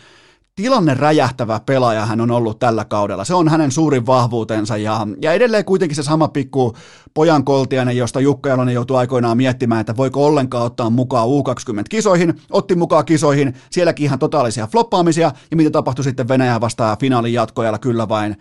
tilanne 0.57 0.95
räjähtävä 0.95 1.61
pelaaja 1.67 2.07
hän 2.07 2.21
on 2.21 2.31
ollut 2.31 2.59
tällä 2.59 2.85
kaudella. 2.85 3.25
Se 3.25 3.35
on 3.35 3.49
hänen 3.49 3.71
suurin 3.71 4.07
vahvuutensa 4.07 4.77
ja, 4.77 5.07
ja 5.23 5.33
edelleen 5.33 5.65
kuitenkin 5.65 5.97
se 5.97 6.03
sama 6.03 6.29
pikku 6.29 6.77
pojan 7.15 7.45
koltiainen, 7.45 7.97
josta 7.97 8.21
Jukka 8.21 8.49
Jalonen 8.49 8.75
joutui 8.75 8.97
aikoinaan 8.97 9.37
miettimään, 9.37 9.81
että 9.81 9.97
voiko 9.97 10.27
ollenkaan 10.27 10.65
ottaa 10.65 10.91
mukaan 10.91 11.29
U20-kisoihin. 11.29 12.41
Otti 12.51 12.75
mukaan 12.75 13.05
kisoihin, 13.05 13.55
sielläkin 13.71 14.05
ihan 14.05 14.19
totaalisia 14.19 14.67
floppaamisia 14.67 15.33
ja 15.51 15.57
mitä 15.57 15.71
tapahtui 15.71 16.05
sitten 16.05 16.29
Venäjä 16.29 16.61
vastaan 16.61 16.99
finaalin 16.99 17.33
jatkojalla 17.33 17.79
kyllä 17.79 18.09
vain 18.09 18.37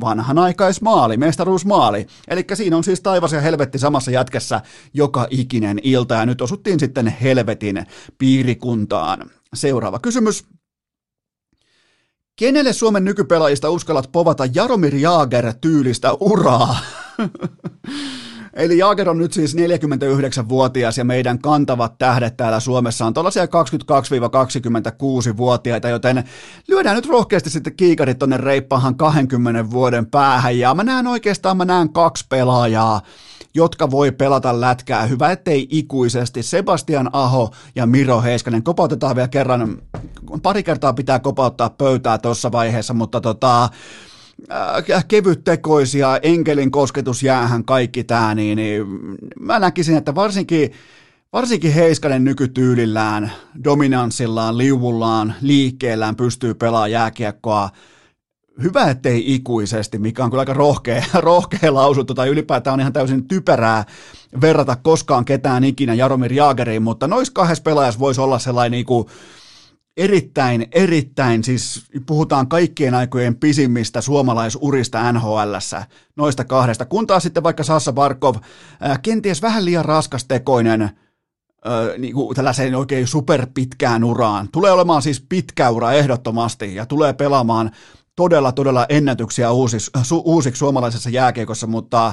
vanhanaikaismaali, 0.00 1.16
mestaruusmaali. 1.16 2.06
Eli 2.28 2.44
siinä 2.54 2.76
on 2.76 2.84
siis 2.84 3.00
taivas 3.00 3.32
ja 3.32 3.40
helvetti 3.40 3.78
samassa 3.78 4.10
jätkessä 4.10 4.60
joka 4.94 5.26
ikinen 5.30 5.80
ilta 5.82 6.14
ja 6.14 6.26
nyt 6.26 6.40
osuttiin 6.40 6.80
sitten 6.80 7.06
helvetin 7.06 7.86
piirikuntaan. 8.18 9.30
Seuraava 9.54 9.98
kysymys. 9.98 10.44
Kenelle 12.38 12.72
Suomen 12.72 13.04
nykypelaajista 13.04 13.70
uskallat 13.70 14.12
povata 14.12 14.44
Jaromir 14.54 14.94
Jaager-tyylistä 14.94 16.12
uraa? 16.20 16.76
Eli 18.54 18.78
Jaager 18.78 19.10
on 19.10 19.18
nyt 19.18 19.32
siis 19.32 19.56
49-vuotias 19.56 20.98
ja 20.98 21.04
meidän 21.04 21.38
kantavat 21.38 21.98
tähdet 21.98 22.36
täällä 22.36 22.60
Suomessa 22.60 23.06
on 23.06 23.14
tuollaisia 23.14 23.44
22-26-vuotiaita, 23.44 25.88
joten 25.88 26.24
lyödään 26.68 26.96
nyt 26.96 27.06
rohkeasti 27.06 27.50
sitten 27.50 27.76
kiikarit 27.76 28.18
tonne 28.18 28.36
reippahan 28.36 28.96
20 28.96 29.70
vuoden 29.70 30.06
päähän 30.06 30.58
ja 30.58 30.74
mä 30.74 30.84
näen 30.84 31.06
oikeastaan, 31.06 31.56
mä 31.56 31.64
näen 31.64 31.92
kaksi 31.92 32.24
pelaajaa, 32.28 33.02
jotka 33.54 33.90
voi 33.90 34.12
pelata 34.12 34.60
lätkää. 34.60 35.06
Hyvä, 35.06 35.32
ettei 35.32 35.66
ikuisesti. 35.70 36.42
Sebastian 36.42 37.10
Aho 37.12 37.50
ja 37.74 37.86
Miro 37.86 38.22
Heiskanen. 38.22 38.62
Kopautetaan 38.62 39.16
vielä 39.16 39.28
kerran. 39.28 39.78
Pari 40.42 40.62
kertaa 40.62 40.92
pitää 40.92 41.18
kopauttaa 41.18 41.70
pöytää 41.70 42.18
tuossa 42.18 42.52
vaiheessa, 42.52 42.94
mutta 42.94 43.20
tota, 43.20 43.64
äh, 44.52 45.04
kevyttekoisia, 45.08 46.18
enkelin 46.22 46.70
kosketus 46.70 47.22
jäähän, 47.22 47.64
kaikki 47.64 48.04
tämä, 48.04 48.34
niin, 48.34 48.56
niin 48.56 48.86
mä 49.40 49.58
näkisin, 49.58 49.96
että 49.96 50.14
varsinkin 50.14 50.72
Varsinkin 51.32 51.74
Heiskanen 51.74 52.24
nykytyylillään, 52.24 53.32
dominanssillaan, 53.64 54.58
liuvullaan, 54.58 55.34
liikkeellään 55.40 56.16
pystyy 56.16 56.54
pelaamaan 56.54 56.90
jääkiekkoa 56.90 57.70
hyvä, 58.62 58.90
ettei 58.90 59.34
ikuisesti, 59.34 59.98
mikä 59.98 60.24
on 60.24 60.30
kyllä 60.30 60.40
aika 60.40 60.54
rohkea, 60.54 61.02
rohkea 61.20 61.74
lausuttu, 61.74 62.14
tai 62.14 62.28
ylipäätään 62.28 62.74
on 62.74 62.80
ihan 62.80 62.92
täysin 62.92 63.28
typerää 63.28 63.84
verrata 64.40 64.76
koskaan 64.76 65.24
ketään 65.24 65.64
ikinä 65.64 65.94
Jaromir 65.94 66.32
Jaageriin, 66.32 66.82
mutta 66.82 67.08
noissa 67.08 67.32
kahdessa 67.32 67.62
pelaajassa 67.62 68.00
voisi 68.00 68.20
olla 68.20 68.38
sellainen 68.38 68.70
niin 68.70 68.86
kuin 68.86 69.06
erittäin, 69.96 70.66
erittäin, 70.72 71.44
siis 71.44 71.84
puhutaan 72.06 72.48
kaikkien 72.48 72.94
aikojen 72.94 73.36
pisimmistä 73.36 74.00
suomalaisurista 74.00 75.12
NHLssä, 75.12 75.86
noista 76.16 76.44
kahdesta, 76.44 76.84
kun 76.84 77.06
taas 77.06 77.22
sitten 77.22 77.42
vaikka 77.42 77.62
Sassa 77.62 77.92
Barkov, 77.92 78.36
ää, 78.80 78.98
kenties 79.02 79.42
vähän 79.42 79.64
liian 79.64 79.84
raskastekoinen, 79.84 80.90
Öö, 81.66 81.98
niin 81.98 82.14
kuin 82.14 82.36
tällaiseen 82.36 82.74
oikein 82.74 83.06
superpitkään 83.06 84.04
uraan. 84.04 84.48
Tulee 84.52 84.72
olemaan 84.72 85.02
siis 85.02 85.24
pitkä 85.28 85.70
ura 85.70 85.92
ehdottomasti 85.92 86.74
ja 86.74 86.86
tulee 86.86 87.12
pelaamaan 87.12 87.70
todella, 88.18 88.52
todella 88.52 88.86
ennätyksiä 88.88 89.50
uusiksi, 89.52 89.90
su, 90.02 90.22
uusiksi 90.24 90.58
suomalaisessa 90.58 91.10
jääkiekossa, 91.10 91.66
mutta 91.66 92.12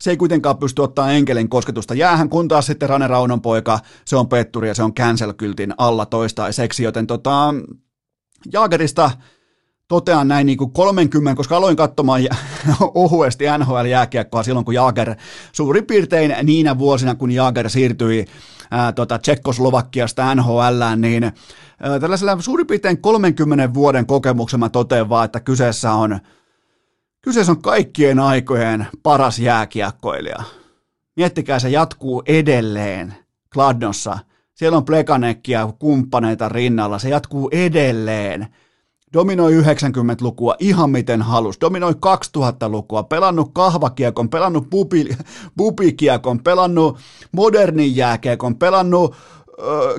se 0.00 0.10
ei 0.10 0.16
kuitenkaan 0.16 0.58
pysty 0.58 0.82
ottaa 0.82 1.12
enkelin 1.12 1.48
kosketusta. 1.48 1.94
Jäähän, 1.94 2.28
kun 2.28 2.48
taas 2.48 2.66
sitten 2.66 2.88
Rane 2.88 3.06
Raunon 3.06 3.42
poika, 3.42 3.78
se 4.04 4.16
on 4.16 4.28
petturi 4.28 4.68
ja 4.68 4.74
se 4.74 4.82
on 4.82 4.94
cancel-kyltin 4.94 5.74
alla 5.78 6.06
toistaiseksi, 6.06 6.82
joten 6.82 7.06
tota, 7.06 7.54
Jaagerista 8.52 9.10
totean 9.88 10.28
näin 10.28 10.46
niin 10.46 10.58
kuin 10.58 10.72
30, 10.72 11.36
koska 11.36 11.56
aloin 11.56 11.76
katsomaan 11.76 12.22
ohuesti 12.94 13.44
NHL-jääkiekkoa 13.58 14.42
silloin, 14.42 14.64
kun 14.64 14.74
Jaager 14.74 15.14
suurin 15.52 15.86
piirtein 15.86 16.34
niinä 16.42 16.78
vuosina, 16.78 17.14
kun 17.14 17.30
Jaager 17.30 17.70
siirtyi 17.70 18.24
ää, 18.70 18.92
tota, 18.92 19.18
Tsekkoslovakiasta 19.18 20.34
NHL, 20.34 20.82
niin 20.96 21.32
Tällaisella 22.00 22.40
suurin 22.40 22.66
piirtein 22.66 23.02
30 23.02 23.74
vuoden 23.74 24.06
kokemuksella 24.06 24.64
mä 24.64 24.68
totean 24.68 25.08
vaan, 25.08 25.24
että 25.24 25.40
kyseessä 25.40 25.92
on, 25.92 26.18
kyseessä 27.22 27.52
on 27.52 27.62
kaikkien 27.62 28.18
aikojen 28.18 28.86
paras 29.02 29.38
jääkiekkoilija. 29.38 30.42
Miettikää, 31.16 31.58
se 31.58 31.68
jatkuu 31.68 32.22
edelleen 32.26 33.14
Kladnossa. 33.52 34.18
Siellä 34.54 34.76
on 34.76 34.84
Plekanekkia 34.84 35.68
kumppaneita 35.78 36.48
rinnalla, 36.48 36.98
se 36.98 37.08
jatkuu 37.08 37.48
edelleen. 37.52 38.46
Dominoi 39.16 39.60
90-lukua 39.60 40.54
ihan 40.58 40.90
miten 40.90 41.22
halus, 41.22 41.60
dominoi 41.60 41.92
2000-lukua, 41.92 43.02
pelannut 43.02 43.50
kahvakiekon, 43.52 44.28
pelannut 44.28 44.70
bubi, 44.70 45.16
bubikiekon, 45.56 46.42
pelannut 46.42 46.98
modernin 47.32 47.96
jääkiekon, 47.96 48.56
pelannut 48.56 49.14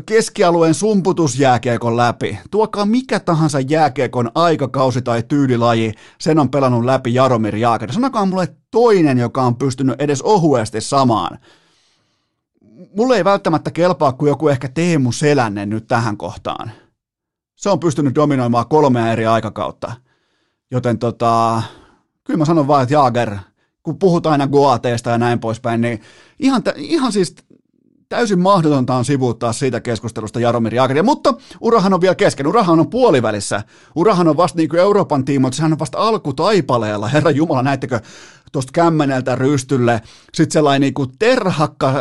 keskialueen 0.06 0.74
sumputusjääkeekon 0.74 1.98
läpi. 1.98 2.40
Tuokaa 2.52 2.86
mikä 2.86 3.20
tahansa 3.20 3.60
jääkeekon 3.60 4.32
aikakausi 4.36 5.02
tai 5.02 5.24
tyylilaji, 5.24 5.94
sen 6.20 6.40
on 6.40 6.50
pelannut 6.50 6.86
läpi 6.86 7.14
Jaromir 7.14 7.56
Jaager. 7.56 7.94
Sanokaa 7.94 8.26
mulle 8.26 8.56
toinen, 8.72 9.18
joka 9.18 9.42
on 9.42 9.56
pystynyt 9.56 10.02
edes 10.02 10.22
ohuesti 10.22 10.82
samaan. 10.82 11.40
Mulle 12.96 13.18
ei 13.18 13.24
välttämättä 13.24 13.72
kelpaa 13.72 14.14
kuin 14.14 14.30
joku 14.30 14.48
ehkä 14.48 14.68
Teemu 14.68 15.12
Selänne 15.12 15.66
nyt 15.66 15.88
tähän 15.88 16.18
kohtaan. 16.18 16.72
Se 17.58 17.70
on 17.70 17.80
pystynyt 17.80 18.16
dominoimaan 18.16 18.68
kolmea 18.68 19.12
eri 19.12 19.26
aikakautta. 19.26 19.92
Joten 20.72 21.00
tota, 21.00 21.62
kyllä 22.24 22.38
mä 22.38 22.46
sanon 22.46 22.68
vaan, 22.68 22.84
että 22.84 22.94
Jaager, 22.94 23.38
kun 23.84 24.00
puhutaan 24.00 24.32
aina 24.32 24.48
Goateesta 24.48 25.10
ja 25.10 25.18
näin 25.18 25.40
poispäin, 25.40 25.82
niin 25.82 26.02
ihan, 26.40 26.64
ihan 26.76 27.12
siis 27.12 27.36
täysin 28.10 28.40
mahdotonta 28.40 28.96
on 28.96 29.06
sivuuttaa 29.06 29.54
siitä 29.54 29.80
keskustelusta 29.80 30.40
Jaromir 30.40 30.76
Jaageria, 30.76 31.04
mutta 31.04 31.34
urahan 31.62 31.94
on 31.94 32.02
vielä 32.02 32.16
kesken, 32.16 32.48
urahan 32.48 32.80
on 32.80 32.90
puolivälissä, 32.90 33.64
urahan 33.96 34.28
on 34.28 34.38
vasta 34.38 34.58
niin 34.58 34.70
kuin 34.70 34.80
Euroopan 34.80 35.26
tiimoilta, 35.26 35.56
sehän 35.56 35.74
on 35.74 35.80
vasta 35.80 35.98
alkutaipaleella, 35.98 37.08
herra 37.08 37.32
Jumala, 37.32 37.62
näettekö 37.64 38.00
tuosta 38.52 38.72
kämmeneltä 38.74 39.36
rystylle, 39.36 40.02
sitten 40.34 40.52
sellainen 40.52 40.82
niin 40.82 40.94
kuin 40.94 41.10
terhakka 41.20 41.94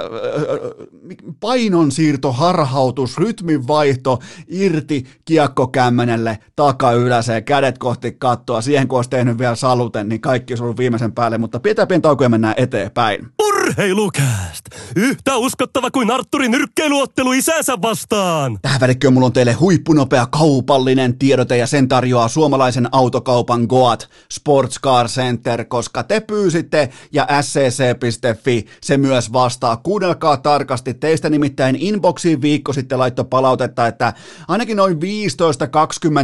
painonsiirto, 1.41 2.33
harhautus, 2.33 3.19
rytminvaihto, 3.19 4.19
irti 4.49 5.05
kiekko 5.25 5.67
kämmenelle, 5.67 6.39
taka 6.57 6.93
yläseen, 6.93 7.45
kädet 7.45 7.79
kohti 7.79 8.13
kattoa, 8.13 8.61
siihen 8.61 8.89
kun 8.89 8.99
olisi 8.99 9.11
tehnyt 9.11 9.39
vielä 9.39 9.55
saluten, 9.55 10.09
niin 10.09 10.21
kaikki 10.21 10.53
olisi 10.53 10.63
ollut 10.63 10.79
viimeisen 10.79 11.13
päälle, 11.13 11.39
mutta 11.39 11.61
pidetään 11.61 11.89
pieni 11.89 12.03
tauko 12.03 12.25
ja 12.25 12.29
mennään 12.29 12.55
eteenpäin. 12.57 13.29
Urheilukääst! 13.67 14.65
Yhtä 14.97 15.37
uskottava 15.37 15.91
kuin 15.91 16.11
Arturin 16.11 16.51
nyrkkeiluottelu 16.51 17.33
isänsä 17.33 17.83
vastaan! 17.83 18.59
Tähän 18.63 18.81
välikköön 18.81 19.13
mulla 19.13 19.27
on 19.27 19.33
teille 19.33 19.53
huippunopea 19.53 20.27
kaupallinen 20.27 21.19
tiedote 21.19 21.57
ja 21.57 21.67
sen 21.67 21.89
tarjoaa 21.89 22.29
suomalaisen 22.29 22.89
autokaupan 22.93 23.67
Goat 23.69 24.09
Sports 24.33 24.81
Car 24.81 25.09
Center, 25.09 25.65
koska 25.65 26.03
te 26.03 26.21
pyysitte 26.21 26.91
ja 27.13 27.27
scc.fi 27.41 28.67
se 28.83 28.97
myös 28.97 29.33
vastaa. 29.33 29.77
Kuunnelkaa 29.77 30.37
tarkasti, 30.37 30.95
teistä 30.95 31.31
nimittäin 31.31 31.77
inboxiin 31.77 32.43
viikko 32.43 32.73
sitten 32.73 32.99
laitto 32.99 33.25
palautetta, 33.25 33.87
että 33.87 34.13
ainakin 34.49 34.77
noin 34.77 34.97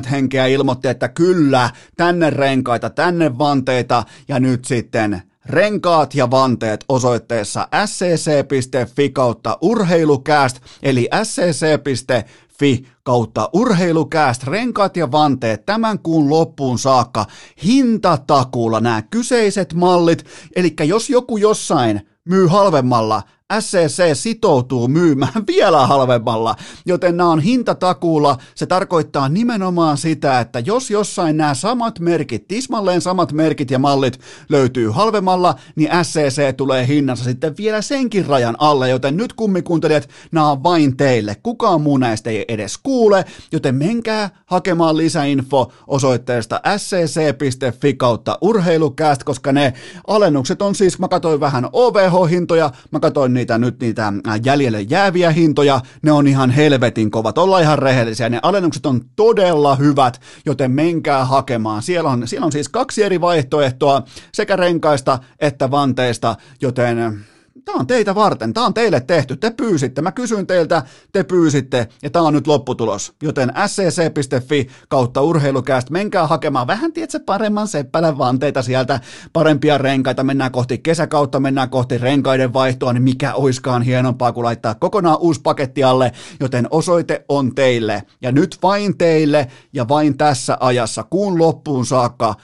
15-20 0.04 0.08
henkeä 0.10 0.46
ilmoitti, 0.46 0.88
että 0.88 1.08
kyllä, 1.08 1.70
tänne 1.96 2.30
renkaita, 2.30 2.90
tänne 2.90 3.38
vanteita 3.38 4.04
ja 4.28 4.40
nyt 4.40 4.64
sitten 4.64 5.22
renkaat 5.46 6.14
ja 6.14 6.30
vanteet 6.30 6.84
osoitteessa 6.88 7.68
scc.fi 7.86 9.10
kautta 9.10 9.58
urheilukääst, 9.60 10.60
eli 10.82 11.08
scc.fi 11.22 12.86
kautta 13.02 13.50
urheilukääst, 13.52 14.44
renkaat 14.44 14.96
ja 14.96 15.12
vanteet 15.12 15.66
tämän 15.66 15.98
kuun 15.98 16.30
loppuun 16.30 16.78
saakka 16.78 17.26
hintatakuulla. 17.64 18.80
Nämä 18.80 19.02
kyseiset 19.02 19.74
mallit, 19.74 20.24
eli 20.56 20.74
jos 20.80 21.10
joku 21.10 21.36
jossain 21.36 22.00
myy 22.24 22.46
halvemmalla, 22.46 23.22
SCC 23.60 24.14
sitoutuu 24.14 24.88
myymään 24.88 25.46
vielä 25.56 25.86
halvemmalla, 25.86 26.56
joten 26.86 27.16
nämä 27.16 27.30
on 27.30 27.40
hintatakuulla. 27.40 28.36
Se 28.54 28.66
tarkoittaa 28.66 29.28
nimenomaan 29.28 29.96
sitä, 29.96 30.40
että 30.40 30.58
jos 30.58 30.90
jossain 30.90 31.36
nämä 31.36 31.54
samat 31.54 31.98
merkit, 31.98 32.48
tismalleen 32.48 33.00
samat 33.00 33.32
merkit 33.32 33.70
ja 33.70 33.78
mallit 33.78 34.20
löytyy 34.48 34.88
halvemmalla, 34.88 35.54
niin 35.76 35.90
SCC 36.02 36.56
tulee 36.56 36.86
hinnassa 36.86 37.24
sitten 37.24 37.56
vielä 37.56 37.82
senkin 37.82 38.26
rajan 38.26 38.56
alle, 38.58 38.88
joten 38.88 39.16
nyt 39.16 39.32
kummikuuntelijat, 39.32 40.08
nämä 40.32 40.50
on 40.50 40.62
vain 40.62 40.96
teille. 40.96 41.36
Kukaan 41.42 41.80
muu 41.80 41.96
näistä 41.96 42.30
ei 42.30 42.44
edes 42.48 42.78
kuule, 42.82 43.24
joten 43.52 43.74
menkää 43.74 44.30
hakemaan 44.46 44.96
lisäinfo 44.96 45.72
osoitteesta 45.86 46.60
scc.fi 46.76 47.94
kautta 47.94 48.38
urheilukääst, 48.40 49.24
koska 49.24 49.52
ne 49.52 49.72
alennukset 50.06 50.62
on 50.62 50.74
siis, 50.74 50.98
mä 50.98 51.08
katsoin 51.08 51.40
vähän 51.40 51.68
OVH-hintoja, 51.72 52.70
mä 52.90 53.00
katsoin 53.00 53.34
niitä 53.42 53.58
nyt 53.58 53.80
niitä 53.80 54.12
jäljelle 54.44 54.80
jääviä 54.80 55.30
hintoja, 55.30 55.80
ne 56.02 56.12
on 56.12 56.26
ihan 56.26 56.50
helvetin 56.50 57.10
kovat. 57.10 57.38
Ollaan 57.38 57.62
ihan 57.62 57.78
rehellisiä, 57.78 58.28
ne 58.28 58.38
alennukset 58.42 58.86
on 58.86 59.00
todella 59.16 59.76
hyvät, 59.76 60.20
joten 60.46 60.70
menkää 60.70 61.24
hakemaan. 61.24 61.82
Siellä 61.82 62.10
on, 62.10 62.28
siellä 62.28 62.44
on 62.44 62.52
siis 62.52 62.68
kaksi 62.68 63.02
eri 63.02 63.20
vaihtoehtoa 63.20 64.02
sekä 64.32 64.56
renkaista 64.56 65.18
että 65.38 65.70
vanteista, 65.70 66.36
joten 66.60 67.24
Tämä 67.64 67.78
on 67.78 67.86
teitä 67.86 68.14
varten, 68.14 68.54
tämä 68.54 68.66
on 68.66 68.74
teille 68.74 69.00
tehty, 69.00 69.36
te 69.36 69.50
pyysitte, 69.50 70.02
mä 70.02 70.12
kysyin 70.12 70.46
teiltä, 70.46 70.82
te 71.12 71.24
pyysitte. 71.24 71.88
Ja 72.02 72.10
tämä 72.10 72.24
on 72.24 72.34
nyt 72.34 72.46
lopputulos. 72.46 73.12
Joten 73.22 73.52
scc.fi 73.66 74.68
kautta 74.88 75.22
urheilukääst, 75.22 75.90
menkää 75.90 76.26
hakemaan 76.26 76.66
vähän, 76.66 76.92
tiedätkö, 76.92 77.20
paremman 77.26 77.68
seppälän 77.68 78.18
vanteita 78.18 78.62
sieltä, 78.62 79.00
parempia 79.32 79.78
renkaita, 79.78 80.24
mennään 80.24 80.52
kohti 80.52 80.78
kesäkautta, 80.78 81.40
mennään 81.40 81.70
kohti 81.70 81.98
renkaiden 81.98 82.52
vaihtoa, 82.52 82.92
niin 82.92 83.02
mikä 83.02 83.34
oiskaan 83.34 83.82
hienompaa 83.82 84.32
kuin 84.32 84.44
laittaa 84.44 84.74
kokonaan 84.74 85.18
uusi 85.20 85.40
paketti 85.40 85.84
alle, 85.84 86.12
joten 86.40 86.68
osoite 86.70 87.24
on 87.28 87.54
teille. 87.54 88.02
Ja 88.22 88.32
nyt 88.32 88.58
vain 88.62 88.98
teille. 88.98 89.48
Ja 89.72 89.88
vain 89.88 90.18
tässä 90.18 90.56
ajassa, 90.60 91.02
kuun 91.02 91.38
loppuun 91.38 91.86
saakka, 91.86 92.34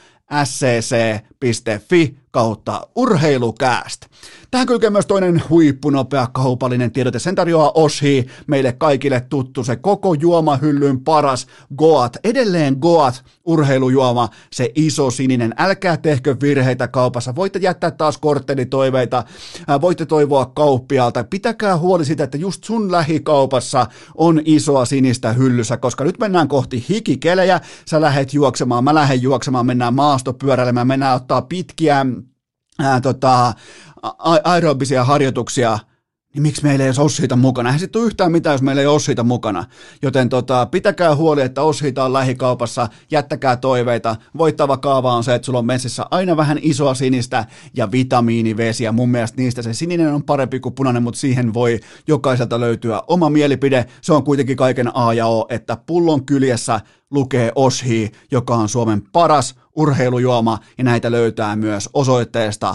scc.fi 0.44 2.18
kautta 2.38 2.88
urheilukääst. 2.96 4.06
Tähän 4.50 4.66
kylkee 4.66 4.90
myös 4.90 5.06
toinen 5.06 5.42
huippunopea 5.48 6.26
kaupallinen 6.32 6.92
tiedote. 6.92 7.18
Sen 7.18 7.34
tarjoaa 7.34 7.72
Oshi, 7.74 8.26
meille 8.46 8.72
kaikille 8.72 9.20
tuttu, 9.20 9.64
se 9.64 9.76
koko 9.76 10.14
juomahyllyn 10.14 11.00
paras 11.00 11.46
Goat. 11.76 12.16
Edelleen 12.24 12.76
Goat, 12.80 13.24
urheilujuoma, 13.44 14.28
se 14.52 14.72
iso 14.74 15.10
sininen. 15.10 15.54
Älkää 15.56 15.96
tehkö 15.96 16.36
virheitä 16.42 16.88
kaupassa. 16.88 17.34
Voitte 17.34 17.58
jättää 17.58 17.90
taas 17.90 18.18
korttelitoiveita, 18.18 19.24
voitte 19.80 20.06
toivoa 20.06 20.46
kauppialta. 20.46 21.24
Pitäkää 21.24 21.78
huoli 21.78 22.04
siitä, 22.04 22.24
että 22.24 22.38
just 22.38 22.64
sun 22.64 22.92
lähikaupassa 22.92 23.86
on 24.14 24.40
isoa 24.44 24.84
sinistä 24.84 25.32
hyllyssä, 25.32 25.76
koska 25.76 26.04
nyt 26.04 26.18
mennään 26.18 26.48
kohti 26.48 26.84
hikikelejä. 26.88 27.60
Sä 27.86 28.00
lähet 28.00 28.34
juoksemaan, 28.34 28.84
mä 28.84 28.94
lähden 28.94 29.22
juoksemaan, 29.22 29.66
mennään 29.66 29.94
maastopyöräilemään, 29.94 30.86
mennään 30.86 31.16
ottaa 31.16 31.42
pitkiä 31.42 32.06
ää, 32.78 33.00
tota, 33.00 33.54
aerobisia 34.44 35.04
harjoituksia, 35.04 35.78
niin 36.34 36.42
miksi 36.42 36.62
meillä 36.62 36.84
ei 36.84 36.92
ole 36.98 37.10
siitä 37.10 37.36
mukana? 37.36 37.68
Eihän 37.68 37.80
sitten 37.80 38.02
yhtään 38.02 38.32
mitään, 38.32 38.54
jos 38.54 38.62
meillä 38.62 38.82
ei 38.82 38.86
ole 38.86 39.00
siitä 39.00 39.22
mukana. 39.22 39.64
Joten 40.02 40.28
tota, 40.28 40.66
pitäkää 40.66 41.16
huoli, 41.16 41.42
että 41.42 41.62
Ossiita 41.62 42.04
on 42.04 42.12
lähikaupassa, 42.12 42.88
jättäkää 43.10 43.56
toiveita. 43.56 44.16
Voittava 44.38 44.76
kaava 44.76 45.14
on 45.14 45.24
se, 45.24 45.34
että 45.34 45.46
sulla 45.46 45.58
on 45.58 45.66
messissä 45.66 46.06
aina 46.10 46.36
vähän 46.36 46.58
isoa 46.62 46.94
sinistä 46.94 47.44
ja 47.76 47.92
vitamiinivesiä. 47.92 48.92
Mun 48.92 49.10
mielestä 49.10 49.42
niistä 49.42 49.62
se 49.62 49.74
sininen 49.74 50.14
on 50.14 50.22
parempi 50.22 50.60
kuin 50.60 50.74
punainen, 50.74 51.02
mutta 51.02 51.20
siihen 51.20 51.54
voi 51.54 51.80
jokaiselta 52.08 52.60
löytyä 52.60 53.02
oma 53.06 53.30
mielipide. 53.30 53.86
Se 54.00 54.12
on 54.12 54.24
kuitenkin 54.24 54.56
kaiken 54.56 54.96
A 54.96 55.14
ja 55.14 55.26
O, 55.26 55.46
että 55.48 55.76
pullon 55.86 56.26
kyljessä 56.26 56.80
lukee 57.10 57.52
Oshi, 57.54 58.12
joka 58.30 58.54
on 58.54 58.68
Suomen 58.68 59.02
paras 59.12 59.54
urheilujuoma, 59.78 60.58
ja 60.78 60.84
näitä 60.84 61.10
löytää 61.10 61.56
myös 61.56 61.88
osoitteesta 61.92 62.74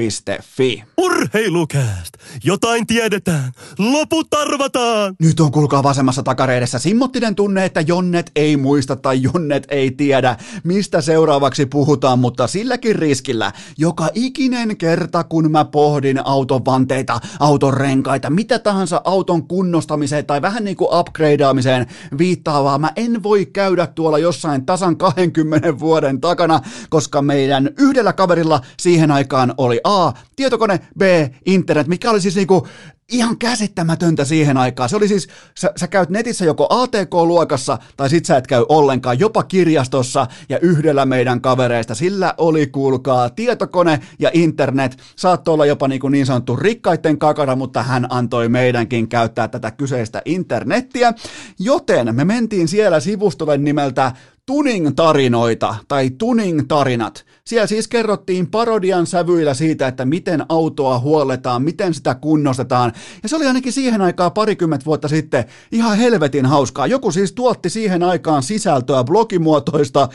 oshi.fi. 0.00 0.84
Urheilukääst! 0.98 2.14
Jotain 2.44 2.86
tiedetään! 2.86 3.52
Loput 3.78 4.34
arvataan! 4.34 5.14
Nyt 5.20 5.40
on 5.40 5.52
kuulkaa 5.52 5.82
vasemmassa 5.82 6.22
takareidessä 6.22 6.78
simmottinen 6.78 7.34
tunne, 7.34 7.64
että 7.64 7.80
Jonnet 7.80 8.30
ei 8.36 8.56
muista 8.56 8.96
tai 8.96 9.22
Jonnet 9.22 9.66
ei 9.70 9.90
tiedä, 9.90 10.36
mistä 10.64 11.00
seuraavaksi 11.00 11.66
puhutaan, 11.66 12.18
mutta 12.18 12.46
silläkin 12.46 12.96
riskillä, 12.96 13.52
joka 13.78 14.08
ikinen 14.14 14.76
kerta 14.76 15.24
kun 15.24 15.50
mä 15.50 15.64
pohdin 15.64 16.26
auton 16.26 16.64
vanteita, 16.64 17.20
auton 17.40 17.74
renkaita, 17.74 18.30
mitä 18.30 18.58
tahansa 18.58 19.00
auton 19.04 19.48
kunnostamiseen 19.48 20.26
tai 20.26 20.42
vähän 20.42 20.64
niin 20.64 20.76
kuin 20.76 20.98
upgradeaamiseen 20.98 21.86
viittaavaa, 22.18 22.78
mä 22.78 22.90
en 22.96 23.22
voi 23.22 23.46
käydä 23.46 23.86
tuolla 23.86 24.18
jossain 24.18 24.66
tasan 24.66 24.96
20 24.96 25.78
vuoden 25.78 26.20
takana, 26.20 26.60
koska 26.90 27.22
meidän 27.22 27.70
yhdellä 27.78 28.12
kaverilla 28.12 28.60
siihen 28.80 29.10
aikaan 29.10 29.54
oli 29.58 29.81
A, 29.84 30.12
tietokone, 30.36 30.80
B, 30.98 31.02
internet, 31.46 31.86
mikä 31.86 32.10
oli 32.10 32.20
siis 32.20 32.36
niinku 32.36 32.66
ihan 33.12 33.38
käsittämätöntä 33.38 34.24
siihen 34.24 34.56
aikaan. 34.56 34.88
Se 34.88 34.96
oli 34.96 35.08
siis, 35.08 35.28
sä, 35.58 35.72
sä 35.76 35.88
käyt 35.88 36.10
netissä 36.10 36.44
joko 36.44 36.66
ATK-luokassa 36.70 37.78
tai 37.96 38.10
sit 38.10 38.24
sä 38.24 38.36
et 38.36 38.46
käy 38.46 38.64
ollenkaan, 38.68 39.18
jopa 39.18 39.42
kirjastossa 39.42 40.26
ja 40.48 40.58
yhdellä 40.58 41.06
meidän 41.06 41.40
kavereista. 41.40 41.94
Sillä 41.94 42.34
oli, 42.38 42.66
kuulkaa, 42.66 43.30
tietokone 43.30 44.00
ja 44.18 44.30
internet. 44.32 44.96
Saattoi 45.16 45.54
olla 45.54 45.66
jopa 45.66 45.88
niin, 45.88 46.00
kuin 46.00 46.12
niin 46.12 46.26
sanottu 46.26 46.56
rikkaiden 46.56 47.18
kakara, 47.18 47.56
mutta 47.56 47.82
hän 47.82 48.06
antoi 48.10 48.48
meidänkin 48.48 49.08
käyttää 49.08 49.48
tätä 49.48 49.70
kyseistä 49.70 50.22
internettiä. 50.24 51.12
Joten 51.58 52.16
me 52.16 52.24
mentiin 52.24 52.68
siellä 52.68 53.00
sivustolle 53.00 53.58
nimeltä 53.58 54.12
Tuning-tarinoita 54.52 55.74
tai 55.88 56.10
Tuning-tarinat. 56.10 57.24
Siellä 57.44 57.66
siis 57.66 57.88
kerrottiin 57.88 58.46
parodian 58.46 59.06
sävyillä 59.06 59.54
siitä, 59.54 59.86
että 59.86 60.04
miten 60.04 60.44
autoa 60.48 60.98
huolletaan, 60.98 61.62
miten 61.62 61.94
sitä 61.94 62.14
kunnostetaan. 62.14 62.92
Ja 63.22 63.28
se 63.28 63.36
oli 63.36 63.46
ainakin 63.46 63.72
siihen 63.72 64.00
aikaan 64.00 64.32
parikymmentä 64.32 64.84
vuotta 64.84 65.08
sitten 65.08 65.44
ihan 65.72 65.96
helvetin 65.96 66.46
hauskaa. 66.46 66.86
Joku 66.86 67.12
siis 67.12 67.32
tuotti 67.32 67.70
siihen 67.70 68.02
aikaan 68.02 68.42
sisältöä, 68.42 69.04
blogimuotoista 69.04 70.08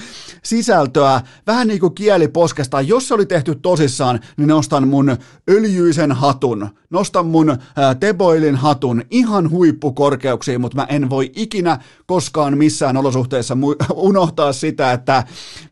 sisältöä, 0.44 1.22
vähän 1.48 1.68
niin 1.68 1.80
kuin 1.80 1.96
kieliposkesta. 1.96 2.82
Jos 2.82 3.08
se 3.08 3.14
oli 3.14 3.26
tehty 3.26 3.56
tosissaan, 3.56 4.20
niin 4.38 4.48
nostan 4.48 4.88
mun 4.88 5.18
öljyisen 5.50 6.12
hatun, 6.12 6.70
nostan 6.90 7.26
mun 7.26 7.58
Teboilin 8.00 8.56
hatun 8.56 9.04
ihan 9.12 9.50
huippukorkeuksiin, 9.50 10.62
mutta 10.62 10.78
mä 10.78 10.86
en 10.90 11.10
voi 11.10 11.32
ikinä 11.36 11.80
koskaan 12.06 12.58
missään 12.58 12.98
olosuhteessa 12.98 13.54
mu- 13.54 13.86
unohtaa 14.28 14.54
sitä, 14.54 14.92
että 14.92 15.24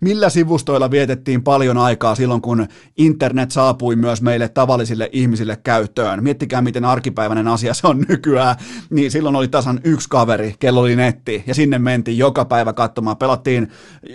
millä 0.02 0.30
sivustoilla 0.30 0.92
vietettiin 0.92 1.44
paljon 1.44 1.78
aikaa 1.78 2.16
silloin, 2.16 2.42
kun 2.42 2.68
internet 2.98 3.52
saapui 3.52 3.96
myös 3.96 4.22
meille 4.22 4.50
tavallisille 4.50 5.10
ihmisille 5.12 5.58
käyttöön. 5.64 6.24
Miettikää, 6.24 6.62
miten 6.62 6.86
arkipäiväinen 6.86 7.48
asia 7.48 7.74
se 7.74 7.88
on 7.88 8.06
nykyään. 8.10 8.56
Niin 8.90 9.12
silloin 9.12 9.36
oli 9.36 9.48
tasan 9.48 9.80
yksi 9.84 10.10
kaveri, 10.10 10.56
kello 10.60 10.82
oli 10.82 10.96
netti, 10.96 11.44
ja 11.48 11.56
sinne 11.56 11.80
mentiin 11.80 12.18
joka 12.18 12.46
päivä 12.46 12.74
katsomaan. 12.74 13.18
Pelattiin, 13.18 13.68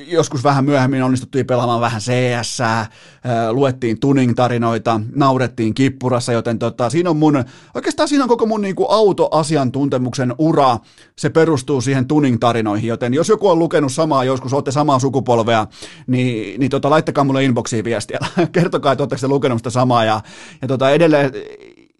joskus 0.07 0.45
vähän 0.45 0.65
myöhemmin 0.65 1.03
onnistuttiin 1.03 1.47
pelaamaan 1.47 1.81
vähän 1.81 2.01
CS, 2.01 2.59
luettiin 3.51 4.01
tuning-tarinoita, 4.01 5.01
naurettiin 5.15 5.75
kippurassa, 5.75 6.33
joten 6.33 6.59
tota, 6.59 6.91
siinä 6.91 7.11
on 7.11 7.17
mun, 7.17 7.45
oikeastaan 7.75 8.09
siinä 8.09 8.25
on 8.25 8.29
koko 8.29 8.47
mun 8.47 8.61
niin 8.61 8.75
kuin 8.75 8.87
autoasiantuntemuksen 8.91 10.35
ura, 10.39 10.79
se 11.17 11.31
perustuu 11.31 11.81
siihen 11.81 12.07
tuning-tarinoihin, 12.07 12.89
joten 12.89 13.15
jos 13.15 13.29
joku 13.29 13.49
on 13.49 13.59
lukenut 13.59 13.93
samaa 13.93 14.20
joskus, 14.25 14.53
olette 14.53 14.73
samaa 14.73 14.99
sukupolvea, 14.99 15.67
niin, 16.07 16.61
niin 16.61 16.71
tota, 16.71 16.91
laittakaa 16.91 17.25
mulle 17.25 17.45
inboxiin 17.45 17.85
viestiä, 17.85 18.19
kertokaa, 18.53 18.93
että 18.93 19.03
oletteko 19.03 19.29
lukenut 19.29 19.59
sitä 19.59 19.71
samaa, 19.71 20.05
ja, 20.05 20.21
ja 20.63 20.69
tota, 20.69 20.91
edelleen, 20.91 21.33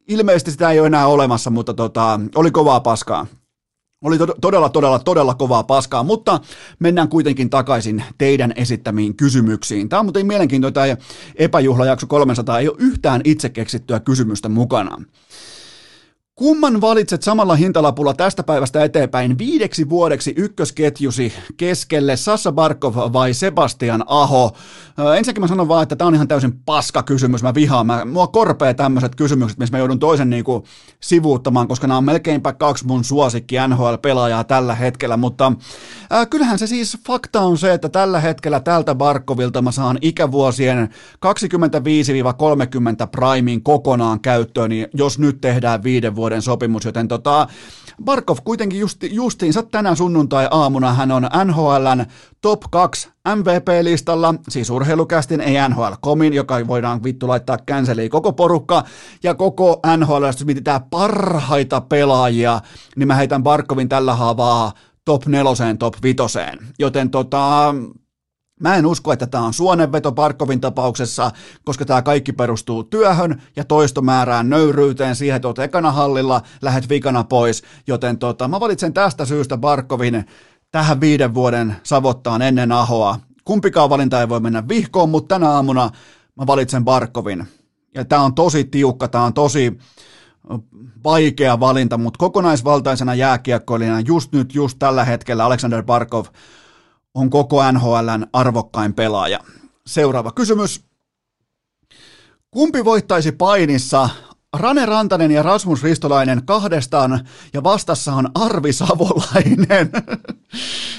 ilmeisesti 0.09 0.51
sitä 0.51 0.71
ei 0.71 0.81
ole 0.81 0.87
enää 0.87 1.07
olemassa, 1.07 1.51
mutta 1.51 1.75
tota, 1.75 2.21
oli 2.35 2.51
kovaa 2.51 2.81
paskaa. 2.81 3.27
Oli 4.05 4.19
todella, 4.41 4.69
todella, 4.69 4.99
todella 4.99 5.35
kovaa 5.35 5.63
paskaa, 5.63 6.03
mutta 6.03 6.41
mennään 6.79 7.09
kuitenkin 7.09 7.51
takaisin 7.51 8.05
teidän 8.19 8.53
esittämiin 8.57 9.17
kysymyksiin. 9.17 9.89
Tämä 9.89 10.01
on 10.01 10.07
muuten 10.07 10.27
mielenkiintoista, 10.27 10.81
epäjuhlajakso 11.35 12.07
300 12.07 12.59
ei 12.59 12.69
ole 12.69 12.77
yhtään 12.79 13.21
itse 13.25 13.49
keksittyä 13.49 14.01
kysymystä 14.01 14.49
mukana. 14.49 15.03
Kumman 16.41 16.81
valitset 16.81 17.23
samalla 17.23 17.55
hintalapulla 17.55 18.15
tästä 18.15 18.43
päivästä 18.43 18.85
eteenpäin 18.85 19.39
viideksi 19.39 19.89
vuodeksi 19.89 20.35
ykkösketjusi 20.37 21.33
keskelle 21.57 22.17
Sassa 22.17 22.53
Barkov 22.53 22.95
vai 22.97 23.35
Sebastian 23.35 24.05
Aho? 24.07 24.57
Ensinnäkin 25.17 25.41
mä 25.41 25.47
sanon 25.47 25.69
vaan, 25.69 25.83
että 25.83 25.97
tämä 25.97 26.09
on 26.09 26.15
ihan 26.15 26.29
täysin 26.29 26.61
paska 26.67 27.03
kysymys. 27.03 27.43
Mä 27.43 27.55
vihaan. 27.55 27.87
Mä, 27.87 28.05
mua 28.05 28.27
korpee 28.27 28.75
tämmöiset 28.75 29.15
kysymykset, 29.15 29.59
missä 29.59 29.75
mä 29.75 29.79
joudun 29.79 29.99
toisen 29.99 30.31
niinku 30.31 30.65
sivuuttamaan, 31.01 31.69
koska 31.69 31.87
nämä 31.87 31.99
on 31.99 32.05
melkeinpä 32.05 32.53
kaksi 32.53 32.87
mun 32.87 33.05
suosikki 33.05 33.57
NHL-pelaajaa 33.69 34.45
tällä 34.45 34.75
hetkellä. 34.75 35.17
Mutta 35.17 35.53
äh, 36.13 36.29
kyllähän 36.31 36.59
se 36.59 36.67
siis 36.67 36.99
fakta 37.07 37.41
on 37.41 37.59
se, 37.59 37.73
että 37.73 37.89
tällä 37.89 38.21
hetkellä 38.21 38.61
tältä 38.61 38.95
Barkovilta 38.95 39.63
mä 39.63 39.73
saan 39.73 39.99
ikävuosien 40.01 40.89
25-30 41.27 43.09
primin 43.11 43.63
kokonaan 43.63 44.21
käyttöön, 44.21 44.71
niin 44.71 44.87
jos 44.95 45.19
nyt 45.19 45.41
tehdään 45.41 45.83
viiden 45.83 46.17
vuoden 46.17 46.30
vuoden 46.31 46.43
sopimus, 46.43 46.85
joten 46.85 47.09
tota, 47.09 47.47
Barkov 48.05 48.37
kuitenkin 48.45 48.81
justi, 48.81 49.09
justiinsa 49.13 49.63
tänä 49.63 49.95
sunnuntai-aamuna 49.95 50.95
hän 50.95 51.13
on 51.13 51.29
NHLn 51.45 52.05
top 52.41 52.63
2 52.71 53.09
MVP-listalla, 53.35 54.35
siis 54.49 54.71
urheilukästin, 54.71 55.41
ei 55.41 55.55
NHL-komin, 55.69 56.33
joka 56.33 56.67
voidaan 56.67 57.05
vittu 57.05 57.29
laittaa 57.29 57.59
känseliin 57.67 58.11
koko 58.11 58.33
porukka, 58.33 58.85
ja 59.23 59.35
koko 59.35 59.81
NHL, 59.97 60.25
jos 60.25 60.45
mietitään 60.45 60.83
parhaita 60.91 61.81
pelaajia, 61.81 62.61
niin 62.97 63.07
mä 63.07 63.15
heitän 63.15 63.43
Barkovin 63.43 63.89
tällä 63.89 64.15
haavaa 64.15 64.73
top 65.05 65.27
neloseen, 65.27 65.79
top 65.79 65.95
vitoseen. 66.03 66.59
Joten 66.79 67.11
tota, 67.11 67.75
Mä 68.61 68.77
en 68.77 68.87
usko, 68.87 69.13
että 69.13 69.27
tämä 69.27 69.45
on 69.45 69.55
suonenveto 69.55 70.13
Parkovin 70.13 70.61
tapauksessa, 70.61 71.31
koska 71.65 71.85
tämä 71.85 72.03
kaikki 72.03 72.33
perustuu 72.33 72.85
työhön 72.85 73.43
ja 73.57 73.65
toistomäärään, 73.65 74.51
nöyryyteen, 74.51 75.17
siihen, 75.17 75.37
että 75.37 75.49
oot 75.49 75.59
ekana 75.59 75.93
hallilla, 75.93 76.43
lähet 76.63 76.89
vikana 76.89 77.25
pois, 77.25 77.63
joten 77.87 78.19
tota, 78.19 78.49
mä 78.49 78.61
valitsen 78.61 78.93
tästä 78.93 79.25
syystä 79.25 79.59
Barkovin 79.59 80.25
tähän 80.73 81.01
viiden 81.01 81.35
vuoden 81.35 81.77
savottaan 81.83 82.43
ennen 82.43 82.73
Ahoa. 82.73 83.21
Kumpikaan 83.45 83.91
valinta 83.91 84.21
ei 84.21 84.29
voi 84.29 84.41
mennä 84.41 84.69
vihkoon, 84.69 85.09
mutta 85.09 85.35
tänä 85.35 85.51
aamuna 85.51 85.91
mä 86.37 86.47
valitsen 86.47 86.85
Barkovin. 86.85 87.47
Ja 87.95 88.05
tämä 88.05 88.23
on 88.23 88.35
tosi 88.35 88.65
tiukka, 88.65 89.09
tämä 89.09 89.25
on 89.25 89.35
tosi 89.35 89.79
vaikea 91.05 91.61
valinta, 91.61 91.99
mutta 91.99 92.19
kokonaisvaltaisena 92.19 93.15
jääkiekkoilijana 93.15 94.01
just 94.01 94.33
nyt, 94.33 94.55
just 94.55 94.79
tällä 94.79 95.05
hetkellä 95.05 95.45
Alexander 95.45 95.83
Barkov 95.83 96.25
on 97.15 97.31
koko 97.31 97.73
NHLn 97.73 98.27
arvokkain 98.33 98.95
pelaaja. 98.95 99.39
Seuraava 99.87 100.33
kysymys. 100.33 100.85
Kumpi 102.51 102.85
voittaisi 102.85 103.33
painissa 103.33 104.09
Rane 104.57 104.87
Rantanen 104.87 105.31
ja 105.31 105.43
Rasmus 105.43 105.83
Ristolainen 105.83 106.47
kahdestaan 106.47 107.29
ja 107.53 107.63
vastassa 107.63 108.13
on 108.13 108.31
Arvi 108.35 108.73
Savolainen. 108.73 109.91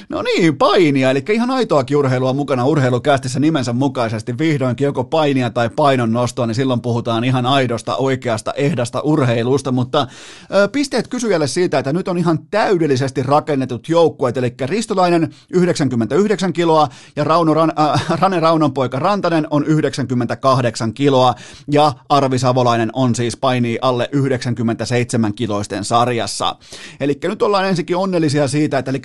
no 0.09 0.21
niin, 0.21 0.57
painia, 0.57 1.11
eli 1.11 1.23
ihan 1.29 1.51
aitoakin 1.51 1.97
urheilua 1.97 2.33
mukana 2.33 2.65
urheilukästissä 2.65 3.39
nimensä 3.39 3.73
mukaisesti. 3.73 4.37
Vihdoinkin 4.37 4.85
joko 4.85 5.03
painia 5.03 5.49
tai 5.49 5.69
painon 5.69 6.13
nostoa, 6.13 6.47
niin 6.47 6.55
silloin 6.55 6.81
puhutaan 6.81 7.23
ihan 7.23 7.45
aidosta, 7.45 7.95
oikeasta, 7.95 8.53
ehdasta 8.53 9.01
urheilusta. 9.01 9.71
Mutta 9.71 10.07
ö, 10.53 10.67
pisteet 10.67 11.07
kysyjälle 11.07 11.47
siitä, 11.47 11.79
että 11.79 11.93
nyt 11.93 12.07
on 12.07 12.17
ihan 12.17 12.39
täydellisesti 12.51 13.23
rakennetut 13.23 13.89
joukkueet, 13.89 14.37
eli 14.37 14.53
Ristolainen 14.65 15.33
99 15.53 16.53
kiloa 16.53 16.87
ja 17.15 17.23
Rauno, 17.23 17.53
Ran, 17.53 17.73
äh, 17.79 18.05
Rane 18.21 18.39
Raunon 18.39 18.73
poika 18.73 18.99
Rantanen 18.99 19.47
on 19.49 19.65
98 19.65 20.93
kiloa 20.93 21.35
ja 21.71 21.93
Arvi 22.09 22.39
Savolainen 22.39 22.89
on 22.93 23.15
siis 23.15 23.37
painii 23.37 23.79
alle 23.81 24.09
97 24.11 25.33
kiloisten 25.33 25.85
sarjassa. 25.85 26.55
Eli 26.99 27.19
nyt 27.23 27.41
ollaan 27.41 27.65
ensinnäkin 27.65 27.97
onnellisia 27.97 28.47
siitä, 28.47 28.77
että 28.77 28.91
eli 28.91 29.01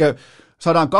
saadaan 0.58 0.88
2-1 0.88 0.90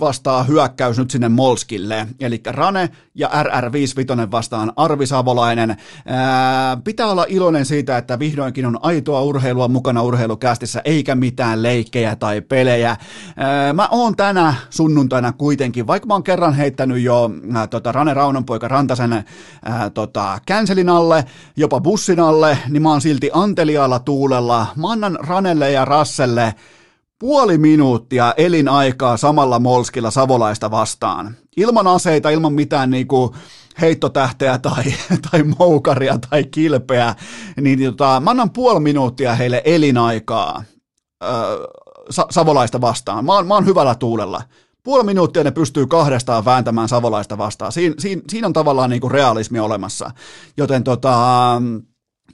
vastaa 0.00 0.42
hyökkäys 0.44 0.98
nyt 0.98 1.10
sinne 1.10 1.28
Molskille, 1.28 2.06
eli 2.20 2.40
Rane 2.46 2.90
ja 3.14 3.30
RR55 3.42 4.30
vastaan 4.30 4.72
Arvi 4.76 5.06
Savolainen. 5.06 5.76
Ää, 6.06 6.76
pitää 6.84 7.06
olla 7.06 7.26
iloinen 7.28 7.66
siitä, 7.66 7.98
että 7.98 8.18
vihdoinkin 8.18 8.66
on 8.66 8.78
aitoa 8.82 9.22
urheilua 9.22 9.68
mukana 9.68 10.02
urheilukästissä, 10.02 10.82
eikä 10.84 11.14
mitään 11.14 11.62
leikkejä 11.62 12.16
tai 12.16 12.40
pelejä. 12.40 12.96
Ää, 13.36 13.72
mä 13.72 13.88
oon 13.90 14.16
tänä 14.16 14.54
sunnuntaina 14.70 15.32
kuitenkin, 15.32 15.86
vaikka 15.86 16.06
mä 16.06 16.14
oon 16.14 16.24
kerran 16.24 16.54
heittänyt 16.54 17.02
jo 17.02 17.30
ää, 17.54 17.66
tota, 17.66 17.92
Rane 17.92 18.14
Raunonpoika 18.14 18.68
Rantasen 18.68 19.24
tota, 19.94 20.38
cancelin 20.48 20.88
alle, 20.88 21.24
jopa 21.56 21.80
bussin 21.80 22.20
alle, 22.20 22.58
niin 22.68 22.82
mä 22.82 22.90
oon 22.90 23.00
silti 23.00 23.30
anteliaalla 23.32 23.98
tuulella. 23.98 24.66
Mä 24.76 24.92
annan 24.92 25.18
Ranelle 25.20 25.72
ja 25.72 25.84
Rasselle 25.84 26.54
puoli 27.18 27.58
minuuttia 27.58 28.34
elinaikaa 28.36 29.16
samalla 29.16 29.58
molskilla 29.58 30.10
savolaista 30.10 30.70
vastaan. 30.70 31.36
Ilman 31.56 31.86
aseita, 31.86 32.30
ilman 32.30 32.52
mitään 32.52 32.90
niinku 32.90 33.34
heittotähteä 33.80 34.58
tai, 34.58 34.84
tai 35.30 35.42
moukaria 35.58 36.18
tai 36.30 36.44
kilpeä, 36.44 37.14
niin 37.60 37.84
tota, 37.84 38.20
mä 38.20 38.30
annan 38.30 38.50
puoli 38.50 38.80
minuuttia 38.80 39.34
heille 39.34 39.62
elinaikaa 39.64 40.64
äh, 41.24 41.30
sa- 42.10 42.26
savolaista 42.30 42.80
vastaan. 42.80 43.24
Mä 43.24 43.32
oon, 43.32 43.46
mä 43.46 43.54
oon 43.54 43.66
hyvällä 43.66 43.94
tuulella. 43.94 44.42
Puoli 44.82 45.04
minuuttia 45.04 45.44
ne 45.44 45.50
pystyy 45.50 45.86
kahdestaan 45.86 46.44
vääntämään 46.44 46.88
savolaista 46.88 47.38
vastaan. 47.38 47.72
Siin, 47.72 47.94
siin, 47.98 48.22
siinä 48.28 48.46
on 48.46 48.52
tavallaan 48.52 48.90
niinku 48.90 49.08
realismi 49.08 49.60
olemassa. 49.60 50.10
Joten 50.56 50.84
tota, 50.84 51.16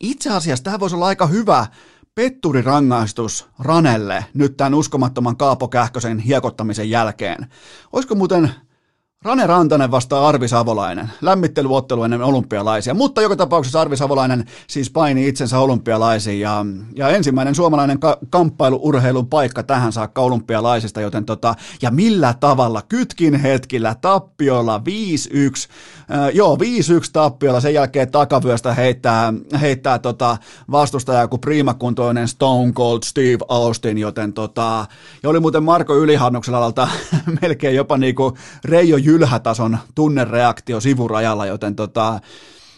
itse 0.01 0.31
asiassa 0.31 0.65
tämä 0.65 0.81
voisi 0.81 0.97
olla 0.97 1.07
aika 1.07 1.27
hyvä 1.27 1.67
petturirangaistus 2.15 3.49
Ranelle 3.59 4.25
nyt 4.35 4.57
tämän 4.57 4.75
uskomattoman 4.75 5.37
Kaapo 5.37 5.69
Kähkösen 5.69 6.19
hiekottamisen 6.19 6.91
jälkeen. 6.91 7.47
Olisiko 7.93 8.15
muuten 8.15 8.51
Rane 9.25 9.47
Rantanen 9.47 9.91
vastaa 9.91 10.29
Arvi 10.29 10.49
Savolainen, 10.49 11.11
lämmittelyottelu 11.21 12.05
ennen 12.05 12.23
olympialaisia, 12.23 12.95
mutta 12.95 13.23
joka 13.23 13.37
tapauksessa 13.37 13.81
Arvi 13.81 13.97
Savolainen 13.97 14.45
siis 14.67 14.91
paini 14.91 15.29
itsensä 15.29 15.59
olympialaisiin. 15.59 16.41
Ja, 16.41 16.67
ja 16.97 17.09
ensimmäinen 17.09 17.55
suomalainen 17.55 17.99
ka- 17.99 18.19
kamppailuurheilun 18.31 19.27
paikka 19.27 19.63
tähän 19.63 19.93
saakka 19.93 20.23
olympialaisista, 20.23 21.01
joten 21.01 21.25
tota, 21.25 21.55
ja 21.83 21.91
millä 21.91 22.35
tavalla? 22.41 22.83
Kytkin 22.83 23.35
hetkillä 23.35 23.95
tappiolla 24.01 24.79
5-1, 24.79 24.83
äh, 26.15 26.35
joo 26.35 26.57
5-1 26.57 26.59
tappiolla, 27.13 27.61
sen 27.61 27.75
jälkeen 27.75 28.11
takavyöstä 28.11 28.75
heittää, 28.75 29.33
heittää 29.61 29.99
tota 29.99 30.37
vastustajaa 30.71 31.29
kuin 31.29 31.41
priimakuntoinen 31.41 32.29
Stone 32.29 32.73
Cold 32.73 33.01
Steve 33.05 33.45
Austin, 33.49 33.99
joten 33.99 34.33
tota, 34.33 34.87
ja 35.23 35.29
oli 35.29 35.41
muuten 35.41 35.63
Marko 35.63 35.97
Ylihannuksella 35.97 36.73
melkein 37.43 37.77
jopa 37.77 37.99
niinku 37.99 38.37
Reijo 38.65 38.97
jylhätason 39.11 39.79
tunnereaktio 39.95 40.81
sivurajalla, 40.81 41.47
joten 41.47 41.77
tota, 41.77 42.21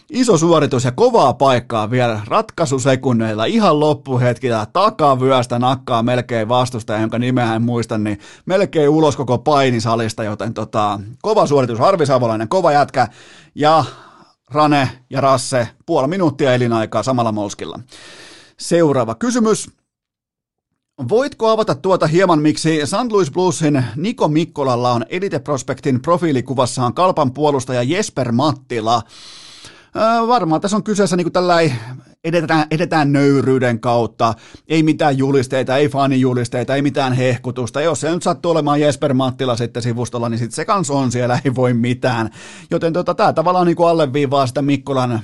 iso 0.09 0.37
suoritus 0.37 0.83
ja 0.83 0.91
kovaa 0.91 1.33
paikkaa 1.33 1.91
vielä 1.91 2.21
ratkaisusekunneilla 2.27 3.45
ihan 3.45 3.79
loppuhetkillä 3.79 4.67
takavyöstä 4.73 5.59
nakkaa 5.59 6.03
melkein 6.03 6.47
vastustaja, 6.47 7.01
jonka 7.01 7.19
nimeä 7.19 7.55
en 7.55 7.61
muista, 7.61 7.97
niin 7.97 8.19
melkein 8.45 8.89
ulos 8.89 9.15
koko 9.15 9.37
painisalista, 9.37 10.23
joten 10.23 10.53
tota, 10.53 10.99
kova 11.21 11.47
suoritus, 11.47 11.79
Harvi 11.79 12.05
Savolainen, 12.05 12.49
kova 12.49 12.71
jätkä 12.71 13.07
ja 13.55 13.85
Rane 14.51 14.89
ja 15.09 15.21
Rasse 15.21 15.67
puoli 15.85 16.07
minuuttia 16.07 16.53
elinaikaa 16.53 17.03
samalla 17.03 17.31
molskilla. 17.31 17.79
Seuraava 18.59 19.15
kysymys. 19.15 19.82
Voitko 21.09 21.49
avata 21.49 21.75
tuota 21.75 22.07
hieman, 22.07 22.41
miksi 22.41 22.81
St. 22.85 23.11
Louis 23.11 23.31
Bluesin 23.31 23.83
Niko 23.95 24.27
Mikkolalla 24.27 24.91
on 24.91 25.05
Elite 25.09 25.39
Prospectin 25.39 26.01
profiilikuvassaan 26.01 26.93
kalpan 26.93 27.33
puolustaja 27.33 27.83
Jesper 27.83 28.31
Mattila? 28.31 29.01
Öö, 29.95 30.27
varmaan 30.27 30.61
tässä 30.61 30.77
on 30.77 30.83
kyseessä 30.83 31.15
niin 31.15 31.31
tällainen 31.31 31.77
edetään, 32.23 32.67
edetään 32.71 33.11
nöyryyden 33.11 33.79
kautta, 33.79 34.33
ei 34.67 34.83
mitään 34.83 35.17
julisteita, 35.17 35.77
ei 35.77 35.89
fanijulisteita, 35.89 36.75
ei 36.75 36.81
mitään 36.81 37.13
hehkutusta. 37.13 37.81
Jos 37.81 38.01
se 38.01 38.11
nyt 38.11 38.23
sattuu 38.23 38.51
olemaan 38.51 38.81
Jesper 38.81 39.13
Mattila 39.13 39.55
sitten 39.55 39.83
sivustolla, 39.83 40.29
niin 40.29 40.39
sitten 40.39 40.55
se 40.55 40.65
kans 40.65 40.89
on 40.89 41.11
siellä, 41.11 41.39
ei 41.45 41.55
voi 41.55 41.73
mitään. 41.73 42.29
Joten 42.71 42.93
tota, 42.93 43.13
tämä 43.13 43.33
tavallaan 43.33 43.67
niin 43.67 43.77
alleviivaa 43.87 44.47
sitä 44.47 44.61
Mikkolan 44.61 45.21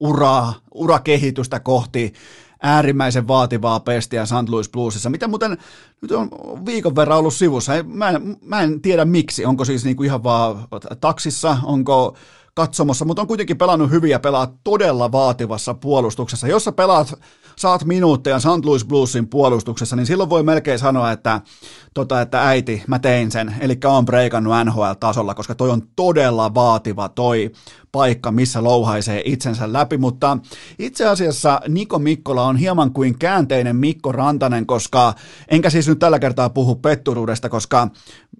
uraa, 0.00 0.54
urakehitystä 0.74 1.60
kohti 1.60 2.12
äärimmäisen 2.62 3.28
vaativaa 3.28 3.80
pestiä 3.80 4.26
St. 4.26 4.48
Louis 4.48 4.68
Bluesissa, 4.68 5.10
mitä 5.10 5.28
muuten 5.28 5.58
nyt 6.00 6.12
on 6.12 6.30
viikon 6.66 6.96
verran 6.96 7.18
ollut 7.18 7.34
sivussa. 7.34 7.72
Mä 7.82 8.08
en, 8.08 8.36
mä 8.44 8.60
en 8.60 8.80
tiedä 8.80 9.04
miksi, 9.04 9.44
onko 9.44 9.64
siis 9.64 9.84
niinku 9.84 10.02
ihan 10.02 10.22
vaan 10.22 10.68
taksissa, 11.00 11.56
onko 11.64 12.16
katsomossa, 12.54 13.04
mutta 13.04 13.22
on 13.22 13.28
kuitenkin 13.28 13.58
pelannut 13.58 13.90
hyviä 13.90 14.18
pelaa 14.18 14.54
todella 14.64 15.12
vaativassa 15.12 15.74
puolustuksessa. 15.74 16.48
Jos 16.48 16.64
sä 16.64 16.72
pelaat, 16.72 17.14
saat 17.56 17.84
minuutteja 17.84 18.38
St. 18.38 18.64
Louis 18.64 18.84
Bluesin 18.84 19.28
puolustuksessa, 19.28 19.96
niin 19.96 20.06
silloin 20.06 20.30
voi 20.30 20.42
melkein 20.42 20.78
sanoa, 20.78 21.12
että, 21.12 21.40
tota, 21.94 22.20
että 22.20 22.48
äiti, 22.48 22.82
mä 22.86 22.98
tein 22.98 23.30
sen, 23.30 23.54
eli 23.60 23.78
on 23.84 24.04
breikannut 24.04 24.54
NHL-tasolla, 24.64 25.34
koska 25.34 25.54
toi 25.54 25.70
on 25.70 25.82
todella 25.96 26.54
vaativa 26.54 27.08
toi 27.08 27.50
paikka, 27.92 28.32
missä 28.32 28.64
louhaisee 28.64 29.22
itsensä 29.24 29.72
läpi, 29.72 29.98
mutta 29.98 30.38
itse 30.78 31.06
asiassa 31.06 31.60
Niko 31.68 31.98
Mikkola 31.98 32.44
on 32.46 32.56
hieman 32.56 32.92
kuin 32.92 33.18
käänteinen 33.18 33.76
Mikko 33.76 34.12
Rantanen, 34.12 34.66
koska, 34.66 35.14
enkä 35.48 35.70
siis 35.70 35.88
nyt 35.88 35.98
tällä 35.98 36.18
kertaa 36.18 36.50
puhu 36.50 36.76
petturuudesta, 36.76 37.48
koska 37.48 37.88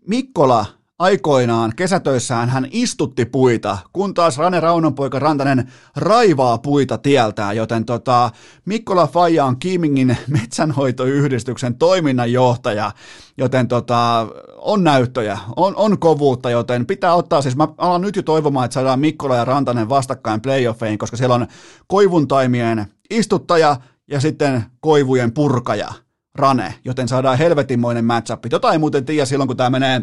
Mikkola 0.06 0.66
aikoinaan 1.00 1.72
kesätöissään 1.76 2.48
hän 2.48 2.66
istutti 2.70 3.24
puita, 3.24 3.78
kun 3.92 4.14
taas 4.14 4.38
Rane 4.38 4.60
Raunonpoika 4.60 5.18
Rantanen 5.18 5.72
raivaa 5.96 6.58
puita 6.58 6.98
tieltään, 6.98 7.56
joten 7.56 7.84
tota, 7.84 8.30
Mikkola 8.64 9.06
Faija 9.06 9.44
on 9.44 9.58
Kiimingin 9.58 10.16
metsänhoitoyhdistyksen 10.28 11.74
toiminnanjohtaja, 11.74 12.92
joten 13.38 13.68
tota, 13.68 14.26
on 14.58 14.84
näyttöjä, 14.84 15.38
on, 15.56 15.76
on 15.76 15.98
kovuutta, 15.98 16.50
joten 16.50 16.86
pitää 16.86 17.14
ottaa, 17.14 17.42
siis 17.42 17.56
mä 17.56 17.68
alan 17.78 18.00
nyt 18.00 18.16
jo 18.16 18.22
toivomaan, 18.22 18.64
että 18.64 18.74
saadaan 18.74 19.00
Mikkola 19.00 19.36
ja 19.36 19.44
Rantanen 19.44 19.88
vastakkain 19.88 20.40
playoffeihin, 20.40 20.98
koska 20.98 21.16
siellä 21.16 21.34
on 21.34 21.46
koivuntaimien 21.86 22.86
istuttaja 23.10 23.76
ja 24.10 24.20
sitten 24.20 24.64
koivujen 24.80 25.32
purkaja. 25.32 25.92
Rane, 26.34 26.74
joten 26.84 27.08
saadaan 27.08 27.38
helvetinmoinen 27.38 28.04
matchup. 28.04 28.42
Tota 28.50 28.72
ei 28.72 28.78
muuten 28.78 29.04
tiedä 29.04 29.24
silloin, 29.24 29.48
kun 29.48 29.56
tämä 29.56 29.70
menee 29.70 30.02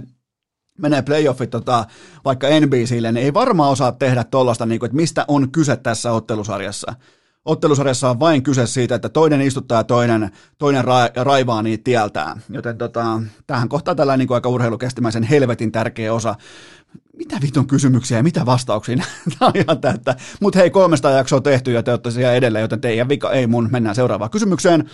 menee 0.78 1.02
playoffit 1.02 1.50
tota, 1.50 1.86
vaikka 2.26 2.48
NBClle, 2.48 3.12
niin 3.12 3.26
ei 3.26 3.34
varmaan 3.34 3.72
osaa 3.72 3.92
tehdä 3.92 4.24
tuollaista, 4.24 4.66
niin 4.66 4.80
kuin, 4.80 4.88
että 4.88 4.96
mistä 4.96 5.26
on 5.28 5.52
kyse 5.52 5.76
tässä 5.76 6.12
ottelusarjassa. 6.12 6.94
ottelusarjassa 7.46 8.10
on 8.10 8.20
vain 8.20 8.44
kyse 8.44 8.68
siitä, 8.68 8.96
että 8.96 9.10
toinen 9.10 9.42
istuttaa 9.42 9.80
ja 9.80 9.84
toinen, 9.84 10.32
toinen 10.58 10.86
ra- 10.86 11.24
raivaa 11.24 11.62
niitä 11.62 11.84
tieltään. 11.84 12.42
Joten 12.50 12.78
tota, 12.78 13.22
tähän 13.48 13.70
kohtaa 13.70 13.96
tällainen 13.96 14.20
niin 14.20 14.28
kuin 14.28 14.36
aika 14.36 14.50
urheilukestimäisen 14.50 15.24
helvetin 15.24 15.72
tärkeä 15.72 16.14
osa. 16.14 16.36
Mitä 17.18 17.38
vitun 17.42 17.68
kysymyksiä 17.68 18.18
ja 18.18 18.24
mitä 18.24 18.46
vastauksia? 18.46 18.98
Tämä 19.40 19.52
on 19.56 19.62
ihan 19.64 19.82
täyttä. 19.82 20.16
Mutta 20.42 20.60
hei, 20.60 20.70
300 20.70 21.12
jaksoa 21.12 21.42
tehty 21.42 21.72
ja 21.72 21.84
te 21.84 21.92
olette 21.92 22.12
siellä 22.12 22.34
edelleen, 22.34 22.62
joten 22.62 22.82
teidän 22.82 23.10
vika 23.10 23.32
ei 23.32 23.48
mun. 23.48 23.70
Mennään 23.72 23.96
seuraavaan 23.96 24.32
kysymykseen. 24.32 24.90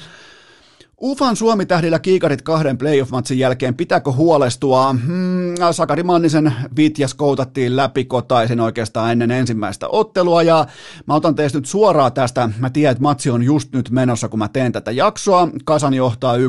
Ufan 1.05 1.35
Suomi-tähdillä 1.35 1.99
kiikarit 1.99 2.41
kahden 2.41 2.77
playoff-matsin 2.77 3.39
jälkeen, 3.39 3.75
pitääkö 3.75 4.11
huolestua? 4.11 4.95
Hmm, 5.05 5.55
Sakari 5.71 6.03
Mannisen 6.03 6.53
vitjas 6.77 7.13
koutattiin 7.13 7.75
läpi 7.75 8.05
kotaisin 8.05 8.59
oikeastaan 8.59 9.11
ennen 9.11 9.31
ensimmäistä 9.31 9.87
ottelua 9.87 10.43
ja 10.43 10.65
mä 11.07 11.15
otan 11.15 11.35
teistä 11.35 11.57
nyt 11.57 11.65
suoraan 11.65 12.13
tästä. 12.13 12.49
Mä 12.59 12.69
tiedän, 12.69 12.91
että 12.91 13.01
matsi 13.01 13.29
on 13.29 13.43
just 13.43 13.73
nyt 13.73 13.89
menossa, 13.89 14.29
kun 14.29 14.39
mä 14.39 14.47
teen 14.47 14.71
tätä 14.71 14.91
jaksoa. 14.91 15.47
Kasan 15.65 15.93
johtaa 15.93 16.37
1-0 16.37 16.39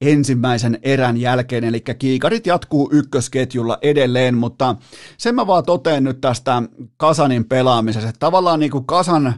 ensimmäisen 0.00 0.78
erän 0.82 1.16
jälkeen, 1.16 1.64
eli 1.64 1.80
kiikarit 1.80 2.46
jatkuu 2.46 2.90
ykkösketjulla 2.92 3.78
edelleen, 3.82 4.34
mutta 4.34 4.76
sen 5.16 5.34
mä 5.34 5.46
vaan 5.46 5.64
toteen 5.64 6.04
nyt 6.04 6.20
tästä 6.20 6.62
Kasanin 6.96 7.44
pelaamisesta, 7.44 8.08
että 8.08 8.18
tavallaan 8.18 8.60
niin 8.60 8.72
kuin 8.72 8.86
Kasan 8.86 9.34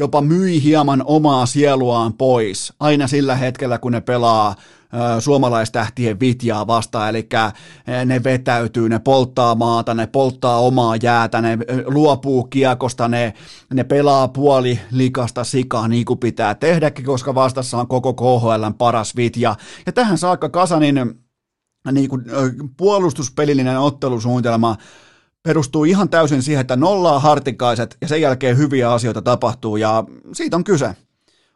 jopa 0.00 0.20
myi 0.20 0.62
hieman 0.62 1.02
omaa 1.06 1.46
sieluaan 1.46 2.12
pois 2.12 2.72
aina 2.80 3.06
sillä 3.06 3.36
hetkellä, 3.36 3.78
kun 3.78 3.92
ne 3.92 4.00
pelaa 4.00 4.54
suomalaistähtien 5.18 6.20
vitjaa 6.20 6.66
vastaan, 6.66 7.08
eli 7.08 7.28
ne 8.06 8.24
vetäytyy, 8.24 8.88
ne 8.88 8.98
polttaa 8.98 9.54
maata, 9.54 9.94
ne 9.94 10.06
polttaa 10.06 10.58
omaa 10.58 10.96
jäätä, 11.02 11.40
ne 11.40 11.58
luopuu 11.86 12.44
kiekosta, 12.44 13.08
ne, 13.08 13.34
ne 13.74 13.84
pelaa 13.84 14.28
puoli 14.28 14.80
likasta 14.90 15.44
sikaa 15.44 15.88
niin 15.88 16.04
kuin 16.04 16.18
pitää 16.18 16.54
tehdäkin, 16.54 17.04
koska 17.04 17.34
vastassa 17.34 17.78
on 17.78 17.88
koko 17.88 18.14
KHL 18.14 18.70
paras 18.78 19.16
vitja. 19.16 19.56
Ja 19.86 19.92
tähän 19.92 20.18
saakka 20.18 20.48
Kasanin 20.48 21.14
niin 21.92 22.08
kuin, 22.10 22.24
puolustuspelillinen 22.76 23.78
ottelusuunnitelma 23.78 24.76
perustuu 25.42 25.84
ihan 25.84 26.08
täysin 26.08 26.42
siihen, 26.42 26.60
että 26.60 26.76
nollaa 26.76 27.18
hartikaiset 27.18 27.96
ja 28.00 28.08
sen 28.08 28.20
jälkeen 28.20 28.56
hyviä 28.56 28.92
asioita 28.92 29.22
tapahtuu 29.22 29.76
ja 29.76 30.04
siitä 30.32 30.56
on 30.56 30.64
kyse. 30.64 30.96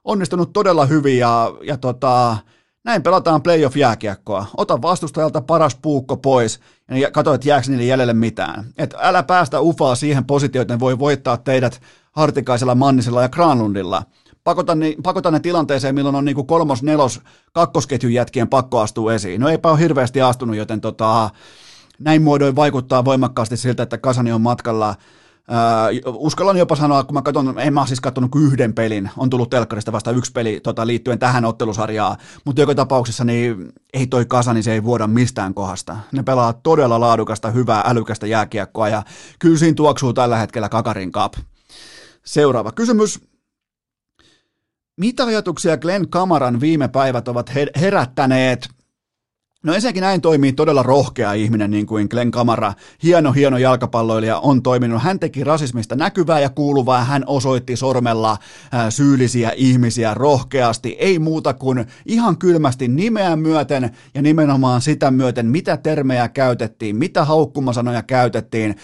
Onnistunut 0.05 0.53
todella 0.53 0.87
hyvin 0.87 1.19
ja, 1.19 1.55
ja 1.63 1.77
tota, 1.77 2.37
näin 2.85 3.03
pelataan 3.03 3.43
playoff-jääkiekkoa. 3.43 4.47
Ota 4.57 4.83
vastustajalta 4.83 5.41
paras 5.41 5.75
puukko 5.83 6.17
pois 6.17 6.61
ja 6.91 7.11
katso, 7.11 7.35
että 7.35 7.49
jääkö 7.49 7.69
niille 7.69 7.85
jäljelle 7.85 8.15
mitään. 8.15 8.65
Et 8.79 8.95
älä 8.99 9.23
päästä 9.23 9.61
ufaa 9.61 9.95
siihen 9.95 10.25
positioon, 10.25 10.63
että 10.63 10.75
ne 10.75 10.81
voi 10.81 10.99
voittaa 10.99 11.37
teidät 11.37 11.81
Hartikaisella, 12.13 12.75
Mannisella 12.75 13.23
ja 13.23 13.29
Granlundilla. 13.29 14.03
Pakota, 14.45 14.75
ne, 14.75 14.95
pakota 15.03 15.31
ne 15.31 15.41
tilanteeseen, 15.41 15.95
milloin 15.95 16.17
on 16.17 16.25
niinku 16.25 16.45
kolmos, 16.45 16.83
nelos, 16.83 17.21
kakkosketjun 17.53 18.13
jätkien 18.13 18.49
pakko 18.49 18.81
astua 18.81 19.15
esiin. 19.15 19.41
No 19.41 19.49
eipä 19.49 19.71
ole 19.71 19.81
hirveästi 19.81 20.23
astunut, 20.23 20.57
joten 20.57 20.81
tota, 20.81 21.31
näin 21.99 22.23
muodoin 22.23 22.57
vaikuttaa 22.57 23.05
voimakkaasti 23.05 23.57
siltä, 23.57 23.83
että 23.83 23.99
Kasani 23.99 24.33
on 24.33 24.41
matkalla 24.41 24.95
Uh, 26.05 26.15
uskallan 26.27 26.57
jopa 26.57 26.77
sanoa, 26.77 27.05
kun 27.05 27.15
mä 27.15 27.23
katson, 27.23 27.59
en 27.59 27.75
mä 27.75 27.87
siis 27.87 28.01
katsonut 28.01 28.31
kuin 28.31 28.45
yhden 28.45 28.75
pelin, 28.75 29.11
on 29.17 29.31
tullut 29.31 29.51
telkkarista 29.51 29.93
vasta 29.93 30.11
yksi 30.11 30.33
peli 30.33 30.61
tota, 30.61 30.87
liittyen 30.87 31.19
tähän 31.19 31.45
ottelusarjaan, 31.45 32.17
mutta 32.45 32.61
joka 32.61 32.75
tapauksessa 32.75 33.25
niin 33.25 33.73
ei 33.93 34.07
toi 34.07 34.25
Kasani, 34.27 34.63
se 34.63 34.73
ei 34.73 34.85
vuoda 34.85 35.07
mistään 35.07 35.55
kohdasta. 35.55 35.97
Ne 36.13 36.23
pelaa 36.23 36.53
todella 36.53 37.01
laadukasta, 37.01 37.51
hyvää, 37.51 37.83
älykästä 37.87 38.27
jääkiekkoa 38.27 38.89
ja 38.89 39.03
kyllä 39.39 39.59
siinä 39.59 39.75
tuoksuu 39.75 40.13
tällä 40.13 40.37
hetkellä 40.37 40.69
Kakarin 40.69 41.13
Cup. 41.13 41.35
Seuraava 42.25 42.73
kysymys. 42.73 43.21
Mitä 45.01 45.25
ajatuksia 45.25 45.77
Glenn 45.77 46.09
Kamaran 46.09 46.61
viime 46.61 46.89
päivät 46.89 47.29
ovat 47.29 47.51
herättäneet 47.81 48.69
No 49.65 49.75
ensinnäkin 49.75 50.01
näin 50.01 50.21
toimii 50.21 50.53
todella 50.53 50.83
rohkea 50.83 51.33
ihminen, 51.33 51.71
niin 51.71 51.87
kuin 51.87 52.07
Glenn 52.11 52.31
Kamara, 52.31 52.73
hieno, 53.03 53.33
hieno 53.33 53.59
jalkapalloilija, 53.59 54.39
on 54.39 54.63
toiminut. 54.63 55.03
Hän 55.03 55.21
teki 55.21 55.45
rasismista 55.45 55.97
näkyvää 55.97 56.41
ja 56.41 56.51
kuuluvaa, 56.51 57.05
hän 57.05 57.25
osoitti 57.27 57.77
sormella 57.77 58.39
syyllisiä 58.89 59.53
ihmisiä 59.57 60.15
rohkeasti, 60.15 60.97
ei 60.99 61.19
muuta 61.19 61.55
kuin 61.55 61.87
ihan 62.07 62.39
kylmästi 62.39 62.89
nimeä 62.89 63.37
myöten 63.37 63.91
ja 64.15 64.23
nimenomaan 64.23 64.81
sitä 64.81 65.11
myöten, 65.11 65.47
mitä 65.47 65.77
termejä 65.77 66.29
käytettiin, 66.29 66.97
mitä 66.97 67.25
haukkumasanoja 67.25 68.03
käytettiin, 68.03 68.75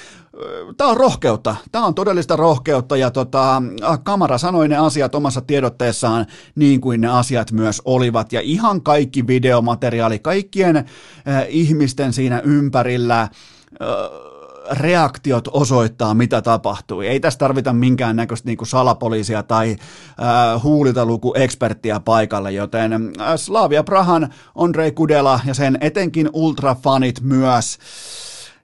Tämä 0.76 0.90
on 0.90 0.96
rohkeutta. 0.96 1.56
Tämä 1.72 1.86
on 1.86 1.94
todellista 1.94 2.36
rohkeutta 2.36 2.96
ja 2.96 3.10
tota, 3.10 3.62
Kamara 4.02 4.38
sanoi 4.38 4.68
ne 4.68 4.76
asiat 4.76 5.14
omassa 5.14 5.40
tiedotteessaan 5.40 6.26
niin 6.54 6.80
kuin 6.80 7.00
ne 7.00 7.08
asiat 7.08 7.52
myös 7.52 7.82
olivat. 7.84 8.32
Ja 8.32 8.40
ihan 8.40 8.82
kaikki 8.82 9.26
videomateriaali, 9.26 10.18
kaikkien 10.18 10.76
äh, 10.76 10.84
ihmisten 11.48 12.12
siinä 12.12 12.40
ympärillä, 12.44 13.20
äh, 13.20 13.28
reaktiot 14.70 15.48
osoittaa, 15.52 16.14
mitä 16.14 16.42
tapahtui. 16.42 17.06
Ei 17.06 17.20
tässä 17.20 17.38
tarvita 17.38 17.72
minkään 17.72 18.16
näköistä 18.16 18.46
niin 18.48 18.58
salapoliisia 18.66 19.42
tai 19.42 19.70
äh, 19.70 20.62
huulitaluku-eksperttiä 20.62 22.00
paikalle, 22.00 22.52
joten 22.52 22.92
äh, 22.92 23.36
Slavia 23.36 23.84
Prahan, 23.84 24.34
Andrei 24.54 24.92
Kudela 24.92 25.40
ja 25.46 25.54
sen 25.54 25.78
etenkin 25.80 26.30
ultrafanit 26.32 27.20
myös 27.20 27.78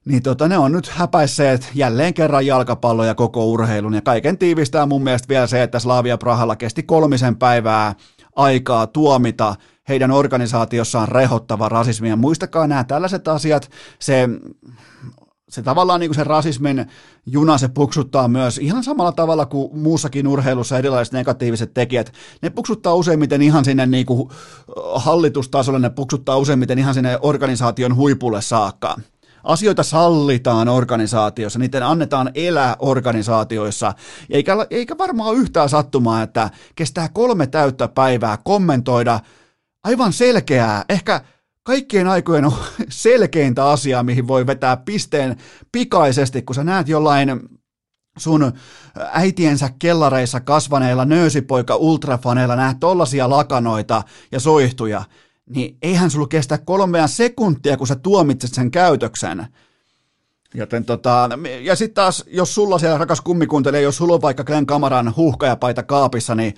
niin 0.07 0.23
tota, 0.23 0.49
ne 0.49 0.59
on 0.59 0.73
nyt 0.73 0.89
häpäisseet 0.89 1.71
jälleen 1.75 2.15
kerran 2.15 2.47
jalkapallo 2.47 3.05
ja 3.05 3.15
koko 3.15 3.47
urheilun. 3.47 3.95
Ja 3.95 4.03
kaiken 4.03 4.39
tiivistää 4.39 4.87
mun 4.87 5.03
mielestä 5.03 5.29
vielä 5.29 5.47
se, 5.47 5.63
että 5.63 5.79
Slavia 5.79 6.19
Prahalla 6.19 6.57
kesti 6.57 6.83
kolmisen 6.83 7.37
päivää 7.37 7.95
aikaa 8.37 8.87
tuomita 8.87 9.55
heidän 9.89 10.11
organisaatiossaan 10.11 11.09
rehottava 11.09 11.69
rasismi. 11.69 12.09
Ja 12.09 12.17
muistakaa 12.17 12.67
nämä 12.67 12.85
tällaiset 12.85 13.29
asiat, 13.29 13.71
se 13.99 14.29
se 15.49 15.63
tavallaan 15.63 16.01
niin 16.01 16.11
kuin 16.11 16.17
se 16.17 16.25
rasismin 16.25 16.87
juna, 17.27 17.59
se 17.59 17.69
puksuttaa 17.69 18.29
myös 18.29 18.59
ihan 18.59 18.85
samalla 18.85 19.13
tavalla 19.13 19.47
kuin 19.47 19.79
muussakin 19.79 20.29
urheilussa 20.29 20.79
erilaiset 20.79 21.15
negatiiviset 21.15 21.75
tekijät. 21.75 22.13
Ne 22.43 22.51
puksuttaa 22.51 22.95
useimmiten 22.95 23.43
ihan 23.43 23.65
sinne 23.65 23.87
niin 23.87 24.07
kuin 24.07 24.31
hallitustasolle, 24.95 25.79
ne 25.79 25.91
puksuttaa 25.91 26.37
useimmiten 26.37 26.79
ihan 26.79 26.95
sinne 26.95 27.19
organisaation 27.23 27.97
huipulle 27.97 28.43
saakka 28.43 28.97
asioita 29.47 29.83
sallitaan 29.83 30.69
organisaatiossa, 30.69 31.59
niiden 31.59 31.83
annetaan 31.83 32.31
elää 32.35 32.77
organisaatioissa, 32.79 33.95
eikä, 34.31 34.67
eikä 34.71 34.99
varmaan 34.99 35.37
yhtään 35.37 35.69
sattumaa, 35.69 36.23
että 36.23 36.51
kestää 36.75 37.09
kolme 37.09 37.47
täyttä 37.47 37.89
päivää 37.89 38.39
kommentoida 38.45 39.21
aivan 39.85 40.13
selkeää, 40.13 40.85
ehkä 40.89 41.21
kaikkien 41.63 42.07
aikojen 42.07 42.45
selkeintä 42.89 43.71
asiaa, 43.71 44.03
mihin 44.03 44.29
voi 44.29 44.47
vetää 44.47 44.77
pisteen 44.77 45.37
pikaisesti, 45.73 46.43
kun 46.43 46.55
sä 46.55 46.65
näet 46.65 46.89
jollain 46.89 47.41
sun 48.19 48.53
äitiensä 49.13 49.71
kellareissa 49.79 50.41
kasvaneilla 50.41 51.05
nöösipoika 51.05 51.77
ultrafaneilla 51.77 52.57
näet 52.57 52.81
tollasia 52.81 53.31
lakanoita 53.31 54.03
ja 54.33 54.41
soihtuja, 54.41 55.05
niin 55.51 55.77
eihän 55.83 56.11
sulla 56.11 56.27
kestä 56.27 56.59
kolmea 56.59 57.07
sekuntia, 57.07 57.77
kun 57.77 57.87
sä 57.87 57.95
tuomitset 57.95 58.55
sen 58.55 58.71
käytöksen. 58.71 59.47
Joten 60.55 60.85
tota, 60.85 61.29
ja 61.61 61.77
sitten 61.77 61.95
taas, 61.95 62.25
jos 62.27 62.55
sulla 62.55 62.79
siellä 62.79 62.99
rakas 62.99 63.21
kummikuuntelija, 63.21 63.81
jos 63.81 63.97
sulla 63.97 64.15
on 64.15 64.23
vaikka 64.23 64.45
Glenn 64.45 64.67
Kamaran 64.67 65.17
huuhkajapaita 65.17 65.83
kaapissa, 65.83 66.35
niin 66.35 66.55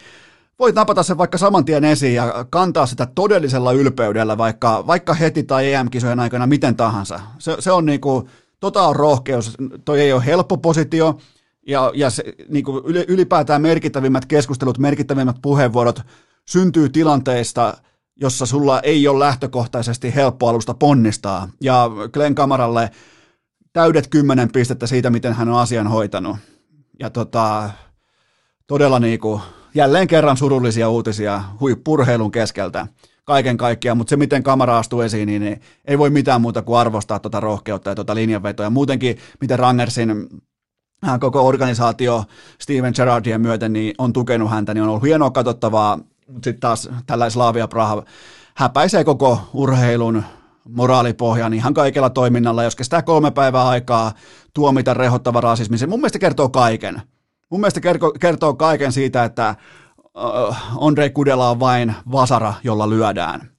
voit 0.58 0.74
napata 0.74 1.02
sen 1.02 1.18
vaikka 1.18 1.38
saman 1.38 1.64
tien 1.64 1.84
esiin 1.84 2.14
ja 2.14 2.46
kantaa 2.50 2.86
sitä 2.86 3.08
todellisella 3.14 3.72
ylpeydellä, 3.72 4.38
vaikka, 4.38 4.86
vaikka 4.86 5.14
heti 5.14 5.42
tai 5.42 5.72
EM-kisojen 5.72 6.20
aikana 6.20 6.46
miten 6.46 6.76
tahansa. 6.76 7.20
Se, 7.38 7.56
se 7.58 7.72
on 7.72 7.86
niinku, 7.86 8.28
tota 8.60 8.82
on 8.82 8.96
rohkeus, 8.96 9.54
toi 9.84 10.00
ei 10.00 10.12
ole 10.12 10.26
helppo 10.26 10.56
positio, 10.56 11.18
ja, 11.66 11.92
ja 11.94 12.10
se, 12.10 12.24
niinku 12.48 12.82
ylipäätään 13.08 13.62
merkittävimmät 13.62 14.26
keskustelut, 14.26 14.78
merkittävimmät 14.78 15.36
puheenvuorot 15.42 16.00
syntyy 16.44 16.88
tilanteista, 16.88 17.76
jossa 18.20 18.46
sulla 18.46 18.80
ei 18.80 19.08
ole 19.08 19.18
lähtökohtaisesti 19.18 20.14
helppo 20.14 20.48
alusta 20.48 20.74
ponnistaa. 20.74 21.48
Ja 21.60 21.90
Glenn 22.12 22.34
Kamaralle 22.34 22.90
täydet 23.72 24.08
kymmenen 24.08 24.52
pistettä 24.52 24.86
siitä, 24.86 25.10
miten 25.10 25.32
hän 25.32 25.48
on 25.48 25.58
asian 25.58 25.86
hoitanut. 25.86 26.36
Ja 26.98 27.10
tota, 27.10 27.70
todella 28.66 28.98
niinku, 29.00 29.40
jälleen 29.74 30.06
kerran 30.06 30.36
surullisia 30.36 30.88
uutisia 30.88 31.42
huippurheilun 31.60 32.30
keskeltä 32.30 32.86
kaiken 33.24 33.56
kaikkiaan, 33.56 33.96
mutta 33.96 34.10
se 34.10 34.16
miten 34.16 34.42
kamera 34.42 34.78
astuu 34.78 35.00
esiin, 35.00 35.26
niin 35.26 35.60
ei 35.84 35.98
voi 35.98 36.10
mitään 36.10 36.40
muuta 36.40 36.62
kuin 36.62 36.78
arvostaa 36.78 37.18
tuota 37.18 37.40
rohkeutta 37.40 37.90
ja 37.90 37.94
tuota 37.94 38.14
linjanvetoa. 38.14 38.66
Ja 38.66 38.70
muutenkin, 38.70 39.18
miten 39.40 39.58
Rangersin 39.58 40.28
äh, 41.08 41.20
koko 41.20 41.46
organisaatio 41.46 42.24
Steven 42.60 42.92
Gerrardien 42.96 43.40
myöten 43.40 43.72
niin 43.72 43.94
on 43.98 44.12
tukenut 44.12 44.50
häntä, 44.50 44.74
niin 44.74 44.82
on 44.82 44.88
ollut 44.88 45.02
hienoa 45.02 45.30
katsottavaa 45.30 45.98
mutta 46.28 46.46
sitten 46.46 46.60
taas 46.60 46.88
tällainen 47.06 47.30
Slavia 47.30 47.68
Praha 47.68 48.02
häpäisee 48.54 49.04
koko 49.04 49.40
urheilun 49.52 50.22
moraalipohjan 50.68 51.54
ihan 51.54 51.74
kaikella 51.74 52.10
toiminnalla. 52.10 52.64
Jos 52.64 52.76
kestää 52.76 53.02
kolme 53.02 53.30
päivää 53.30 53.68
aikaa 53.68 54.12
tuomita 54.54 54.94
rehottava 54.94 55.40
rasismi, 55.40 55.78
se 55.78 55.86
mun 55.86 56.00
mielestä 56.00 56.18
kertoo 56.18 56.48
kaiken. 56.48 57.02
Mun 57.50 57.60
mielestä 57.60 57.80
kertoo, 57.80 58.12
kertoo 58.20 58.54
kaiken 58.54 58.92
siitä, 58.92 59.24
että 59.24 59.54
Andre 60.80 61.10
Kudela 61.10 61.50
on 61.50 61.60
vain 61.60 61.94
vasara, 62.12 62.54
jolla 62.64 62.90
lyödään. 62.90 63.50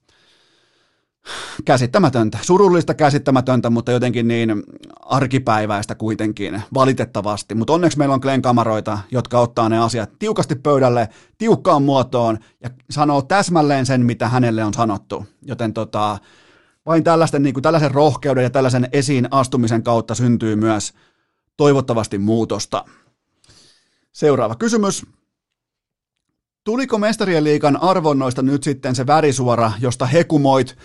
Käsittämätöntä, 1.65 2.37
surullista 2.41 2.93
käsittämätöntä, 2.93 3.69
mutta 3.69 3.91
jotenkin 3.91 4.27
niin 4.27 4.63
arkipäiväistä 5.01 5.95
kuitenkin, 5.95 6.61
valitettavasti. 6.73 7.55
Mutta 7.55 7.73
onneksi 7.73 7.97
meillä 7.97 8.13
on 8.13 8.19
Glenn 8.21 8.41
Kamaroita, 8.41 8.99
jotka 9.11 9.39
ottaa 9.39 9.69
ne 9.69 9.79
asiat 9.79 10.09
tiukasti 10.19 10.55
pöydälle, 10.55 11.09
tiukkaan 11.37 11.83
muotoon 11.83 12.37
ja 12.63 12.69
sanoo 12.89 13.21
täsmälleen 13.21 13.85
sen, 13.85 14.05
mitä 14.05 14.29
hänelle 14.29 14.63
on 14.63 14.73
sanottu. 14.73 15.25
Joten 15.41 15.73
tota, 15.73 16.17
vain 16.85 17.03
tällaisten, 17.03 17.43
niin 17.43 17.53
kuin 17.53 17.63
tällaisen 17.63 17.91
rohkeuden 17.91 18.43
ja 18.43 18.49
tällaisen 18.49 18.89
esiin 18.91 19.27
astumisen 19.31 19.83
kautta 19.83 20.15
syntyy 20.15 20.55
myös 20.55 20.93
toivottavasti 21.57 22.17
muutosta. 22.17 22.85
Seuraava 24.11 24.55
kysymys. 24.55 25.05
Tuliko 26.63 26.97
mestarien 26.97 27.43
liikan 27.43 27.81
arvonnoista 27.81 28.41
nyt 28.41 28.63
sitten 28.63 28.95
se 28.95 29.07
värisuora, 29.07 29.71
josta 29.79 30.05
hekumoit? 30.05 30.77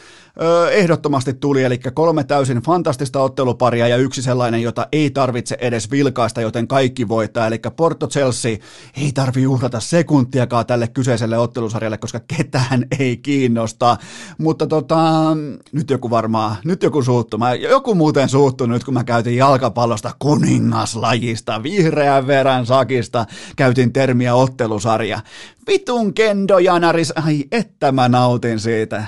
Ehdottomasti 0.71 1.35
tuli, 1.35 1.63
eli 1.63 1.79
kolme 1.79 2.25
täysin 2.25 2.59
fantastista 2.63 3.21
otteluparia 3.21 3.89
ja 3.89 3.97
yksi 3.97 4.23
sellainen, 4.23 4.63
jota 4.63 4.87
ei 4.93 5.11
tarvitse 5.11 5.57
edes 5.61 5.91
vilkaista, 5.91 6.41
joten 6.41 6.69
kaikki 6.69 7.09
voittaa. 7.09 7.47
Eli 7.47 7.61
Porto 7.77 8.09
Chelsea 8.09 8.57
ei 8.97 9.13
tarvi 9.13 9.47
uhrata 9.47 9.81
sekuntiakaan 9.81 10.67
tälle 10.67 10.89
kyseiselle 10.89 11.39
ottelusarjalle, 11.39 11.99
koska 11.99 12.21
ketään 12.37 12.87
ei 12.99 13.17
kiinnosta. 13.17 13.97
Mutta 14.39 14.67
tota, 14.67 15.01
nyt 15.73 15.91
joku 15.91 16.11
varmaan, 16.11 16.57
nyt 16.65 16.83
joku 16.83 17.03
suuttu. 17.03 17.39
Mä, 17.39 17.55
joku 17.55 17.95
muuten 17.95 18.29
suuttu 18.29 18.67
nyt, 18.67 18.85
kun 18.85 18.95
mä 18.95 19.05
käytin 19.05 19.37
jalkapallosta 19.37 20.11
kuningaslajista, 20.19 21.63
vihreän 21.63 22.27
verran 22.27 22.67
sakista, 22.67 23.27
käytin 23.57 23.93
termiä 23.93 24.35
ottelusarja. 24.35 25.21
Vitun 25.67 26.15
kendo 26.15 26.59
janaris, 26.59 27.13
ai 27.17 27.45
että 27.53 27.93
mä 27.93 28.09
nautin 28.09 28.61
siitä. 28.61 29.05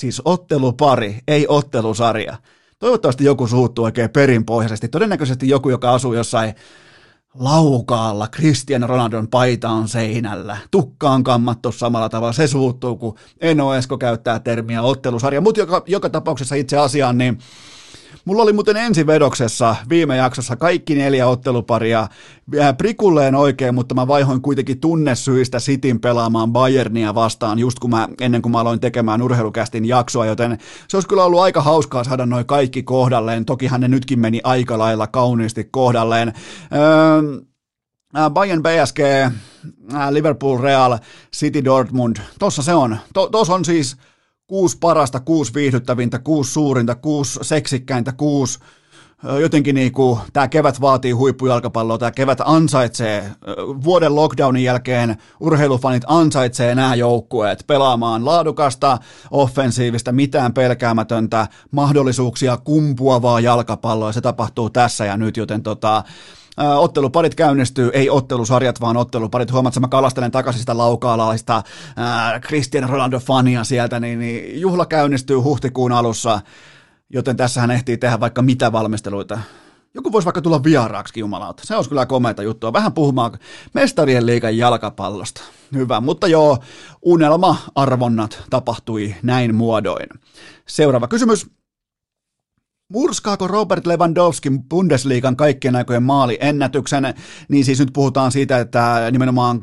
Siis 0.00 0.22
ottelupari, 0.24 1.18
ei 1.28 1.46
ottelusarja. 1.48 2.36
Toivottavasti 2.78 3.24
joku 3.24 3.46
suuttuu 3.46 3.84
oikein 3.84 4.10
perinpohjaisesti. 4.10 4.88
Todennäköisesti 4.88 5.48
joku, 5.48 5.70
joka 5.70 5.94
asuu 5.94 6.14
jossain 6.14 6.54
laukaalla, 7.34 8.28
Cristiano 8.28 8.86
Ronaldon 8.86 9.28
paita 9.28 9.70
on 9.70 9.88
seinällä, 9.88 10.56
tukka 10.70 11.10
on 11.10 11.24
kammattu 11.24 11.72
samalla 11.72 12.08
tavalla, 12.08 12.32
se 12.32 12.46
suuttuu, 12.46 12.96
kun 12.96 13.14
Eno 13.40 13.74
Esko 13.74 13.98
käyttää 13.98 14.38
termiä 14.38 14.82
ottelusarja, 14.82 15.40
mutta 15.40 15.60
joka, 15.60 15.82
joka 15.86 16.10
tapauksessa 16.10 16.54
itse 16.54 16.76
asiaan, 16.76 17.18
niin 17.18 17.38
Mulla 18.24 18.42
oli 18.42 18.52
muuten 18.52 18.76
ensivedoksessa 18.76 19.76
viime 19.88 20.16
jaksossa 20.16 20.56
kaikki 20.56 20.94
neljä 20.94 21.26
otteluparia 21.26 22.08
prikulleen 22.78 23.34
oikein, 23.34 23.74
mutta 23.74 23.94
mä 23.94 24.06
vaihoin 24.06 24.42
kuitenkin 24.42 24.80
tunnesyistä 24.80 25.58
Sitin 25.58 26.00
pelaamaan 26.00 26.52
Bayernia 26.52 27.14
vastaan 27.14 27.58
just 27.58 27.78
kun 27.78 27.90
mä, 27.90 28.08
ennen 28.20 28.42
kuin 28.42 28.52
mä 28.52 28.60
aloin 28.60 28.80
tekemään 28.80 29.22
urheilukästin 29.22 29.84
jaksoa, 29.84 30.26
joten 30.26 30.58
se 30.88 30.96
olisi 30.96 31.08
kyllä 31.08 31.24
ollut 31.24 31.40
aika 31.40 31.62
hauskaa 31.62 32.04
saada 32.04 32.26
noin 32.26 32.46
kaikki 32.46 32.82
kohdalleen. 32.82 33.44
Tokihan 33.44 33.80
ne 33.80 33.88
nytkin 33.88 34.20
meni 34.20 34.40
aika 34.44 34.78
lailla 34.78 35.06
kauniisti 35.06 35.64
kohdalleen. 35.64 36.32
Öö, 36.72 38.30
Bayern 38.30 38.62
BSG, 38.62 38.98
Liverpool 40.10 40.60
Real, 40.60 40.98
City 41.36 41.64
Dortmund, 41.64 42.16
tossa 42.38 42.62
se 42.62 42.74
on. 42.74 42.96
Tuossa 43.32 43.54
on 43.54 43.64
siis 43.64 43.96
kuusi 44.50 44.76
parasta, 44.80 45.20
kuusi 45.20 45.54
viihdyttävintä, 45.54 46.18
kuusi 46.18 46.52
suurinta, 46.52 46.94
kuusi 46.94 47.38
seksikkäintä, 47.42 48.12
kuusi 48.12 48.58
jotenkin 49.40 49.74
niin 49.74 49.92
kuin, 49.92 50.18
tämä 50.32 50.48
kevät 50.48 50.80
vaatii 50.80 51.12
huippujalkapalloa, 51.12 51.98
tämä 51.98 52.10
kevät 52.10 52.38
ansaitsee, 52.44 53.30
vuoden 53.84 54.14
lockdownin 54.14 54.64
jälkeen 54.64 55.16
urheilufanit 55.40 56.02
ansaitsee 56.06 56.74
nämä 56.74 56.94
joukkueet 56.94 57.64
pelaamaan 57.66 58.24
laadukasta, 58.24 58.98
offensiivista, 59.30 60.12
mitään 60.12 60.52
pelkäämätöntä, 60.52 61.46
mahdollisuuksia 61.70 62.56
kumpuavaa 62.56 63.40
jalkapalloa, 63.40 64.12
se 64.12 64.20
tapahtuu 64.20 64.70
tässä 64.70 65.04
ja 65.04 65.16
nyt, 65.16 65.36
joten 65.36 65.62
tota, 65.62 66.04
otteluparit 66.76 67.34
käynnistyy, 67.34 67.90
ei 67.92 68.10
ottelusarjat, 68.10 68.80
vaan 68.80 68.96
otteluparit. 68.96 69.52
Huomaat, 69.52 69.72
että 69.72 69.80
mä 69.80 69.88
kalastelen 69.88 70.30
takaisin 70.30 70.60
sitä 70.60 70.78
laukaalaista 70.78 71.62
Cristiano 72.46 72.86
Ronaldo-fania 72.86 73.64
sieltä, 73.64 74.00
niin, 74.00 74.18
niin 74.18 74.60
juhla 74.60 74.86
käynnistyy 74.86 75.36
huhtikuun 75.36 75.92
alussa, 75.92 76.40
joten 77.10 77.36
tässähän 77.36 77.70
ehtii 77.70 77.98
tehdä 77.98 78.20
vaikka 78.20 78.42
mitä 78.42 78.72
valmisteluita. 78.72 79.38
Joku 79.94 80.12
voisi 80.12 80.26
vaikka 80.26 80.42
tulla 80.42 80.64
vieraaksi 80.64 81.20
jumalauta. 81.20 81.62
Se 81.66 81.76
olisi 81.76 81.90
kyllä 81.90 82.06
komeita 82.06 82.42
juttua. 82.42 82.72
Vähän 82.72 82.92
puhumaan 82.92 83.38
mestarien 83.74 84.26
liikan 84.26 84.56
jalkapallosta. 84.56 85.40
Hyvä, 85.74 86.00
mutta 86.00 86.28
joo, 86.28 86.58
unelma-arvonnat 87.02 88.42
tapahtui 88.50 89.14
näin 89.22 89.54
muodoin. 89.54 90.06
Seuraava 90.66 91.08
kysymys. 91.08 91.50
Murskaako 92.92 93.46
Robert 93.46 93.86
Lewandowskin 93.86 94.62
Bundesliigan 94.68 95.36
kaikkien 95.36 95.76
aikojen 95.76 96.02
maaliennätyksen, 96.02 97.14
niin 97.48 97.64
siis 97.64 97.78
nyt 97.78 97.90
puhutaan 97.92 98.32
siitä, 98.32 98.58
että 98.58 99.08
nimenomaan 99.10 99.62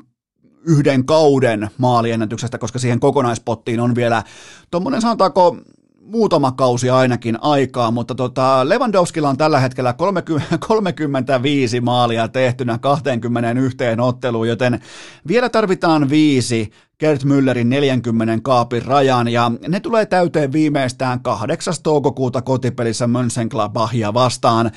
yhden 0.65 1.05
kauden 1.05 1.69
maaliennätyksestä, 1.77 2.57
koska 2.57 2.79
siihen 2.79 2.99
kokonaispottiin 2.99 3.79
on 3.79 3.95
vielä 3.95 4.23
tuommoinen 4.71 5.01
sanotaanko 5.01 5.57
muutama 6.01 6.51
kausi 6.51 6.89
ainakin 6.89 7.37
aikaa, 7.41 7.91
mutta 7.91 8.15
tota, 8.15 8.69
Lewandowskilla 8.69 9.29
on 9.29 9.37
tällä 9.37 9.59
hetkellä 9.59 9.93
30, 9.93 10.57
35 10.57 11.81
maalia 11.91 12.27
tehtynä 12.27 12.77
21 12.77 13.77
otteluun, 14.01 14.47
joten 14.47 14.81
vielä 15.27 15.49
tarvitaan 15.49 16.09
viisi 16.09 16.71
Gerd 16.99 17.19
Müllerin 17.25 17.69
40 17.69 18.39
kaapin 18.43 18.85
rajan, 18.85 19.27
ja 19.27 19.51
ne 19.67 19.79
tulee 19.79 20.05
täyteen 20.05 20.51
viimeistään 20.51 21.19
8. 21.19 21.73
toukokuuta 21.83 22.41
kotipelissä 22.41 23.07
Mönchengladbachia 23.07 24.13
vastaan. 24.13 24.71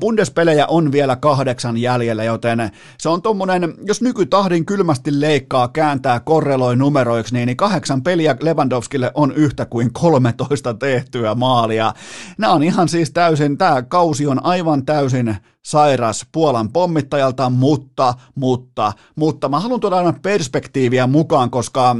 Bundespelejä 0.00 0.66
on 0.66 0.92
vielä 0.92 1.16
kahdeksan 1.16 1.78
jäljellä, 1.78 2.24
joten 2.24 2.70
se 2.98 3.08
on 3.08 3.22
tommonen, 3.22 3.74
jos 3.86 4.02
nykytahdin 4.02 4.66
kylmästi 4.66 5.20
leikkaa, 5.20 5.68
kääntää, 5.68 6.20
korreloi 6.20 6.76
numeroiksi, 6.76 7.34
niin 7.34 7.56
kahdeksan 7.56 8.02
peliä 8.02 8.36
Lewandowskille 8.40 9.10
on 9.14 9.32
yhtä 9.32 9.66
kuin 9.66 9.92
13 9.92 10.74
tehtyä 10.74 11.34
maalia. 11.34 11.94
Nämä 12.38 12.52
on 12.52 12.62
ihan 12.62 12.88
siis 12.88 13.10
täysin, 13.10 13.58
tämä 13.58 13.82
kausi 13.82 14.26
on 14.26 14.44
aivan 14.44 14.84
täysin 14.84 15.36
sairas 15.68 16.26
Puolan 16.32 16.72
pommittajalta, 16.72 17.50
mutta, 17.50 18.14
mutta, 18.34 18.92
mutta 19.16 19.48
mä 19.48 19.60
haluan 19.60 19.80
tuoda 19.80 19.96
aina 19.96 20.14
perspektiiviä 20.22 21.06
mukaan, 21.06 21.50
koska 21.50 21.96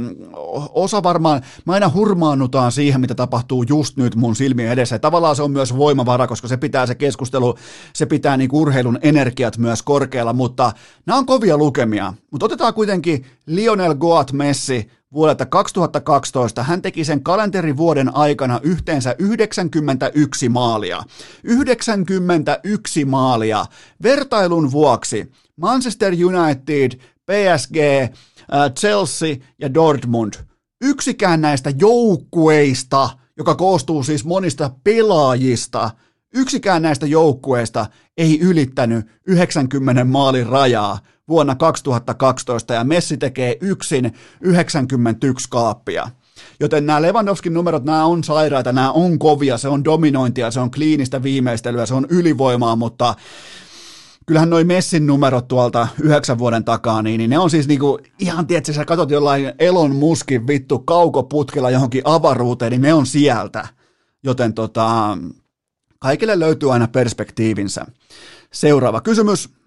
osa 0.73 1.03
varmaan, 1.03 1.41
mä 1.65 1.73
aina 1.73 1.91
hurmaannutaan 1.93 2.71
siihen, 2.71 3.01
mitä 3.01 3.15
tapahtuu 3.15 3.63
just 3.69 3.97
nyt 3.97 4.15
mun 4.15 4.35
silmien 4.35 4.71
edessä. 4.71 4.95
Ja 4.95 4.99
tavallaan 4.99 5.35
se 5.35 5.43
on 5.43 5.51
myös 5.51 5.77
voimavara, 5.77 6.27
koska 6.27 6.47
se 6.47 6.57
pitää 6.57 6.85
se 6.85 6.95
keskustelu, 6.95 7.55
se 7.93 8.05
pitää 8.05 8.37
niin 8.37 8.49
urheilun 8.53 8.99
energiat 9.01 9.57
myös 9.57 9.83
korkealla, 9.83 10.33
mutta 10.33 10.71
nämä 11.05 11.19
on 11.19 11.25
kovia 11.25 11.57
lukemia. 11.57 12.13
Mutta 12.31 12.45
otetaan 12.45 12.73
kuitenkin 12.73 13.25
Lionel 13.45 13.95
Goat 13.95 14.31
Messi 14.31 14.91
vuodelta 15.13 15.45
2012 15.45 16.63
hän 16.63 16.81
teki 16.81 17.05
sen 17.05 17.23
kalenterivuoden 17.23 18.15
aikana 18.15 18.59
yhteensä 18.63 19.15
91 19.19 20.49
maalia. 20.49 21.03
91 21.43 23.05
maalia. 23.05 23.65
Vertailun 24.03 24.71
vuoksi 24.71 25.31
Manchester 25.55 26.13
United, 26.13 26.99
PSG, 27.25 27.77
äh, 27.77 28.09
Chelsea 28.79 29.35
ja 29.59 29.73
Dortmund. 29.73 30.33
Yksikään 30.81 31.41
näistä 31.41 31.71
joukkueista, 31.79 33.09
joka 33.37 33.55
koostuu 33.55 34.03
siis 34.03 34.25
monista 34.25 34.71
pelaajista, 34.83 35.91
yksikään 36.33 36.81
näistä 36.81 37.05
joukkueista 37.05 37.85
ei 38.17 38.39
ylittänyt 38.39 39.05
90 39.27 40.03
maalin 40.03 40.47
rajaa 40.47 40.99
vuonna 41.29 41.55
2012 41.55 42.73
ja 42.73 42.83
Messi 42.83 43.17
tekee 43.17 43.57
yksin 43.61 44.13
91 44.41 45.49
kaappia. 45.49 46.09
Joten 46.59 46.85
nämä 46.85 47.01
Lewandowskin 47.01 47.53
numerot, 47.53 47.83
nämä 47.83 48.05
on 48.05 48.23
sairaita, 48.23 48.73
nämä 48.73 48.91
on 48.91 49.19
kovia, 49.19 49.57
se 49.57 49.67
on 49.67 49.83
dominointia, 49.83 50.51
se 50.51 50.59
on 50.59 50.71
kliinistä 50.71 51.23
viimeistelyä, 51.23 51.85
se 51.85 51.93
on 51.93 52.07
ylivoimaa, 52.09 52.75
mutta 52.75 53.15
kyllähän 54.25 54.49
noin 54.49 54.67
Messin 54.67 55.07
numerot 55.07 55.47
tuolta 55.47 55.87
yhdeksän 56.01 56.37
vuoden 56.37 56.63
takaa, 56.63 57.01
niin, 57.01 57.17
niin 57.17 57.29
ne 57.29 57.39
on 57.39 57.49
siis 57.49 57.67
niinku, 57.67 57.99
ihan 58.19 58.47
tietysti, 58.47 58.73
sä 58.73 58.85
katsot 58.85 59.11
jollain 59.11 59.53
Elon 59.59 59.95
Muskin 59.95 60.47
vittu 60.47 60.79
kaukoputkella 60.79 61.69
johonkin 61.69 62.01
avaruuteen, 62.05 62.71
niin 62.71 62.81
ne 62.81 62.93
on 62.93 63.05
sieltä. 63.05 63.67
Joten 64.23 64.53
tota, 64.53 65.17
kaikille 65.99 66.39
löytyy 66.39 66.73
aina 66.73 66.87
perspektiivinsä. 66.87 67.85
Seuraava 68.51 69.01
kysymys. 69.01 69.58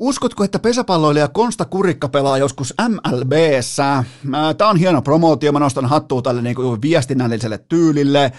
Uskotko, 0.00 0.44
että 0.44 0.58
pesäpalloilija 0.58 1.28
Konsta 1.28 1.64
Kurikka 1.64 2.08
pelaa 2.08 2.38
joskus 2.38 2.74
MLBssä? 2.88 4.04
Tämä 4.58 4.70
on 4.70 4.76
hieno 4.76 5.02
promootio, 5.02 5.52
mä 5.52 5.58
nostan 5.58 5.86
hattua 5.86 6.22
tälle 6.22 6.42
niin 6.42 6.56
kuin 6.56 6.82
viestinnälliselle 6.82 7.58
tyylille. 7.68 8.32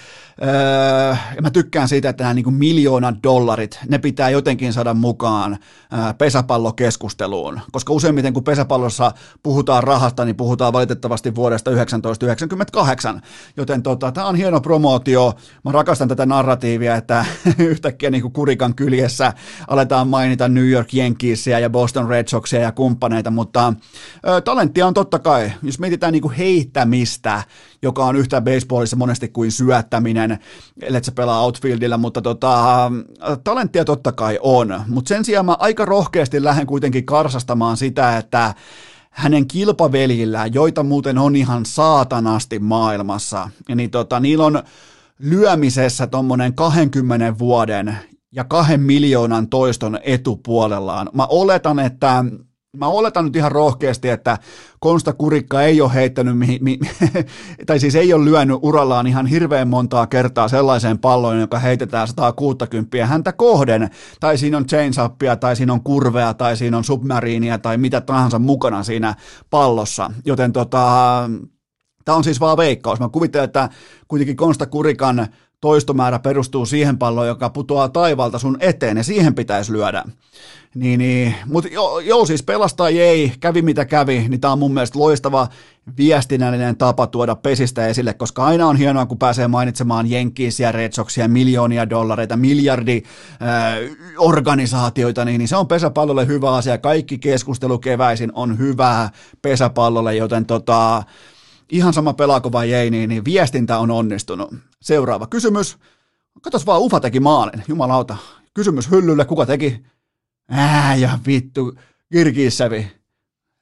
Öö, 0.44 1.16
mä 1.42 1.50
tykkään 1.50 1.88
siitä, 1.88 2.10
että 2.10 2.24
nämä 2.24 2.34
niin 2.34 2.44
kuin 2.44 2.54
miljoonat 2.54 3.16
dollarit, 3.24 3.80
ne 3.90 3.98
pitää 3.98 4.30
jotenkin 4.30 4.74
saada 4.74 4.94
mukaan 4.94 5.58
öö, 5.94 6.14
pesäpallokeskusteluun. 6.18 7.60
Koska 7.72 7.94
useimmiten 7.94 8.34
kun 8.34 8.44
pesäpallossa 8.44 9.12
puhutaan 9.44 9.84
rahasta, 9.84 10.26
niin 10.26 10.36
puhutaan 10.36 10.74
valitettavasti 10.74 11.36
vuodesta 11.36 11.72
1998. 11.72 13.22
Joten 13.58 13.84
tota, 13.84 14.12
tämä 14.12 14.28
on 14.28 14.36
hieno 14.36 14.62
promootio. 14.62 15.34
Mä 15.66 15.72
rakastan 15.72 16.08
tätä 16.08 16.26
narratiivia, 16.26 16.96
että 16.96 17.26
yhtäkkiä 17.58 18.10
niin 18.10 18.22
kuin 18.22 18.34
Kurikan 18.34 18.76
kyljessä 18.76 19.34
aletaan 19.68 20.08
mainita 20.08 20.48
New 20.48 20.70
York 20.70 20.94
Yankeesia 21.52 21.60
ja 21.60 21.70
Boston 21.70 22.10
Red 22.10 22.28
Soxia 22.28 22.60
ja 22.62 22.72
kumppaneita, 22.72 23.32
mutta 23.32 23.74
ö, 24.28 24.42
talenttia 24.42 24.88
on 24.88 24.94
totta 24.94 25.20
kai. 25.20 25.52
Jos 25.64 25.80
mietitään 25.80 26.14
niin 26.14 26.22
kuin 26.22 26.34
heittämistä, 26.34 27.44
joka 27.82 28.06
on 28.06 28.16
yhtä 28.16 28.42
baseballissa 28.42 28.96
monesti 28.96 29.28
kuin 29.28 29.52
syöttäminen, 29.52 30.40
ellei 30.82 31.04
se 31.04 31.12
pelaa 31.12 31.44
outfieldillä, 31.44 31.98
mutta 31.98 32.22
tota, 32.22 32.92
talenttia 33.44 33.86
totta 33.86 34.12
kai 34.12 34.40
on. 34.42 34.84
Mutta 34.88 35.10
sen 35.10 35.26
sijaan 35.26 35.46
mä 35.46 35.56
aika 35.60 35.86
rohkeasti 35.86 36.44
lähden 36.44 36.68
kuitenkin 36.68 37.06
karsastamaan 37.06 37.78
sitä, 37.78 38.18
että 38.18 38.56
hänen 39.10 39.48
kilpaveljillään, 39.48 40.54
joita 40.54 40.84
muuten 40.84 41.18
on 41.18 41.36
ihan 41.36 41.66
saatanasti 41.66 42.60
maailmassa, 42.60 43.50
niin 43.76 43.92
tota, 43.92 44.20
niillä 44.20 44.46
on 44.46 44.64
lyömisessä 45.20 46.08
tuommoinen 46.08 46.54
20 46.54 47.40
vuoden 47.40 47.98
ja 48.32 48.44
kahden 48.44 48.82
miljoonan 48.82 49.48
toiston 49.48 50.00
etupuolellaan. 50.04 51.10
Mä 51.14 51.26
oletan, 51.26 51.80
että 51.80 52.26
Mä 52.78 52.88
oletan 52.88 53.26
nyt 53.26 53.36
ihan 53.36 53.52
rohkeasti, 53.52 54.10
että 54.10 54.38
Konsta 54.80 55.14
Kurikka 55.14 55.62
ei 55.62 55.82
ole 55.82 55.94
heittänyt, 55.94 56.38
mi, 56.38 56.58
mi, 56.62 56.80
tai 57.68 57.80
siis 57.80 57.96
ei 57.96 58.14
ole 58.14 58.26
lyönyt 58.26 58.58
urallaan 58.62 59.08
ihan 59.08 59.26
hirveän 59.26 59.68
montaa 59.68 60.08
kertaa 60.08 60.48
sellaiseen 60.48 61.00
palloon, 61.00 61.40
joka 61.40 61.60
heitetään 61.60 62.08
160 62.08 63.06
häntä 63.06 63.32
kohden, 63.32 63.90
tai 64.20 64.38
siinä 64.38 64.58
on 64.58 64.66
chainsupia, 64.66 65.36
tai 65.36 65.56
siinä 65.56 65.74
on 65.74 65.84
kurvea, 65.84 66.34
tai 66.34 66.58
siinä 66.58 66.78
on 66.78 66.84
submariinia, 66.84 67.58
tai 67.58 67.78
mitä 67.78 68.02
tahansa 68.02 68.40
mukana 68.40 68.84
siinä 68.84 69.16
pallossa. 69.50 70.12
Joten 70.26 70.54
tota, 70.54 71.30
tämä 72.06 72.16
on 72.16 72.24
siis 72.24 72.40
vaan 72.40 72.58
veikkaus. 72.58 73.00
Mä 73.00 73.10
kuvittelen, 73.10 73.46
että 73.46 73.70
kuitenkin 74.08 74.36
Konsta 74.36 74.66
Kurikan 74.66 75.28
toistomäärä 75.62 76.20
perustuu 76.20 76.66
siihen 76.66 76.98
palloon, 76.98 77.28
joka 77.28 77.50
putoaa 77.50 77.90
taivaalta 77.90 78.40
sun 78.40 78.58
eteen, 78.60 78.98
ja 78.98 79.04
siihen 79.04 79.36
pitäisi 79.36 79.72
lyödä. 79.72 80.04
Niin, 80.76 81.00
niin. 81.00 81.36
Mutta 81.46 81.70
joo, 81.74 82.00
joo, 82.00 82.26
siis 82.26 82.44
pelastaa 82.44 82.90
ei, 82.90 83.34
kävi 83.40 83.62
mitä 83.62 83.86
kävi, 83.86 84.26
niin 84.30 84.42
tämä 84.42 84.54
on 84.54 84.60
mun 84.60 84.74
mielestä 84.74 85.00
loistava 85.00 85.48
viestinnällinen 85.98 86.78
tapa 86.78 87.08
tuoda 87.08 87.36
pesistä 87.36 87.88
esille, 87.88 88.14
koska 88.14 88.46
aina 88.46 88.68
on 88.68 88.78
hienoa, 88.78 89.06
kun 89.06 89.18
pääsee 89.18 89.48
mainitsemaan 89.48 90.10
Jenkkiisiä, 90.10 90.72
Red 90.72 90.92
Soxia, 90.94 91.28
miljoonia 91.28 91.90
dollareita, 91.90 92.38
miljardi 92.38 93.02
äh, 93.42 93.98
organisaatioita, 94.18 95.26
niin, 95.26 95.40
niin 95.40 95.48
se 95.48 95.56
on 95.56 95.68
pesäpallolle 95.68 96.28
hyvä 96.28 96.56
asia. 96.56 96.78
Kaikki 96.78 97.18
keskustelu 97.18 97.80
keväisin 97.80 98.32
on 98.34 98.58
hyvää 98.58 99.10
pesäpallolle, 99.42 100.16
joten 100.16 100.46
tota, 100.46 101.04
ihan 101.70 101.94
sama 101.94 102.14
pelaako 102.14 102.52
vai 102.52 102.74
ei, 102.74 102.90
niin, 102.90 103.10
niin 103.10 103.26
viestintä 103.26 103.78
on 103.78 103.92
onnistunut. 103.92 104.54
Seuraava 104.82 105.28
kysymys. 105.28 105.78
Katos 106.42 106.66
vaan, 106.66 106.82
Ufa 106.82 107.00
teki 107.00 107.20
maalin, 107.20 107.64
jumalauta. 107.68 108.18
Kysymys 108.54 108.92
hyllylle, 108.92 109.26
kuka 109.26 109.46
teki? 109.46 109.84
Ää, 110.50 110.96
ja 110.96 111.20
vittu, 111.28 111.76
Kirkiissävi. 112.12 112.92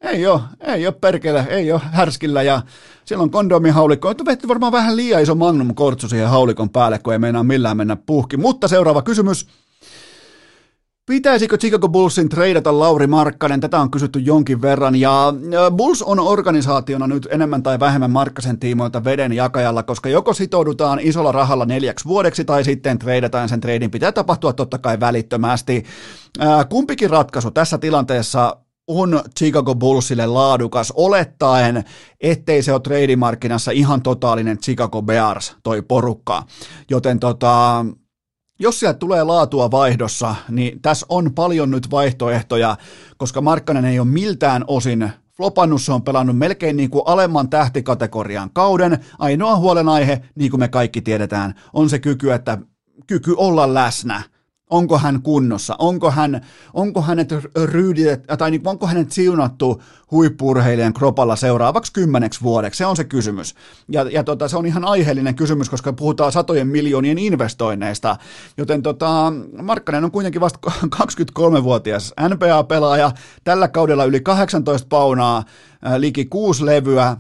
Ei 0.02 0.28
oo, 0.28 0.42
ei 0.60 0.86
oo 0.86 0.92
perkele, 0.92 1.46
ei 1.50 1.72
oo 1.72 1.82
härskillä 1.92 2.44
ja 2.44 2.62
siellä 3.06 3.24
on 3.24 3.32
kondomihaulikko. 3.32 4.14
Tu 4.14 4.26
vetti 4.26 4.48
varmaan 4.48 4.72
vähän 4.72 4.96
liian 4.96 5.22
iso 5.22 5.36
magnum 5.36 5.76
kortsu 5.76 6.10
siihen 6.10 6.30
haulikon 6.30 6.70
päälle, 6.70 7.00
kun 7.00 7.14
ei 7.14 7.20
meinaa 7.20 7.44
millään 7.44 7.78
mennä 7.78 7.96
puhki. 7.96 8.38
Mutta 8.38 8.68
seuraava 8.68 9.02
kysymys. 9.02 9.48
Pitäisikö 11.10 11.58
Chicago 11.58 11.90
Bullsin 11.90 12.30
treidata 12.30 12.80
Lauri 12.80 13.08
Markkanen? 13.08 13.60
Tätä 13.60 13.80
on 13.80 13.92
kysytty 13.92 14.20
jonkin 14.20 14.62
verran 14.62 14.96
ja 14.96 15.34
Bulls 15.78 16.02
on 16.02 16.20
organisaationa 16.20 17.08
nyt 17.08 17.28
enemmän 17.32 17.64
tai 17.64 17.80
vähemmän 17.80 18.12
Markkasen 18.12 18.60
tiimoilta 18.60 19.04
veden 19.04 19.34
jakajalla, 19.34 19.84
koska 19.84 20.10
joko 20.10 20.34
sitoudutaan 20.34 21.00
isolla 21.02 21.32
rahalla 21.32 21.66
neljäksi 21.66 22.06
vuodeksi 22.06 22.46
tai 22.46 22.64
sitten 22.64 23.00
treidataan 23.00 23.50
sen 23.50 23.62
treidin. 23.62 23.92
Pitää 23.92 24.12
tapahtua 24.12 24.54
totta 24.54 24.78
kai 24.78 25.00
välittömästi. 25.00 25.84
Kumpikin 26.70 27.10
ratkaisu 27.10 27.52
tässä 27.52 27.78
tilanteessa 27.78 28.58
on 28.88 29.22
Chicago 29.38 29.76
Bullsille 29.76 30.26
laadukas, 30.26 30.94
olettaen, 30.96 31.84
ettei 32.22 32.64
se 32.64 32.74
ole 32.74 32.82
treidimarkkinassa 32.82 33.72
ihan 33.72 34.02
totaalinen 34.02 34.58
Chicago 34.58 35.02
Bears, 35.02 35.56
toi 35.64 35.82
porukka. 35.82 36.44
Joten 36.90 37.20
tota, 37.20 37.86
jos 38.60 38.80
sieltä 38.80 39.00
tulee 39.00 39.24
laatua 39.24 39.72
vaihdossa, 39.72 40.36
niin 40.50 40.82
tässä 40.82 41.06
on 41.10 41.34
paljon 41.34 41.72
nyt 41.72 41.92
vaihtoehtoja, 41.92 42.78
koska 43.18 43.42
Markkanen 43.42 43.86
ei 43.86 44.00
ole 44.00 44.08
miltään 44.08 44.64
osin 44.68 45.10
flopannut, 45.38 45.82
se 45.82 45.92
on 45.92 46.02
pelannut 46.02 46.38
melkein 46.38 46.78
niin 46.78 46.90
kuin 46.90 47.04
alemman 47.06 47.50
tähtikategorian 47.50 48.50
kauden. 48.54 49.06
Ainoa 49.20 49.58
huolenaihe, 49.58 50.22
niin 50.36 50.52
kuin 50.52 50.60
me 50.60 50.68
kaikki 50.68 51.02
tiedetään, 51.02 51.56
on 51.74 51.90
se 51.90 52.00
kyky, 52.00 52.34
että 52.34 52.58
kyky 53.08 53.34
olla 53.38 53.74
läsnä– 53.74 54.24
Onko 54.70 54.98
hän 54.98 55.22
kunnossa? 55.22 55.76
Onko, 55.80 56.12
hän, 56.12 56.42
onko 56.74 57.02
hänet 57.02 57.30
ryyditet, 57.66 58.24
tai 58.38 58.52
niin, 58.52 58.62
onko 58.66 58.88
hänet 58.88 59.12
siunattu 59.12 59.82
huippurheilijan 60.12 60.94
kropalla 60.94 61.36
seuraavaksi 61.36 61.94
kymmeneksi 61.94 62.42
vuodeksi? 62.42 62.78
Se 62.78 62.86
on 62.86 62.96
se 62.96 63.04
kysymys. 63.04 63.56
Ja, 63.92 64.02
ja 64.12 64.24
tota, 64.24 64.48
se 64.48 64.58
on 64.58 64.66
ihan 64.66 64.86
aiheellinen 64.86 65.36
kysymys, 65.36 65.70
koska 65.70 65.94
puhutaan 65.94 66.32
satojen 66.32 66.68
miljoonien 66.68 67.18
investoinneista. 67.18 68.18
Joten 68.58 68.82
tota, 68.82 69.34
Markkanen 69.62 70.04
on 70.04 70.12
kuitenkin 70.12 70.42
vasta 70.42 70.60
23-vuotias 71.04 72.14
NBA-pelaaja. 72.30 73.12
Tällä 73.44 73.68
kaudella 73.68 74.06
yli 74.06 74.20
18 74.22 74.88
paunaa, 74.90 75.44
liki 75.98 76.26
kuusi 76.26 76.66
levyä, 76.66 77.18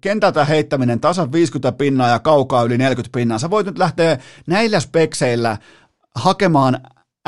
kentältä 0.00 0.44
heittäminen 0.44 1.00
tasan 1.00 1.32
50 1.32 1.78
pinnaa 1.78 2.08
ja 2.08 2.18
kaukaa 2.18 2.62
yli 2.62 2.78
40 2.78 3.18
pinnaa. 3.18 3.38
Sä 3.38 3.50
voit 3.50 3.66
nyt 3.66 3.78
lähteä 3.78 4.18
näillä 4.46 4.80
spekseillä 4.80 5.58
hakemaan 6.14 6.80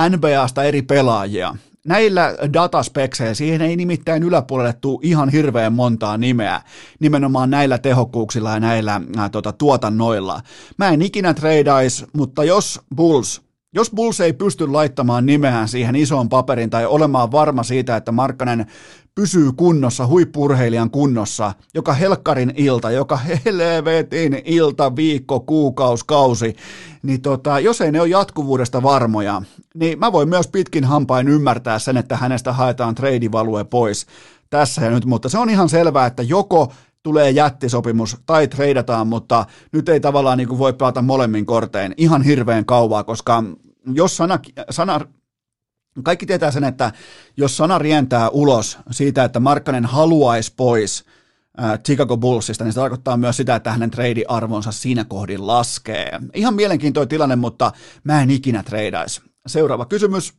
NBAsta 0.08 0.64
eri 0.64 0.82
pelaajia. 0.82 1.54
Näillä 1.86 2.34
dataspekseillä, 2.52 3.34
siihen 3.34 3.62
ei 3.62 3.76
nimittäin 3.76 4.22
yläpuolelle 4.22 4.72
tule 4.72 4.98
ihan 5.02 5.28
hirveän 5.28 5.72
montaa 5.72 6.18
nimeä, 6.18 6.60
nimenomaan 7.00 7.50
näillä 7.50 7.78
tehokkuuksilla 7.78 8.50
ja 8.50 8.60
näillä 8.60 9.00
ää, 9.16 9.28
tota, 9.28 9.52
tuotannoilla. 9.52 10.40
Mä 10.78 10.88
en 10.88 11.02
ikinä 11.02 11.34
treidais, 11.34 12.04
mutta 12.12 12.44
jos 12.44 12.80
Bulls 12.96 13.42
jos 13.74 13.90
Bulls 13.90 14.20
ei 14.20 14.32
pysty 14.32 14.68
laittamaan 14.68 15.26
nimeään 15.26 15.68
siihen 15.68 15.96
isoon 15.96 16.28
paperin 16.28 16.70
tai 16.70 16.86
olemaan 16.86 17.32
varma 17.32 17.62
siitä, 17.62 17.96
että 17.96 18.12
Markkanen 18.12 18.66
pysyy 19.14 19.52
kunnossa, 19.52 20.06
huippurheilijan 20.06 20.90
kunnossa, 20.90 21.52
joka 21.74 21.92
helkkarin 21.92 22.52
ilta, 22.56 22.90
joka 22.90 23.16
helvetin 23.16 24.42
ilta, 24.44 24.96
viikko, 24.96 25.40
kuukaus, 25.40 26.04
kausi, 26.04 26.56
niin 27.02 27.22
tota, 27.22 27.60
jos 27.60 27.80
ei 27.80 27.92
ne 27.92 28.00
ole 28.00 28.08
jatkuvuudesta 28.08 28.82
varmoja, 28.82 29.42
niin 29.74 29.98
mä 29.98 30.12
voin 30.12 30.28
myös 30.28 30.48
pitkin 30.48 30.84
hampain 30.84 31.28
ymmärtää 31.28 31.78
sen, 31.78 31.96
että 31.96 32.16
hänestä 32.16 32.52
haetaan 32.52 32.94
treidivalue 32.94 33.64
pois 33.64 34.06
tässä 34.50 34.84
ja 34.84 34.90
nyt, 34.90 35.04
mutta 35.04 35.28
se 35.28 35.38
on 35.38 35.50
ihan 35.50 35.68
selvää, 35.68 36.06
että 36.06 36.22
joko 36.22 36.72
tulee 37.02 37.30
jättisopimus 37.30 38.16
tai 38.26 38.48
treidataan, 38.48 39.06
mutta 39.06 39.46
nyt 39.72 39.88
ei 39.88 40.00
tavallaan 40.00 40.38
niin 40.38 40.48
kuin 40.48 40.58
voi 40.58 40.72
pelata 40.72 41.02
molemmin 41.02 41.46
kortein 41.46 41.94
ihan 41.96 42.22
hirveän 42.22 42.64
kauaa, 42.64 43.04
koska 43.04 43.44
jos 43.94 44.16
sana, 44.16 44.38
sana 44.70 45.00
kaikki 46.02 46.26
tietää 46.26 46.50
sen, 46.50 46.64
että 46.64 46.92
jos 47.36 47.56
sana 47.56 47.78
rientää 47.78 48.28
ulos 48.28 48.78
siitä, 48.90 49.24
että 49.24 49.40
Markkanen 49.40 49.86
haluaisi 49.86 50.52
pois 50.56 51.04
Chicago 51.84 52.16
Bullsista, 52.16 52.64
niin 52.64 52.72
se 52.72 52.80
tarkoittaa 52.80 53.16
myös 53.16 53.36
sitä, 53.36 53.54
että 53.54 53.72
hänen 53.72 53.90
trade-arvonsa 53.90 54.72
siinä 54.72 55.04
kohdin 55.04 55.46
laskee. 55.46 56.20
Ihan 56.34 56.54
mielenkiintoinen 56.54 57.08
tilanne, 57.08 57.36
mutta 57.36 57.72
mä 58.04 58.22
en 58.22 58.30
ikinä 58.30 58.62
treidaisi. 58.62 59.20
Seuraava 59.46 59.84
kysymys. 59.84 60.34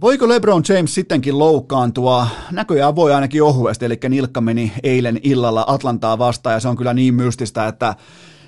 Voiko 0.00 0.28
LeBron 0.28 0.62
James 0.68 0.94
sittenkin 0.94 1.38
loukkaantua? 1.38 2.26
Näköjään 2.50 2.96
voi 2.96 3.12
ainakin 3.12 3.42
ohuesti, 3.42 3.84
eli 3.84 3.98
nilkka 4.08 4.40
meni 4.40 4.72
eilen 4.82 5.20
illalla 5.22 5.64
Atlantaa 5.68 6.18
vastaan, 6.18 6.54
ja 6.54 6.60
se 6.60 6.68
on 6.68 6.76
kyllä 6.76 6.94
niin 6.94 7.14
mystistä, 7.14 7.66
että 7.66 7.96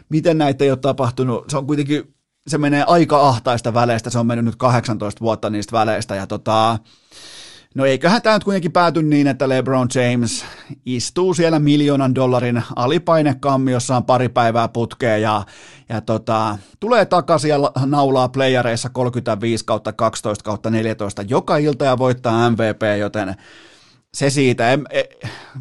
miten 0.09 0.39
näitä 0.39 0.65
ei 0.65 0.71
ole 0.71 0.79
tapahtunut. 0.79 1.51
Se 1.51 1.57
on 1.57 1.67
kuitenkin 1.67 2.14
se 2.47 2.59
menee 2.59 2.85
aika 2.87 3.29
ahtaista 3.29 3.75
väleistä, 3.75 4.11
se 4.11 4.19
on 4.19 4.27
mennyt 4.27 4.45
nyt 4.45 4.57
18 4.57 5.21
vuotta 5.21 5.51
niistä 5.51 5.73
väleistä 5.73 6.15
ja 6.15 6.27
tota, 6.27 6.79
No 7.75 7.85
eiköhän 7.85 8.23
tämä 8.23 8.37
nyt 8.37 8.45
kuitenkin 8.45 8.73
pääty 8.73 9.03
niin, 9.03 9.27
että 9.27 9.49
LeBron 9.49 9.89
James 9.95 10.45
istuu 10.87 11.35
siellä 11.35 11.59
miljoonan 11.59 12.15
dollarin 12.15 12.63
alipainekammiossaan 12.77 14.05
pari 14.05 14.29
päivää 14.29 14.69
putkeen 14.69 15.23
ja, 15.23 15.43
ja 15.89 16.01
tota, 16.01 16.59
tulee 16.81 17.07
takaisin 17.07 17.49
ja 17.49 17.59
naulaa 17.87 18.29
playareissa 18.29 18.89
35 18.89 19.65
kautta 19.65 19.93
12 19.93 20.45
kautta 20.45 20.71
14 20.71 21.23
joka 21.23 21.57
ilta 21.57 21.85
ja 21.85 21.99
voittaa 21.99 22.51
MVP, 22.51 22.83
joten 22.99 23.35
se 24.15 24.31
siitä, 24.31 24.79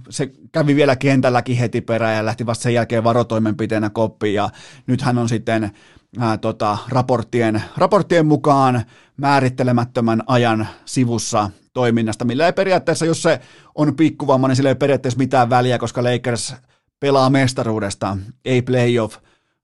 se 0.09 0.31
kävi 0.51 0.75
vielä 0.75 0.95
kentälläkin 0.95 1.57
heti 1.57 1.81
perään 1.81 2.15
ja 2.15 2.25
lähti 2.25 2.45
vasta 2.45 2.63
sen 2.63 2.73
jälkeen 2.73 3.03
varotoimenpiteenä 3.03 3.89
koppiin 3.89 4.33
ja 4.33 4.49
nyt 4.87 5.01
hän 5.01 5.17
on 5.17 5.29
sitten 5.29 5.71
ää, 6.19 6.37
tota, 6.37 6.77
raporttien, 6.89 7.63
raporttien 7.77 8.25
mukaan 8.25 8.83
määrittelemättömän 9.17 10.23
ajan 10.27 10.67
sivussa 10.85 11.49
toiminnasta, 11.73 12.25
millä 12.25 12.45
ei 12.45 12.53
periaatteessa, 12.53 13.05
jos 13.05 13.21
se 13.21 13.39
on 13.75 13.95
pikkuvamma, 13.95 14.47
niin 14.47 14.55
sillä 14.55 14.69
ei 14.69 14.75
periaatteessa 14.75 15.17
mitään 15.17 15.49
väliä, 15.49 15.77
koska 15.77 16.03
Lakers 16.03 16.55
pelaa 16.99 17.29
mestaruudesta, 17.29 18.17
ei 18.45 18.61
playoff, 18.61 19.17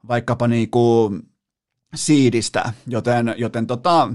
vaikkapa 0.08 0.48
niinku 0.48 1.16
siidistä, 1.96 2.74
joten, 2.88 3.36
joten 3.38 3.68
tota, 3.68 4.14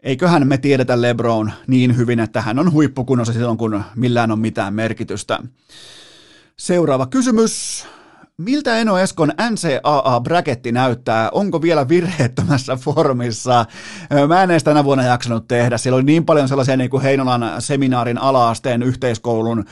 eiköhän 0.00 0.46
me 0.46 0.58
tiedetä 0.58 1.02
LeBron 1.02 1.52
niin 1.66 1.96
hyvin, 1.96 2.20
että 2.20 2.42
hän 2.42 2.58
on 2.58 2.72
huippukunnossa 2.72 3.32
silloin, 3.32 3.58
kun 3.58 3.84
millään 3.96 4.30
on 4.30 4.38
mitään 4.38 4.74
merkitystä. 4.74 5.38
Seuraava 6.56 7.06
kysymys. 7.06 7.86
Miltä 8.44 8.78
Eno 8.78 8.98
Eskon 8.98 9.32
NCAA-braketti 9.50 10.72
näyttää? 10.72 11.30
Onko 11.32 11.62
vielä 11.62 11.88
virheettömässä 11.88 12.76
formissa? 12.76 13.66
Mä 14.28 14.42
en 14.42 14.50
edes 14.50 14.64
tänä 14.64 14.84
vuonna 14.84 15.04
jaksanut 15.04 15.48
tehdä. 15.48 15.78
Siellä 15.78 15.96
oli 15.96 16.04
niin 16.04 16.24
paljon 16.24 16.48
sellaisia 16.48 16.76
niin 16.76 16.90
kuin 16.90 17.02
Heinolan 17.02 17.42
seminaarin 17.58 18.18
alaasteen 18.18 18.82
yhteiskoulun 18.82 19.64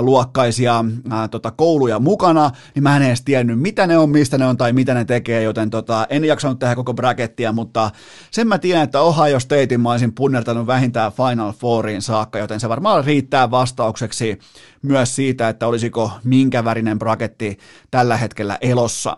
luokkaisia 0.00 0.84
tota, 1.30 1.50
kouluja 1.50 1.98
mukana, 1.98 2.50
niin 2.74 2.82
mä 2.82 2.96
en 2.96 3.02
edes 3.02 3.22
tiennyt, 3.22 3.60
mitä 3.60 3.86
ne 3.86 3.98
on, 3.98 4.10
mistä 4.10 4.38
ne 4.38 4.46
on 4.46 4.56
tai 4.56 4.72
mitä 4.72 4.94
ne 4.94 5.04
tekee, 5.04 5.42
joten 5.42 5.70
tota, 5.70 6.06
en 6.10 6.24
jaksanut 6.24 6.58
tehdä 6.58 6.74
koko 6.74 6.94
brakettia, 6.94 7.52
mutta 7.52 7.90
sen 8.30 8.48
mä 8.48 8.58
tiedän, 8.58 8.84
että 8.84 9.00
Ohio 9.00 9.40
Statein 9.40 9.80
mä 9.80 9.90
olisin 9.90 10.14
punnertanut 10.14 10.66
vähintään 10.66 11.12
Final 11.12 11.52
Fouriin 11.52 12.02
saakka, 12.02 12.38
joten 12.38 12.60
se 12.60 12.68
varmaan 12.68 13.04
riittää 13.04 13.50
vastaukseksi 13.50 14.38
myös 14.82 15.16
siitä, 15.16 15.48
että 15.48 15.66
olisiko 15.66 16.10
minkä 16.24 16.64
värinen 16.64 16.98
braketti 16.98 17.58
tällä 17.90 18.17
hetkellä 18.18 18.58
elossa. 18.60 19.16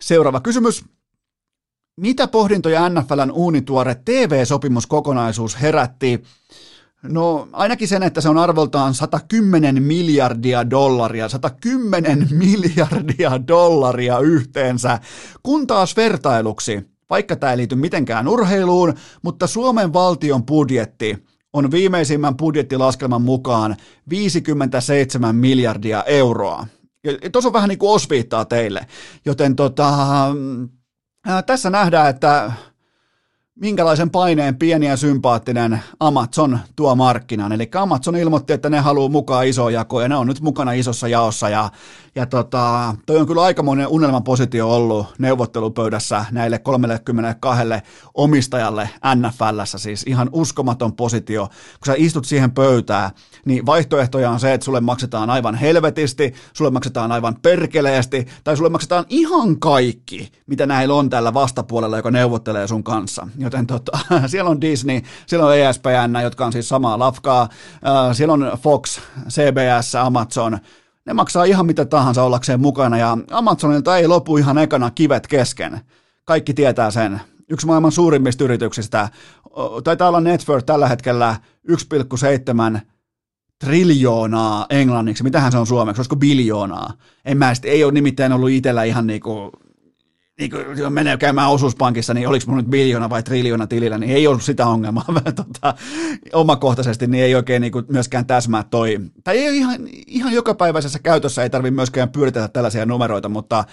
Seuraava 0.00 0.40
kysymys. 0.40 0.84
Mitä 2.00 2.28
pohdintoja 2.28 2.88
NFLn 2.88 3.30
uunituore 3.32 3.94
TV-sopimuskokonaisuus 4.04 5.60
herätti? 5.60 6.22
No 7.02 7.48
ainakin 7.52 7.88
sen, 7.88 8.02
että 8.02 8.20
se 8.20 8.28
on 8.28 8.38
arvoltaan 8.38 8.94
110 8.94 9.82
miljardia 9.82 10.70
dollaria, 10.70 11.28
110 11.28 12.28
miljardia 12.44 13.48
dollaria 13.48 14.18
yhteensä, 14.18 14.98
kun 15.42 15.66
taas 15.66 15.96
vertailuksi, 15.96 16.80
vaikka 17.10 17.36
tämä 17.36 17.52
ei 17.52 17.56
liity 17.56 17.74
mitenkään 17.74 18.28
urheiluun, 18.28 18.94
mutta 19.22 19.46
Suomen 19.46 19.92
valtion 19.92 20.46
budjetti 20.46 21.24
on 21.52 21.70
viimeisimmän 21.70 22.36
budjettilaskelman 22.36 23.22
mukaan 23.22 23.76
57 24.10 25.36
miljardia 25.36 26.04
euroa. 26.04 26.66
Tuossa 27.32 27.48
on 27.48 27.52
vähän 27.52 27.68
niin 27.68 27.78
kuin 27.78 27.90
osviittaa 27.90 28.44
teille, 28.44 28.86
joten 29.24 29.56
tota, 29.56 29.88
ää, 31.26 31.42
tässä 31.42 31.70
nähdään, 31.70 32.10
että 32.10 32.52
minkälaisen 33.60 34.10
paineen 34.10 34.56
pieni 34.56 34.86
ja 34.86 34.96
sympaattinen 34.96 35.82
Amazon 36.00 36.58
tuo 36.76 36.94
markkinaan. 36.94 37.52
Eli 37.52 37.70
Amazon 37.74 38.16
ilmoitti, 38.16 38.52
että 38.52 38.70
ne 38.70 38.78
haluaa 38.78 39.08
mukaan 39.08 39.46
iso 39.46 39.68
jako 39.68 40.00
ja 40.00 40.08
ne 40.08 40.16
on 40.16 40.26
nyt 40.26 40.40
mukana 40.40 40.72
isossa 40.72 41.08
jaossa 41.08 41.48
ja, 41.48 41.70
ja 42.14 42.26
tota, 42.26 42.94
toi 43.06 43.16
on 43.16 43.26
kyllä 43.26 43.42
aikamoinen 43.42 43.88
unelmapositio 43.88 44.74
ollut 44.74 45.06
neuvottelupöydässä 45.18 46.24
näille 46.30 46.58
32 46.58 47.62
omistajalle 48.14 48.90
NFLssä, 49.14 49.78
siis 49.78 50.04
ihan 50.06 50.28
uskomaton 50.32 50.92
positio. 50.92 51.46
Kun 51.46 51.86
sä 51.86 51.94
istut 51.96 52.24
siihen 52.24 52.50
pöytään, 52.50 53.10
niin 53.44 53.66
vaihtoehtoja 53.66 54.30
on 54.30 54.40
se, 54.40 54.54
että 54.54 54.64
sulle 54.64 54.80
maksetaan 54.80 55.30
aivan 55.30 55.54
helvetisti, 55.54 56.34
sulle 56.52 56.70
maksetaan 56.70 57.12
aivan 57.12 57.36
perkeleesti, 57.42 58.26
tai 58.44 58.56
sulle 58.56 58.70
maksetaan 58.70 59.04
ihan 59.08 59.60
kaikki, 59.60 60.32
mitä 60.46 60.66
näillä 60.66 60.94
on 60.94 61.10
tällä 61.10 61.34
vastapuolella, 61.34 61.96
joka 61.96 62.10
neuvottelee 62.10 62.68
sun 62.68 62.84
kanssa. 62.84 63.28
Joten 63.48 63.66
tota, 63.66 63.98
siellä 64.26 64.50
on 64.50 64.60
Disney, 64.60 65.00
siellä 65.26 65.46
on 65.46 65.56
ESPN, 65.56 66.22
jotka 66.22 66.46
on 66.46 66.52
siis 66.52 66.68
samaa 66.68 66.98
lafkaa, 66.98 67.42
äh, 67.42 68.16
siellä 68.16 68.32
on 68.32 68.52
Fox, 68.62 69.00
CBS, 69.28 69.94
Amazon, 69.94 70.58
ne 71.06 71.12
maksaa 71.12 71.44
ihan 71.44 71.66
mitä 71.66 71.84
tahansa 71.84 72.22
ollakseen 72.22 72.60
mukana, 72.60 72.98
ja 72.98 73.18
Amazonilta 73.30 73.96
ei 73.96 74.06
lopu 74.06 74.36
ihan 74.36 74.58
ekana 74.58 74.90
kivet 74.90 75.26
kesken. 75.26 75.80
Kaikki 76.24 76.54
tietää 76.54 76.90
sen. 76.90 77.20
Yksi 77.50 77.66
maailman 77.66 77.92
suurimmista 77.92 78.44
yrityksistä, 78.44 79.08
taitaa 79.84 80.08
olla 80.08 80.20
Network 80.20 80.64
tällä 80.64 80.88
hetkellä 80.88 81.36
1,7 81.68 82.80
triljoonaa 83.58 84.66
englanniksi. 84.70 85.24
Mitähän 85.24 85.52
se 85.52 85.58
on 85.58 85.66
suomeksi? 85.66 86.00
Olisiko 86.00 86.16
biljoonaa? 86.16 86.92
En 87.24 87.38
mä 87.38 87.52
ei 87.64 87.84
ole 87.84 87.92
nimittäin 87.92 88.32
ollut 88.32 88.50
itsellä 88.50 88.84
ihan 88.84 89.06
niinku 89.06 89.52
niin 90.38 90.50
kun 90.50 90.92
menee 90.92 91.16
käymään 91.16 91.50
osuuspankissa, 91.50 92.14
niin 92.14 92.28
oliko 92.28 92.44
mun 92.48 92.56
nyt 92.56 92.66
miljoona 92.66 93.10
vai 93.10 93.22
triljoona 93.22 93.66
tilillä, 93.66 93.98
niin 93.98 94.12
ei 94.12 94.26
ollut 94.26 94.42
sitä 94.42 94.66
ongelmaa. 94.66 95.04
tota, 95.36 95.74
omakohtaisesti 96.32 97.06
niin 97.06 97.24
ei 97.24 97.34
oikein 97.34 97.60
niin 97.60 97.72
myöskään 97.88 98.26
täsmää 98.26 98.64
toi. 98.70 98.98
Tai 99.24 99.38
ei 99.38 99.56
ihan, 99.56 99.80
ihan 100.06 100.32
jokapäiväisessä 100.32 100.98
käytössä 100.98 101.42
ei 101.42 101.50
tarvitse 101.50 101.74
myöskään 101.74 102.08
pyöritetä 102.08 102.48
tällaisia 102.48 102.86
numeroita, 102.86 103.28
mutta 103.28 103.64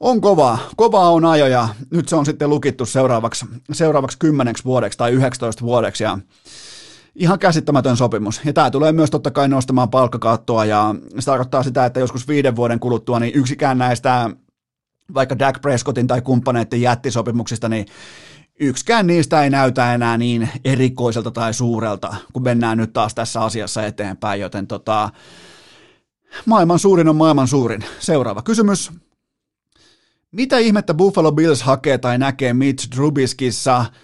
on 0.00 0.20
kova. 0.20 0.58
Kova 0.76 1.08
on 1.08 1.24
ajo 1.24 1.46
ja 1.46 1.68
nyt 1.90 2.08
se 2.08 2.16
on 2.16 2.26
sitten 2.26 2.50
lukittu 2.50 2.86
seuraavaksi, 2.86 3.46
seuraavaksi 3.72 4.18
kymmeneksi 4.18 4.64
vuodeksi 4.64 4.98
tai 4.98 5.12
19 5.12 5.64
vuodeksi 5.64 6.04
ja 6.04 6.18
ihan 7.14 7.38
käsittämätön 7.38 7.96
sopimus. 7.96 8.40
Ja 8.44 8.52
tämä 8.52 8.70
tulee 8.70 8.92
myös 8.92 9.10
totta 9.10 9.30
kai 9.30 9.48
nostamaan 9.48 9.90
palkkakattoa 9.90 10.64
ja 10.64 10.94
se 11.18 11.24
tarkoittaa 11.24 11.62
sitä, 11.62 11.86
että 11.86 12.00
joskus 12.00 12.28
viiden 12.28 12.56
vuoden 12.56 12.80
kuluttua 12.80 13.20
niin 13.20 13.34
yksikään 13.34 13.78
näistä 13.78 14.30
vaikka 15.14 15.38
Dak 15.38 15.60
Prescottin 15.60 16.06
tai 16.06 16.22
kumppaneiden 16.22 16.80
jättisopimuksista, 16.80 17.68
niin 17.68 17.86
yksikään 18.60 19.06
niistä 19.06 19.44
ei 19.44 19.50
näytä 19.50 19.94
enää 19.94 20.18
niin 20.18 20.48
erikoiselta 20.64 21.30
tai 21.30 21.54
suurelta, 21.54 22.14
kun 22.32 22.42
mennään 22.42 22.78
nyt 22.78 22.92
taas 22.92 23.14
tässä 23.14 23.40
asiassa 23.40 23.86
eteenpäin, 23.86 24.40
joten 24.40 24.66
tota, 24.66 25.10
maailman 26.46 26.78
suurin 26.78 27.08
on 27.08 27.16
maailman 27.16 27.48
suurin. 27.48 27.84
Seuraava 27.98 28.42
kysymys. 28.42 28.92
Mitä 30.32 30.58
ihmettä 30.58 30.94
Buffalo 30.94 31.32
Bills 31.32 31.62
hakee 31.62 31.98
tai 31.98 32.18
näkee 32.18 32.54
Mitch 32.54 32.88
Trubiskissa– 32.90 33.84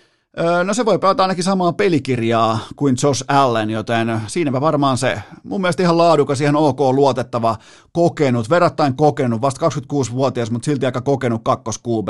No 0.64 0.74
se 0.74 0.84
voi 0.84 0.98
pelata 0.98 1.22
ainakin 1.22 1.44
samaa 1.44 1.72
pelikirjaa 1.72 2.58
kuin 2.76 2.96
Josh 3.02 3.24
Allen, 3.28 3.70
joten 3.70 4.20
siinäpä 4.26 4.60
varmaan 4.60 4.98
se. 4.98 5.22
Mun 5.42 5.60
mielestä 5.60 5.82
ihan 5.82 5.98
laadukas, 5.98 6.40
ihan 6.40 6.56
ok, 6.56 6.80
luotettava, 6.80 7.56
kokenut, 7.92 8.50
verrattain 8.50 8.96
kokenut, 8.96 9.40
vasta 9.40 9.68
26-vuotias, 9.68 10.50
mutta 10.50 10.64
silti 10.64 10.86
aika 10.86 11.00
kokenut 11.00 11.40
kakkos 11.44 11.78
QB. 11.78 12.08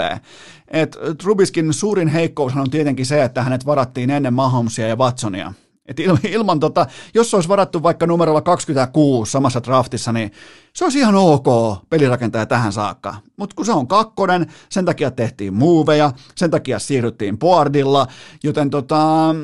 Et 0.68 0.98
Trubiskin 1.18 1.72
suurin 1.72 2.08
heikkous 2.08 2.56
on 2.56 2.70
tietenkin 2.70 3.06
se, 3.06 3.22
että 3.22 3.42
hänet 3.42 3.66
varattiin 3.66 4.10
ennen 4.10 4.34
Mahomesia 4.34 4.88
ja 4.88 4.96
Watsonia. 4.96 5.52
Et 5.90 6.00
ilman, 6.00 6.20
ilman 6.36 6.60
tota, 6.60 6.86
jos 7.14 7.30
se 7.30 7.36
olisi 7.36 7.48
varattu 7.48 7.82
vaikka 7.82 8.06
numerolla 8.06 8.40
26 8.40 9.32
samassa 9.32 9.62
draftissa, 9.62 10.12
niin 10.12 10.32
se 10.72 10.84
olisi 10.84 10.98
ihan 10.98 11.14
ok 11.14 11.46
pelirakentaja 11.90 12.46
tähän 12.46 12.72
saakka. 12.72 13.14
Mutta 13.36 13.56
kun 13.56 13.66
se 13.66 13.72
on 13.72 13.88
kakkonen, 13.88 14.46
sen 14.68 14.84
takia 14.84 15.10
tehtiin 15.10 15.54
muuveja, 15.54 16.12
sen 16.34 16.50
takia 16.50 16.78
siirryttiin 16.78 17.38
boardilla, 17.38 18.06
joten 18.44 18.70
tota, 18.70 19.34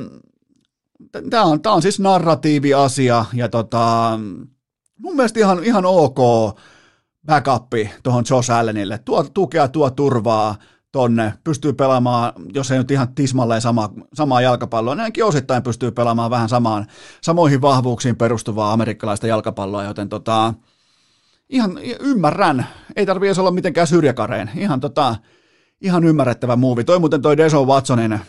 tämä 1.31 1.45
on, 1.45 1.61
on 1.67 1.83
siis 1.83 2.01
narratiiviasia 2.01 3.25
ja 3.33 3.49
tota, 3.49 4.19
mun 4.99 5.17
mielestä 5.17 5.41
ihan, 5.41 5.65
ihan 5.65 5.85
ok 5.87 6.19
backupi 7.27 7.91
tuohon 8.03 8.25
Josh 8.31 8.51
Allenille. 8.51 8.99
Tuo 8.99 9.25
tukea, 9.25 9.69
tuo 9.69 9.91
turvaa, 9.91 10.57
tonne, 10.97 11.33
pystyy 11.45 11.73
pelaamaan, 11.73 12.33
jos 12.55 12.71
ei 12.71 12.79
nyt 12.79 12.91
ihan 12.91 13.15
tismalleen 13.15 13.61
sama, 13.61 13.91
samaa 14.15 14.41
jalkapalloa, 14.41 14.95
niin 14.95 15.01
ainakin 15.01 15.25
osittain 15.25 15.63
pystyy 15.63 15.91
pelaamaan 15.91 16.31
vähän 16.31 16.49
samaan, 16.49 16.87
samoihin 17.21 17.63
vahvuuksiin 17.63 18.17
perustuvaa 18.17 18.73
amerikkalaista 18.73 19.27
jalkapalloa, 19.27 19.85
joten 19.85 20.09
tota, 20.09 20.55
ihan 21.49 21.79
ymmärrän, 22.01 22.67
ei 22.97 23.07
tarvitse 23.07 23.41
olla 23.41 23.51
mitenkään 23.51 23.87
syrjäkareen, 23.87 24.51
ihan, 24.55 24.81
tota, 24.81 25.17
ihan 25.81 26.05
ymmärrettävä 26.05 26.57
muuvi. 26.57 26.85
Toi 26.85 26.99
muuten 26.99 27.23
toi 27.23 27.37
Deso 27.37 27.65
Watsonin 27.65 28.21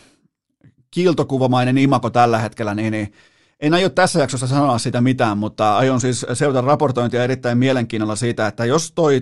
kiiltokuvamainen 0.92 1.78
imako 1.78 2.10
tällä 2.10 2.40
hetkellä, 2.40 2.76
niin, 2.76 2.92
niin 2.92 3.14
en 3.60 3.74
aio 3.74 3.90
tässä 3.90 4.20
jaksossa 4.20 4.48
sanoa 4.48 4.78
sitä 4.78 5.02
mitään, 5.02 5.38
mutta 5.38 5.78
aion 5.78 6.02
siis 6.02 6.26
seurata 6.34 6.68
raportointia 6.68 7.24
erittäin 7.24 7.58
mielenkiinnolla 7.58 8.16
siitä, 8.16 8.48
että 8.48 8.66
jos 8.66 8.92
toi 8.92 9.22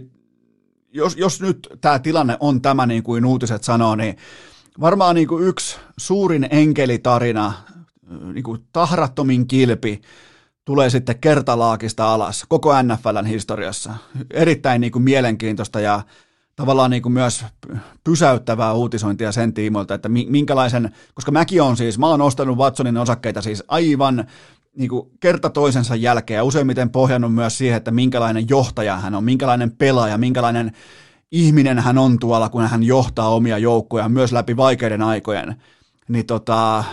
jos, 0.95 1.17
jos 1.17 1.41
nyt 1.41 1.67
tämä 1.81 1.99
tilanne 1.99 2.37
on 2.39 2.61
tämä, 2.61 2.85
niin 2.85 3.03
kuin 3.03 3.25
uutiset 3.25 3.63
sanoo, 3.63 3.95
niin 3.95 4.17
varmaan 4.79 5.15
niin 5.15 5.27
kuin 5.27 5.43
yksi 5.43 5.77
suurin 5.97 6.47
enkelitarina 6.49 7.53
niin 8.33 8.43
kuin 8.43 8.61
tahrattomin 8.73 9.47
kilpi 9.47 10.01
tulee 10.65 10.89
sitten 10.89 11.19
kertalaakista 11.19 12.13
alas 12.13 12.45
koko 12.49 12.81
NFLn 12.81 13.25
historiassa. 13.25 13.93
Erittäin 14.31 14.81
niin 14.81 14.91
kuin 14.91 15.03
mielenkiintoista 15.03 15.79
ja 15.79 16.01
tavallaan 16.55 16.91
niin 16.91 17.01
kuin 17.01 17.13
myös 17.13 17.45
pysäyttävää 18.03 18.73
uutisointia 18.73 19.31
sen 19.31 19.53
tiimoilta, 19.53 19.93
että 19.93 20.09
minkälaisen, 20.09 20.91
koska 21.13 21.31
mäkin 21.31 21.61
on 21.61 21.77
siis, 21.77 21.99
mä 21.99 22.07
oon 22.07 22.21
ostanut 22.21 22.57
Watsonin 22.57 22.97
osakkeita 22.97 23.41
siis 23.41 23.63
aivan 23.67 24.27
niin 24.77 24.89
kuin 24.89 25.09
kerta 25.19 25.49
toisensa 25.49 25.95
jälkeen 25.95 26.35
ja 26.35 26.43
useimmiten 26.43 26.89
pohjannut 26.89 27.33
myös 27.33 27.57
siihen, 27.57 27.77
että 27.77 27.91
minkälainen 27.91 28.49
johtaja 28.49 28.97
hän 28.97 29.15
on, 29.15 29.23
minkälainen 29.23 29.71
pelaaja, 29.71 30.17
minkälainen 30.17 30.71
ihminen 31.31 31.79
hän 31.79 31.97
on 31.97 32.19
tuolla, 32.19 32.49
kun 32.49 32.67
hän 32.67 32.83
johtaa 32.83 33.29
omia 33.29 33.57
joukkoja 33.57 34.09
myös 34.09 34.31
läpi 34.31 34.57
vaikeiden 34.57 35.01
aikojen, 35.01 35.55
niin 36.07 36.25
tota, 36.25 36.83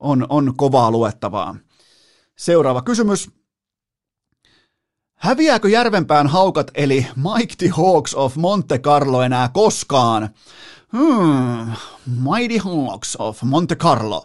on, 0.00 0.26
on 0.28 0.52
kovaa 0.56 0.90
luettavaa. 0.90 1.56
Seuraava 2.38 2.82
kysymys. 2.82 3.30
Häviääkö 5.14 5.68
Järvenpään 5.68 6.26
haukat 6.26 6.70
eli 6.74 7.06
Mike 7.16 7.54
the 7.58 7.68
Hawks 7.68 8.14
of 8.14 8.36
Monte 8.36 8.78
Carlo 8.78 9.22
enää 9.22 9.48
koskaan? 9.48 10.28
Hmm, 10.92 11.72
Mighty 12.06 12.58
Hawks 12.58 13.16
of 13.16 13.42
Monte 13.42 13.76
Carlo. 13.76 14.24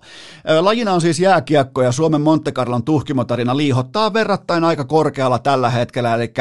Lajina 0.62 0.94
on 0.94 1.02
siis 1.02 1.20
jääkiekko 1.20 1.82
ja 1.82 1.92
Suomen 1.92 2.22
Monte 2.22 2.52
Carlon 2.52 2.84
tuhkimotarina 2.84 3.58
liihottaa 3.58 4.14
verrattain 4.14 4.64
aika 4.64 4.86
korkealla 4.86 5.40
tällä 5.40 5.70
hetkellä, 5.70 6.16
eli 6.16 6.34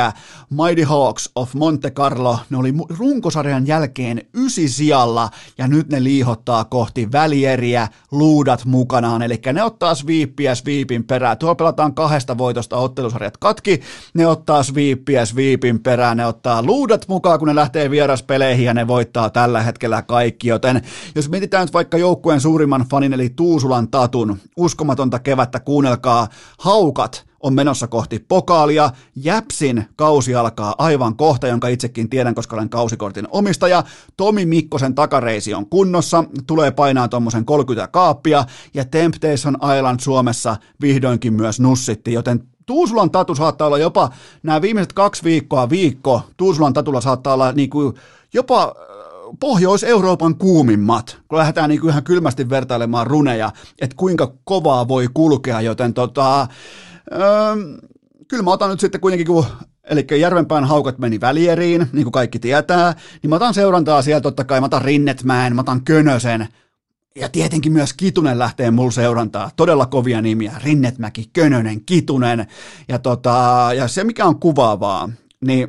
Mighty 0.51 0.83
Hawks 0.83 1.31
of 1.35 1.55
Monte 1.55 1.91
Carlo, 1.91 2.39
ne 2.51 2.57
oli 2.57 2.75
runkosarjan 2.99 3.67
jälkeen 3.67 4.23
ysi 4.35 4.69
sijalla 4.69 5.31
ja 5.59 5.69
nyt 5.69 5.89
ne 5.89 6.05
liihottaa 6.05 6.65
kohti 6.65 7.13
välieriä, 7.13 7.89
luudat 8.11 8.65
mukanaan, 8.65 9.23
eli 9.23 9.41
ne 9.53 9.63
ottaa 9.63 9.95
sviippiä 9.95 10.55
sviipin 10.55 11.05
perään. 11.05 11.39
Tuolla 11.39 11.55
pelataan 11.55 11.95
kahdesta 11.95 12.39
voitosta 12.39 12.77
ottelusarjat 12.77 13.37
katki, 13.37 13.81
ne 14.15 14.27
ottaa 14.27 14.63
sviippiä 14.63 15.25
sviipin 15.25 15.83
perään, 15.83 16.17
ne 16.17 16.27
ottaa 16.27 16.63
luudat 16.63 17.09
mukaan, 17.09 17.39
kun 17.39 17.49
ne 17.49 17.55
lähtee 17.55 17.91
vieraspeleihin 17.91 18.65
ja 18.65 18.75
ne 18.75 18.87
voittaa 18.87 19.31
tällä 19.31 19.63
hetkellä 19.63 20.03
kaikki, 20.03 20.49
joten 20.49 20.83
jos 21.15 21.26
mietitään 21.31 21.65
nyt 21.65 21.75
vaikka 21.75 21.99
joukkueen 21.99 22.41
suurimman 22.41 22.87
fanin 22.91 23.13
eli 23.13 23.31
Tuusulan 23.31 23.89
Tatun 23.89 24.39
uskomatonta 24.57 25.19
kevättä, 25.19 25.61
kuunnelkaa, 25.61 26.29
haukat 26.59 27.27
on 27.41 27.55
menossa 27.55 27.87
kohti 27.87 28.19
pokaalia. 28.29 28.91
Jäpsin 29.17 29.85
kausi 29.97 30.35
alkaa 30.35 30.75
aivan 30.79 31.17
kohta, 31.17 31.47
jonka 31.47 31.69
itsekin 31.69 32.11
tiedän, 32.11 32.35
koska 32.35 32.57
olen 32.57 32.69
kausikortin 32.69 33.29
omistaja. 33.31 33.85
Tomi 34.17 34.47
Mikkosen 34.47 34.95
takareisi 34.95 35.55
on 35.55 35.67
kunnossa, 35.67 36.25
tulee 36.47 36.71
painaa 36.71 37.09
tuommoisen 37.09 37.45
30 37.45 37.89
kaappia, 37.89 38.45
ja 38.75 38.85
Temptation 38.85 39.57
Island 39.77 40.01
Suomessa 40.01 40.57
vihdoinkin 40.81 41.35
myös 41.35 41.61
nussitti, 41.61 42.13
joten 42.13 42.43
Tuusulan 42.67 43.11
tatu 43.11 43.35
saattaa 43.35 43.67
olla 43.67 43.79
jopa 43.79 44.11
nämä 44.43 44.63
viimeiset 44.63 44.93
kaksi 44.93 45.25
viikkoa 45.25 45.71
viikko, 45.71 46.23
Tuusulan 46.37 46.73
tatulla 46.73 47.01
saattaa 47.01 47.35
olla 47.35 47.53
niin 47.53 47.71
kuin 47.71 47.95
jopa 48.35 48.75
Pohjois-Euroopan 49.41 50.39
kuumimmat, 50.39 51.19
kun 51.29 51.39
lähdetään 51.39 51.71
niin 51.71 51.89
ihan 51.89 52.05
kylmästi 52.05 52.51
vertailemaan 52.51 53.07
runeja, 53.07 53.53
että 53.81 53.97
kuinka 53.97 54.35
kovaa 54.45 54.89
voi 54.89 55.09
kulkea, 55.15 55.61
joten 55.61 55.95
tota, 55.95 56.47
öö, 57.13 57.57
kyllä 58.29 58.43
mä 58.43 58.51
otan 58.51 58.71
nyt 58.71 58.81
sitten 58.81 59.01
kuitenkin, 59.01 59.27
kun 59.27 59.45
Eli 59.85 60.07
Järvenpään 60.21 60.65
haukat 60.65 60.99
meni 60.99 61.21
välieriin, 61.21 61.87
niin 61.93 62.05
kuin 62.05 62.13
kaikki 62.13 62.39
tietää, 62.39 62.95
niin 63.23 63.31
mä 63.31 63.37
otan 63.37 63.55
seurantaa 63.55 64.03
sieltä 64.03 64.23
totta 64.23 64.45
kai, 64.45 64.61
mä 64.61 64.67
otan 64.67 64.83
Rinnetmäen, 64.83 65.55
mä 65.55 65.61
otan 65.61 65.85
Könösen, 65.85 66.49
ja 67.17 67.29
tietenkin 67.29 67.73
myös 67.73 67.93
Kitunen 67.93 68.39
lähtee 68.39 68.71
mulla 68.71 68.91
seurantaa. 68.91 69.51
Todella 69.57 69.87
kovia 69.87 70.23
nimiä. 70.23 70.53
Rinnetmäki, 70.65 71.31
Könönen, 71.33 71.85
Kitunen. 71.85 72.47
Ja, 72.89 72.99
tota, 72.99 73.69
ja 73.77 73.89
se 73.89 74.05
mikä 74.05 74.25
on 74.25 74.41
kuvaavaa, 74.41 75.09
niin, 75.47 75.69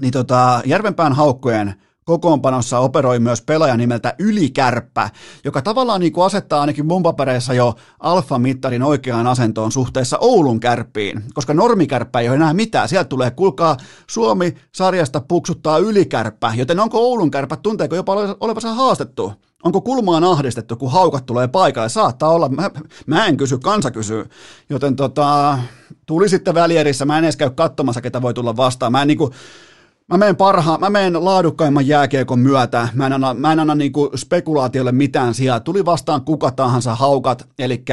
niin 0.00 0.12
tota, 0.12 0.62
Järvenpään 0.64 1.12
haukkojen– 1.12 1.74
kokoonpanossa 2.08 2.78
operoi 2.78 3.18
myös 3.18 3.42
pelaaja 3.42 3.76
nimeltä 3.76 4.14
Ylikärppä, 4.18 5.10
joka 5.44 5.62
tavallaan 5.62 6.00
niin 6.00 6.12
kuin 6.12 6.24
asettaa 6.24 6.60
ainakin 6.60 6.86
mun 6.86 7.02
papereissa 7.02 7.54
jo 7.54 7.74
alfa-mittarin 8.00 8.82
oikeaan 8.82 9.26
asentoon 9.26 9.72
suhteessa 9.72 10.18
Oulun 10.20 10.60
kärppiin, 10.60 11.22
koska 11.34 11.54
normikärppä 11.54 12.20
ei 12.20 12.28
ole 12.28 12.36
enää 12.36 12.54
mitään. 12.54 12.88
Sieltä 12.88 13.08
tulee, 13.08 13.30
kuulkaa, 13.30 13.76
Suomi 14.10 14.54
sarjasta 14.74 15.20
puksuttaa 15.28 15.78
Ylikärppä, 15.78 16.52
joten 16.56 16.80
onko 16.80 16.98
Oulun 16.98 17.30
kärpät, 17.30 17.62
tunteeko 17.62 17.96
jopa 17.96 18.14
olevansa 18.40 18.74
haastettu? 18.74 19.32
Onko 19.64 19.80
kulmaan 19.80 20.24
ahdistettu, 20.24 20.76
kun 20.76 20.92
haukat 20.92 21.26
tulee 21.26 21.48
paikalle? 21.48 21.88
Saattaa 21.88 22.28
olla, 22.28 22.48
mä, 22.48 22.70
mä 23.06 23.26
en 23.26 23.36
kysy, 23.36 23.58
kansa 23.58 23.90
kysyy. 23.90 24.24
Joten 24.70 24.96
tota, 24.96 25.58
tuli 26.06 26.28
sitten 26.28 26.54
välierissä, 26.54 27.04
mä 27.04 27.18
en 27.18 27.24
edes 27.24 27.36
käy 27.36 27.50
katsomassa, 27.50 28.00
ketä 28.00 28.22
voi 28.22 28.34
tulla 28.34 28.56
vastaan. 28.56 28.92
Mä 28.92 29.02
en 29.02 29.08
niinku, 29.08 29.30
Mä 30.08 30.18
menen, 30.18 30.36
parha, 30.36 30.78
mä 30.78 30.90
menen 30.90 31.24
laadukkaimman 31.24 31.86
jääkiekon 31.86 32.38
myötä, 32.38 32.88
mä 32.94 33.06
en 33.06 33.12
anna, 33.12 33.34
mä 33.34 33.52
en 33.52 33.60
anna 33.60 33.74
niinku 33.74 34.10
spekulaatiolle 34.16 34.92
mitään 34.92 35.34
sijaa. 35.34 35.60
Tuli 35.60 35.84
vastaan 35.84 36.22
kuka 36.22 36.50
tahansa 36.50 36.94
haukat, 36.94 37.48
eli 37.58 37.84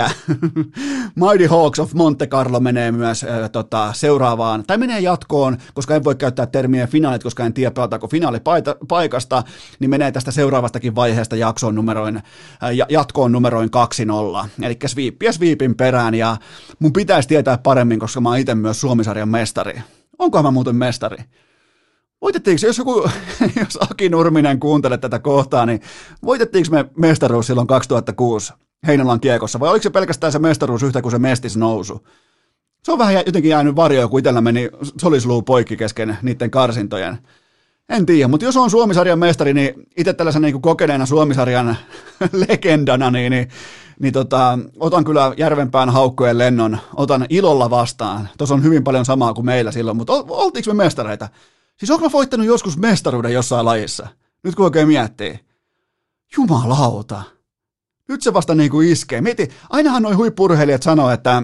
Mighty 1.22 1.48
Hawks 1.48 1.80
of 1.80 1.94
Monte 1.94 2.28
Carlo 2.28 2.60
menee 2.60 2.92
myös 2.92 3.24
äh, 3.24 3.50
tota, 3.50 3.94
seuraavaan, 3.94 4.64
tai 4.68 4.78
menee 4.78 5.00
jatkoon, 5.00 5.58
koska 5.74 5.96
en 5.96 6.04
voi 6.04 6.16
käyttää 6.16 6.46
termiä 6.46 6.88
finaalit, 6.88 7.24
koska 7.24 7.46
en 7.46 7.54
tiedä 7.54 7.72
pelataanko 7.72 8.08
finaalipaikasta, 8.08 9.44
niin 9.80 9.90
menee 9.90 10.12
tästä 10.12 10.32
seuraavastakin 10.32 10.96
vaiheesta 10.96 11.36
jaksoon 11.36 11.76
numeroin, 11.76 12.16
äh, 12.16 12.24
jatkoon 12.90 13.32
numeroin 13.32 13.70
2-0. 14.44 14.48
Eli 14.62 14.78
sviippiä 14.86 15.32
sviipin 15.32 15.76
perään, 15.76 16.16
ja 16.16 16.38
mun 16.80 16.94
pitäisi 16.94 17.28
tietää 17.28 17.58
paremmin, 17.58 18.00
koska 18.00 18.22
mä 18.22 18.30
oon 18.30 18.38
itse 18.38 18.56
myös 18.56 18.82
Suomisarjan 18.82 19.30
mestari. 19.30 19.82
Onkohan 20.20 20.46
mä 20.46 20.52
muuten 20.52 20.76
mestari? 20.76 21.18
Voitettiinko, 22.26 22.66
jos 22.66 22.78
joku, 22.78 23.10
jos 23.60 23.78
Aki 23.82 24.10
Nurminen 24.10 24.60
kuuntelee 24.60 24.98
tätä 24.98 25.20
kohtaa, 25.20 25.66
niin 25.66 25.82
voitettiinko 26.26 26.72
me 26.72 26.86
mestaruus 26.98 27.48
silloin 27.48 27.68
2006 27.68 28.54
Heinolan 28.88 29.20
kiekossa, 29.20 29.60
vai 29.60 29.70
oliko 29.70 29.84
se 29.84 29.90
pelkästään 29.90 30.34
se 30.34 30.40
mestaruus 30.40 30.84
yhtä 30.84 31.02
kuin 31.02 31.12
se 31.12 31.20
mestis 31.20 31.58
nousu? 31.58 32.08
Se 32.84 32.92
on 32.92 32.98
vähän 32.98 33.14
jotenkin 33.26 33.50
jäänyt 33.50 33.76
varjoa, 33.76 34.08
kun 34.08 34.20
itsellä 34.20 34.42
meni 34.42 34.70
solisluu 35.02 35.42
poikki 35.42 35.78
kesken 35.78 36.18
niiden 36.22 36.52
karsintojen. 36.52 37.18
En 37.90 38.06
tiedä, 38.06 38.28
mutta 38.28 38.46
jos 38.46 38.58
on 38.58 38.70
Suomisarjan 38.70 39.20
mestari, 39.20 39.54
niin 39.54 39.74
itse 39.98 40.14
tällaisen 40.14 40.42
niin 40.42 40.62
kokeneena 40.62 41.06
Suomisarjan 41.06 41.78
legendana, 42.48 43.12
niin, 43.12 43.32
niin, 43.32 43.48
niin 44.00 44.14
tota, 44.14 44.60
otan 44.80 45.04
kyllä 45.04 45.34
Järvenpään 45.38 45.90
haukkojen 45.90 46.38
lennon, 46.38 46.78
otan 46.96 47.26
ilolla 47.30 47.70
vastaan. 47.70 48.30
Tuossa 48.38 48.56
on 48.56 48.64
hyvin 48.64 48.84
paljon 48.84 49.06
samaa 49.06 49.34
kuin 49.34 49.46
meillä 49.46 49.72
silloin, 49.72 49.98
mutta 49.98 50.14
oltiinko 50.14 50.74
me 50.74 50.84
mestareita? 50.84 51.30
Siis 51.80 51.90
onko 51.90 52.06
mä 52.06 52.12
voittanut 52.12 52.48
joskus 52.48 52.78
mestaruuden 52.78 53.34
jossain 53.34 53.66
lajissa? 53.66 54.08
Nyt 54.44 54.56
kun 54.56 54.66
oikein 54.66 54.88
miettii. 54.88 55.40
Jumalauta. 56.38 57.24
Nyt 58.10 58.22
se 58.22 58.34
vasta 58.34 58.56
niin 58.56 58.72
kuin 58.72 58.90
iskee. 58.90 59.22
Mieti, 59.22 59.50
ainahan 59.70 60.04
noin 60.04 60.18
huippurheilijat 60.18 60.84
sanoo, 60.84 61.10
että 61.10 61.44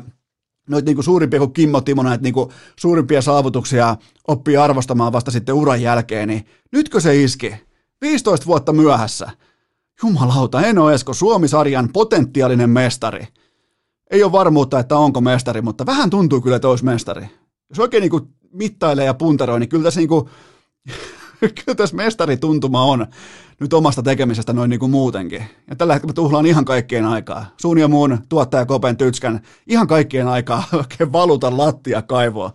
noita 0.70 0.86
niin 0.86 0.96
kuin 0.96 1.06
suurimpia 1.06 1.40
kuin 1.40 1.54
Kimmo 1.54 1.82
Timonen, 1.82 2.14
että 2.14 2.24
niin 2.24 2.34
kuin 2.34 2.50
suurimpia 2.80 3.22
saavutuksia 3.22 3.98
oppii 4.28 4.58
arvostamaan 4.58 5.14
vasta 5.14 5.32
sitten 5.32 5.56
uran 5.56 5.82
jälkeen, 5.82 6.28
niin 6.28 6.46
nytkö 6.72 7.00
se 7.00 7.24
iski? 7.24 7.56
15 8.02 8.46
vuotta 8.46 8.74
myöhässä. 8.74 9.30
Jumalauta, 10.04 10.62
Eno 10.62 10.92
Esko, 10.92 11.14
Suomi-sarjan 11.14 11.90
potentiaalinen 11.94 12.70
mestari. 12.70 13.28
Ei 14.12 14.24
ole 14.24 14.32
varmuutta, 14.32 14.80
että 14.80 14.98
onko 14.98 15.22
mestari, 15.22 15.62
mutta 15.62 15.86
vähän 15.86 16.10
tuntuu 16.10 16.42
kyllä, 16.42 16.56
että 16.56 16.68
olisi 16.68 16.86
mestari. 16.86 17.30
Jos 17.70 17.80
oikein 17.80 18.02
niin 18.02 18.12
kuin 18.12 18.28
mittailee 18.54 19.06
ja 19.06 19.14
punteroi, 19.14 19.60
niin 19.60 19.70
kyllä 19.70 19.84
tässä, 19.84 20.00
niin 20.00 20.10
kuin, 20.10 20.30
kyllä 21.66 21.76
tässä 21.76 21.96
mestarituntuma 21.96 22.84
on 22.84 23.08
nyt 23.60 23.74
omasta 23.74 24.04
tekemisestä 24.04 24.54
noin 24.54 24.70
niin 24.70 24.80
kuin 24.80 24.92
muutenkin. 24.92 25.44
Ja 25.70 25.76
tällä 25.76 25.94
hetkellä 25.94 26.14
tuhlaan 26.14 26.46
ihan 26.46 26.66
kaikkien 26.66 27.06
aikaa. 27.06 27.46
Suun 27.58 27.78
ja 27.78 27.88
muun 27.88 28.18
tuottaja 28.30 28.66
Kopen 28.66 28.98
Tytskän 28.98 29.42
ihan 29.68 29.88
kaikkien 29.88 30.28
aikaa 30.28 30.64
oikein 30.80 31.12
valuta 31.12 31.58
lattia 31.58 32.02
kaivoa. 32.02 32.54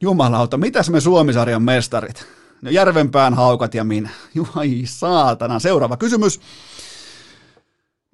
Jumalauta, 0.00 0.56
mitäs 0.56 0.90
me 0.90 1.00
Suomisarjan 1.00 1.62
mestarit? 1.62 2.26
No 2.62 2.70
Järvenpään 2.70 3.34
haukat 3.34 3.74
ja 3.74 3.84
minä. 3.84 4.10
Juai 4.34 4.82
saatana. 4.84 5.58
Seuraava 5.58 5.96
kysymys. 5.96 6.40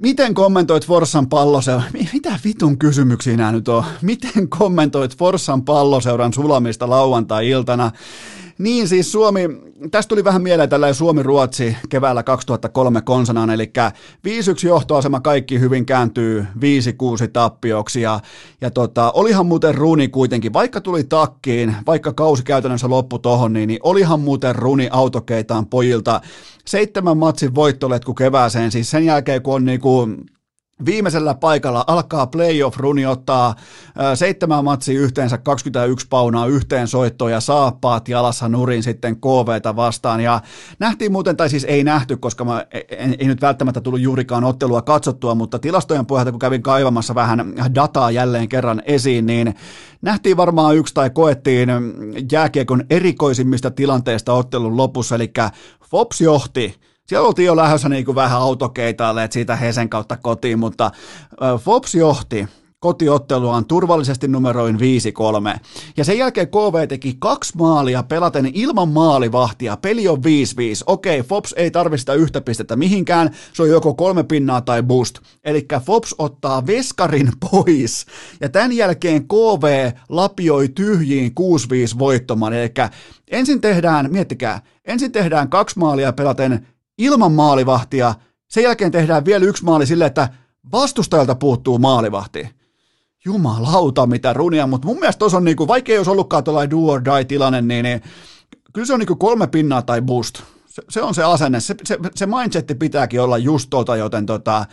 Miten 0.03 0.35
kommentoit 0.35 0.87
Forssan 0.87 1.29
palloseuran, 1.29 1.91
mitä 2.13 2.39
vitun 2.45 2.79
kysymyksiä 2.79 3.37
nämä 3.37 3.53
nyt 3.53 3.69
on? 3.69 3.85
Miten 4.03 4.49
kommentoit 4.49 5.17
Forssan 5.17 5.65
palloseuran 5.65 6.33
sulamista 6.33 6.91
lauantai-iltana? 6.91 7.91
Niin 8.61 8.89
siis 8.89 9.13
Suomi, 9.13 9.41
tästä 9.91 10.09
tuli 10.09 10.25
vähän 10.25 10.43
mieleen 10.43 10.69
tällainen 10.69 10.95
Suomi-Ruotsi 10.95 11.77
keväällä 11.89 12.23
2003 12.23 13.03
konsanaan, 13.03 13.51
eli 13.51 13.73
5-1 14.29 14.67
johtoasema 14.67 15.21
kaikki 15.21 15.61
hyvin 15.61 15.87
kääntyy 15.87 16.41
5-6 16.41 16.43
tappioksi, 17.33 18.01
ja, 18.01 18.21
ja 18.61 18.71
tota, 18.71 19.13
olihan 19.13 19.47
muuten 19.47 19.75
runi 19.75 20.09
kuitenkin, 20.09 20.53
vaikka 20.53 20.81
tuli 20.81 21.05
takkiin, 21.05 21.77
vaikka 21.87 22.13
kausi 22.13 22.43
käytännössä 22.43 22.91
loppu 22.91 23.19
tohon, 23.19 23.53
niin, 23.53 23.67
niin 23.69 23.81
olihan 23.83 24.21
muuten 24.21 24.57
runi 24.57 24.89
autokeitaan 24.93 25.67
pojilta, 25.67 26.21
seitsemän 26.65 27.17
matsin 27.17 27.55
voittoletku 27.55 28.15
kevääseen, 28.15 28.73
siis 28.73 28.91
sen 28.91 29.05
jälkeen 29.05 29.43
kun 29.43 29.55
on 29.55 29.65
niinku 29.65 30.09
viimeisellä 30.87 31.35
paikalla 31.35 31.85
alkaa 31.87 32.27
playoff-runi 32.27 33.07
ottaa 33.07 33.55
seitsemän 34.15 34.65
matsia 34.65 35.01
yhteensä 35.01 35.39
21 35.39 36.07
paunaa 36.11 36.47
yhteen 36.47 36.89
soittoon 36.89 37.33
ja 37.33 37.41
saappaat 37.41 38.09
jalassa 38.09 38.49
nurin 38.49 38.83
sitten 38.83 39.17
KVtä 39.17 39.77
vastaan. 39.77 40.21
Ja 40.21 40.41
nähtiin 40.79 41.13
muuten, 41.13 41.37
tai 41.37 41.49
siis 41.49 41.65
ei 41.65 41.85
nähty, 41.85 42.17
koska 42.17 42.45
mä 42.45 42.67
en, 42.89 43.17
ei 43.19 43.27
nyt 43.27 43.43
välttämättä 43.43 43.81
tullut 43.81 44.01
juurikaan 44.01 44.45
ottelua 44.45 44.83
katsottua, 44.83 45.35
mutta 45.35 45.59
tilastojen 45.59 46.07
pohjalta, 46.07 46.31
kun 46.31 46.39
kävin 46.39 46.63
kaivamassa 46.63 47.15
vähän 47.15 47.55
dataa 47.75 48.11
jälleen 48.11 48.49
kerran 48.49 48.83
esiin, 48.85 49.27
niin 49.27 49.55
nähtiin 50.03 50.37
varmaan 50.37 50.77
yksi 50.77 50.95
tai 50.95 51.11
koettiin 51.11 51.69
jääkiekon 52.33 52.85
erikoisimmista 52.91 53.71
tilanteista 53.71 54.33
ottelun 54.33 54.77
lopussa, 54.77 55.15
eli 55.15 55.33
Fops 55.91 56.21
johti 56.21 56.90
siellä 57.11 57.29
oltiin 57.29 57.47
jo 57.47 57.57
lähdössä 57.57 57.89
niin 57.89 58.05
kuin 58.05 58.15
vähän 58.15 58.41
autokeitaalle, 58.41 59.25
että 59.25 59.33
siitä 59.35 59.57
Hesen 59.57 59.89
kautta 59.89 60.17
kotiin, 60.17 60.59
mutta 60.59 60.91
Fops 61.59 61.95
johti 61.95 62.49
kotiotteluaan 62.81 63.65
turvallisesti 63.65 64.29
numeroin 64.29 64.77
5-3. 64.77 64.79
Ja 65.97 66.05
sen 66.05 66.19
jälkeen 66.19 66.49
KV 66.49 66.89
teki 66.89 67.17
kaksi 67.19 67.57
maalia 67.57 68.03
pelaten 68.03 68.51
ilman 68.55 68.89
maalivahtia. 68.89 69.77
Peli 69.77 70.09
on 70.09 70.19
5-5. 70.19 70.21
Okei, 70.87 71.23
Fops 71.23 71.55
ei 71.57 71.71
tarvista 71.71 72.15
yhtä 72.15 72.41
pistettä 72.41 72.77
mihinkään. 72.77 73.31
Se 73.53 73.63
on 73.63 73.69
joko 73.69 73.95
kolme 73.95 74.25
pinnaa 74.25 74.61
tai 74.61 74.83
boost. 74.83 75.19
Eli 75.45 75.67
Fops 75.87 76.15
ottaa 76.19 76.67
veskarin 76.67 77.33
pois. 77.51 78.07
Ja 78.41 78.49
tämän 78.49 78.73
jälkeen 78.73 79.29
KV 79.29 79.91
lapioi 80.09 80.69
tyhjiin 80.69 81.33
6-5 81.95 81.99
voittomaan. 81.99 82.53
Eli 82.53 82.73
ensin 83.31 83.61
tehdään, 83.61 84.13
miettikää, 84.13 84.61
ensin 84.85 85.13
tehdään 85.13 85.49
kaksi 85.49 85.79
maalia 85.79 86.13
pelaten 86.13 86.67
ilman 87.01 87.33
maalivahtia. 87.33 88.15
Sen 88.49 88.63
jälkeen 88.63 88.93
tehdään 88.93 89.25
vielä 89.25 89.45
yksi 89.45 89.65
maali 89.65 89.87
sille, 89.87 90.07
että 90.07 90.29
vastustajalta 90.73 91.35
puuttuu 91.35 91.79
maalivahti. 91.79 92.49
Jumalauta, 93.25 94.07
mitä 94.07 94.33
runia, 94.33 94.67
mutta 94.67 94.87
mun 94.87 94.99
mielestä 94.99 95.19
tuossa 95.19 95.37
on 95.37 95.45
niinku, 95.45 95.69
vaikka 95.69 95.93
ei 95.93 95.99
olisi 95.99 96.11
ollutkaan 96.11 96.45
tuollainen 96.45 96.71
do 96.71 96.87
or 96.87 97.05
die 97.05 97.25
tilanne, 97.25 97.63
niin, 97.63 97.83
niin 97.83 98.03
kyllä 98.73 98.87
se 98.87 98.93
on 98.93 98.99
niinku 98.99 99.17
kolme 99.17 99.47
pinnaa 99.47 99.83
tai 99.83 100.03
boost. 100.03 100.43
Se, 100.67 100.83
se 100.91 101.03
on 101.03 101.15
se 101.15 101.25
asenne, 101.25 101.61
se, 101.61 101.75
se, 101.85 101.99
se 102.15 102.27
mindsetti 102.27 102.75
pitääkin 102.75 103.21
olla 103.21 103.39
just 103.39 103.71
tota, 103.71 103.97
joten 103.97 104.27
tota, 104.27 104.67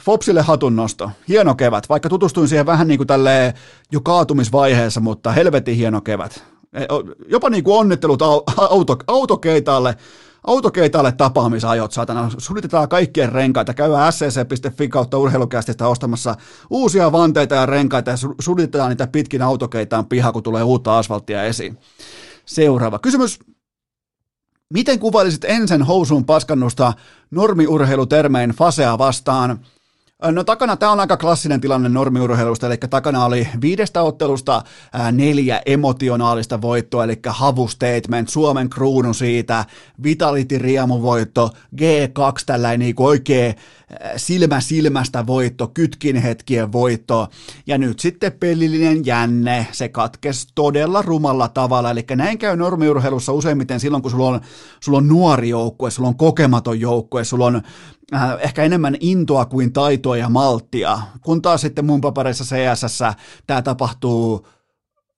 Fopsille 0.00 0.42
hatunnosto. 0.42 1.10
Hieno 1.28 1.54
kevät, 1.54 1.88
vaikka 1.88 2.08
tutustuin 2.08 2.48
siihen 2.48 2.66
vähän 2.66 2.88
niin 2.88 2.98
kuin 2.98 3.06
tälleen 3.06 3.54
jo 3.92 4.00
kaatumisvaiheessa, 4.00 5.00
mutta 5.00 5.32
helvetin 5.32 5.76
hieno 5.76 6.00
kevät. 6.00 6.44
E, 6.72 6.80
jopa 7.28 7.50
niin 7.50 7.64
kuin 7.64 7.76
onnittelut 7.76 8.22
auto, 8.22 8.96
autokeitaalle 9.06 9.96
autokeitaalle 10.46 11.12
tapaamisajot, 11.12 11.92
saatana, 11.92 12.30
sulitetaan 12.38 12.88
kaikkien 12.88 13.32
renkaita, 13.32 13.74
käydään 13.74 14.12
scc.fi 14.12 14.88
kautta 14.88 15.18
urheilukästistä 15.18 15.88
ostamassa 15.88 16.36
uusia 16.70 17.12
vanteita 17.12 17.54
ja 17.54 17.66
renkaita 17.66 18.10
ja 18.10 18.16
sulitetaan 18.40 18.88
niitä 18.88 19.06
pitkin 19.06 19.42
autokeitaan 19.42 20.06
piha, 20.06 20.32
kun 20.32 20.42
tulee 20.42 20.62
uutta 20.62 20.98
asfalttia 20.98 21.44
esiin. 21.44 21.78
Seuraava 22.46 22.98
kysymys. 22.98 23.38
Miten 24.74 24.98
kuvailisit 24.98 25.44
ensin 25.44 25.82
housuun 25.82 26.24
paskannusta 26.24 26.92
normiurheilutermein 27.30 28.50
fasea 28.50 28.98
vastaan– 28.98 29.58
No 30.22 30.44
takana, 30.44 30.76
tämä 30.76 30.92
on 30.92 31.00
aika 31.00 31.16
klassinen 31.16 31.60
tilanne 31.60 31.88
normiurheilusta, 31.88 32.66
eli 32.66 32.76
takana 32.90 33.24
oli 33.24 33.48
viidestä 33.60 34.02
ottelusta 34.02 34.62
ää, 34.92 35.12
neljä 35.12 35.62
emotionaalista 35.66 36.60
voittoa, 36.60 37.04
eli 37.04 37.18
havu 37.26 37.68
statement, 37.68 38.28
Suomen 38.28 38.70
kruunu 38.70 39.14
siitä, 39.14 39.64
Vitality 40.02 40.58
riemuvoitto, 40.58 41.50
G2 41.76 42.42
tällainen 42.46 42.80
niin 42.80 42.94
oikein 42.98 43.54
silmä 44.16 44.60
silmästä 44.60 45.26
voitto, 45.26 45.68
kytkin 45.68 46.16
hetkien 46.16 46.72
voitto, 46.72 47.28
ja 47.66 47.78
nyt 47.78 48.00
sitten 48.00 48.32
pelillinen 48.32 49.06
jänne, 49.06 49.66
se 49.72 49.88
katkesi 49.88 50.48
todella 50.54 51.02
rumalla 51.02 51.48
tavalla, 51.48 51.90
eli 51.90 52.04
näin 52.14 52.38
käy 52.38 52.56
normiurheilussa 52.56 53.32
useimmiten 53.32 53.80
silloin, 53.80 54.02
kun 54.02 54.10
sulla 54.10 54.28
on, 54.28 54.40
sulla 54.80 54.98
on 54.98 55.08
nuori 55.08 55.48
joukkue, 55.48 55.90
sulla 55.90 56.08
on 56.08 56.16
kokematon 56.16 56.80
joukkue, 56.80 57.24
sulla 57.24 57.46
on 57.46 57.62
äh, 58.14 58.36
ehkä 58.40 58.62
enemmän 58.62 58.96
intoa 59.00 59.44
kuin 59.44 59.72
taitoa 59.72 60.16
ja 60.16 60.28
malttia, 60.28 60.98
kun 61.20 61.42
taas 61.42 61.60
sitten 61.60 61.84
mun 61.84 62.00
papereissa 62.00 62.44
CSS 62.44 62.98
tämä 63.46 63.62
tapahtuu 63.62 64.46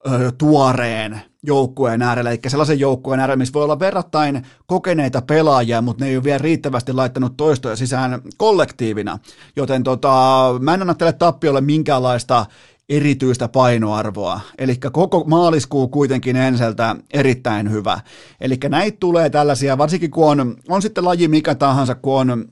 ö, 0.06 0.32
tuoreen 0.38 1.20
joukkueen 1.42 2.02
äärellä, 2.02 2.30
eli 2.30 2.40
sellaisen 2.46 2.80
joukkueen 2.80 3.20
äärellä, 3.20 3.36
missä 3.36 3.54
voi 3.54 3.64
olla 3.64 3.78
verrattain 3.78 4.46
kokeneita 4.66 5.22
pelaajia, 5.22 5.82
mutta 5.82 6.04
ne 6.04 6.10
ei 6.10 6.16
ole 6.16 6.24
vielä 6.24 6.38
riittävästi 6.38 6.92
laittanut 6.92 7.36
toistoja 7.36 7.76
sisään 7.76 8.22
kollektiivina, 8.36 9.18
joten 9.56 9.82
tota, 9.82 10.54
mä 10.60 10.74
en 10.74 10.80
anna 10.80 10.94
tälle 10.94 11.12
tappiolle 11.12 11.60
minkäänlaista 11.60 12.46
erityistä 12.88 13.48
painoarvoa. 13.48 14.40
Eli 14.58 14.76
koko 14.92 15.24
maaliskuu 15.24 15.88
kuitenkin 15.88 16.36
enseltä 16.36 16.96
erittäin 17.12 17.70
hyvä. 17.70 18.00
Eli 18.40 18.58
näitä 18.68 18.96
tulee 19.00 19.30
tällaisia, 19.30 19.78
varsinkin 19.78 20.10
kun 20.10 20.40
on, 20.40 20.56
on 20.68 20.82
sitten 20.82 21.04
laji 21.04 21.28
mikä 21.28 21.54
tahansa, 21.54 21.94
kun 21.94 22.30
on 22.30 22.44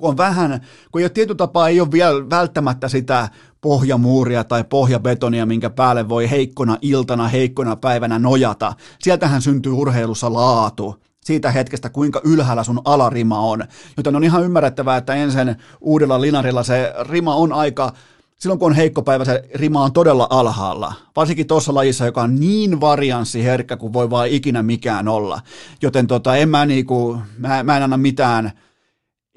kun 0.00 0.10
on 0.10 0.16
vähän, 0.16 0.60
kun 0.92 1.00
ei 1.00 1.04
ole 1.04 1.10
tietyllä 1.10 1.36
tapaa, 1.36 1.68
ei 1.68 1.80
ole 1.80 1.92
vielä 1.92 2.30
välttämättä 2.30 2.88
sitä 2.88 3.28
pohjamuuria 3.60 4.44
tai 4.44 4.64
pohjabetonia, 4.64 5.46
minkä 5.46 5.70
päälle 5.70 6.08
voi 6.08 6.30
heikkona 6.30 6.76
iltana, 6.82 7.28
heikkona 7.28 7.76
päivänä 7.76 8.18
nojata. 8.18 8.72
Sieltähän 8.98 9.42
syntyy 9.42 9.72
urheilussa 9.72 10.32
laatu 10.32 10.96
siitä 11.24 11.50
hetkestä, 11.50 11.90
kuinka 11.90 12.20
ylhäällä 12.24 12.64
sun 12.64 12.80
alarima 12.84 13.40
on. 13.40 13.64
Joten 13.96 14.16
on 14.16 14.24
ihan 14.24 14.44
ymmärrettävää, 14.44 14.96
että 14.96 15.14
ensin 15.14 15.56
uudella 15.80 16.20
linarilla 16.20 16.62
se 16.62 16.92
rima 17.08 17.34
on 17.34 17.52
aika 17.52 17.92
silloin 18.40 18.58
kun 18.58 18.70
on 18.70 18.76
heikko 18.76 19.02
päivä, 19.02 19.24
se 19.24 19.42
rima 19.54 19.84
on 19.84 19.92
todella 19.92 20.26
alhaalla. 20.30 20.92
Varsinkin 21.16 21.46
tuossa 21.46 21.74
lajissa, 21.74 22.06
joka 22.06 22.22
on 22.22 22.40
niin 22.40 22.80
varianssiherkkä 22.80 23.76
kuin 23.76 23.92
voi 23.92 24.10
vaan 24.10 24.28
ikinä 24.28 24.62
mikään 24.62 25.08
olla. 25.08 25.40
Joten 25.82 26.06
tota, 26.06 26.36
en 26.36 26.48
mä, 26.48 26.66
niinku, 26.66 27.18
mä, 27.38 27.62
mä 27.62 27.76
en 27.76 27.82
anna 27.82 27.96
mitään 27.96 28.52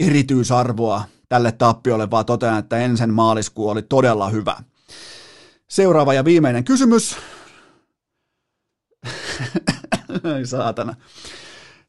erityisarvoa 0.08 1.04
tälle 1.30 1.52
tappiolle, 1.52 2.12
vaan 2.12 2.26
totean, 2.26 2.60
että 2.60 2.78
ensin 2.78 3.14
maaliskuu 3.14 3.70
oli 3.70 3.82
todella 3.82 4.30
hyvä. 4.30 4.56
Seuraava 5.68 6.14
ja 6.14 6.26
viimeinen 6.26 6.64
kysymys. 6.64 7.16
Ai 10.36 10.46
saatana. 10.46 10.96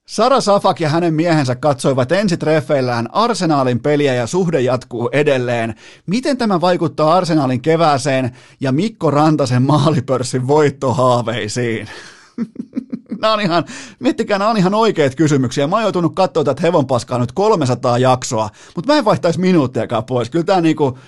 Sara 0.06 0.40
Safak 0.40 0.80
ja 0.80 0.88
hänen 0.88 1.14
miehensä 1.14 1.54
katsoivat 1.54 2.12
ensitreffeillään 2.12 3.08
Arsenaalin 3.12 3.80
peliä 3.80 4.14
ja 4.14 4.26
suhde 4.26 4.60
jatkuu 4.60 5.10
edelleen. 5.12 5.74
Miten 6.06 6.38
tämä 6.38 6.60
vaikuttaa 6.60 7.14
Arsenaalin 7.14 7.60
kevääseen 7.60 8.36
ja 8.60 8.72
Mikko 8.72 9.10
Rantasen 9.10 9.62
maalipörssin 9.62 10.46
voittohaaveisiin? 10.48 11.88
nämä 13.24 13.34
on 13.34 13.40
ihan, 13.40 13.64
miettikää, 14.00 14.38
nämä 14.38 14.50
on 14.50 14.56
ihan 14.56 14.74
oikeat 14.74 15.14
kysymyksiä. 15.14 15.66
Mä 15.66 15.76
oon 15.76 15.82
joutunut 15.82 16.14
katsoa 16.14 16.44
tätä 16.44 16.62
hevonpaskaa 16.62 17.18
nyt 17.18 17.32
300 17.32 17.98
jaksoa, 17.98 18.48
mutta 18.76 18.92
mä 18.92 18.98
en 18.98 19.04
vaihtaisi 19.04 19.40
minuuttiakaan 19.40 20.04
pois. 20.04 20.30
Kyllä 20.30 20.44
tämä 20.44 20.60
niinku, 20.60 20.98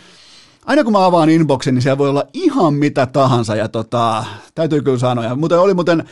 aina 0.67 0.85
kun 0.85 0.93
mä 0.93 1.05
avaan 1.05 1.31
inboxin, 1.31 1.75
niin 1.75 1.83
siellä 1.83 1.99
voi 1.99 2.09
olla 2.09 2.25
ihan 2.33 2.75
mitä 2.75 3.07
tahansa, 3.07 3.57
ja 3.57 3.69
tota, 3.69 4.25
täytyy 4.55 4.83
kyllä 4.83 4.99
sanoa. 4.99 5.35
Muuten 5.35 5.59
oli 5.59 5.75
muuten, 5.75 6.05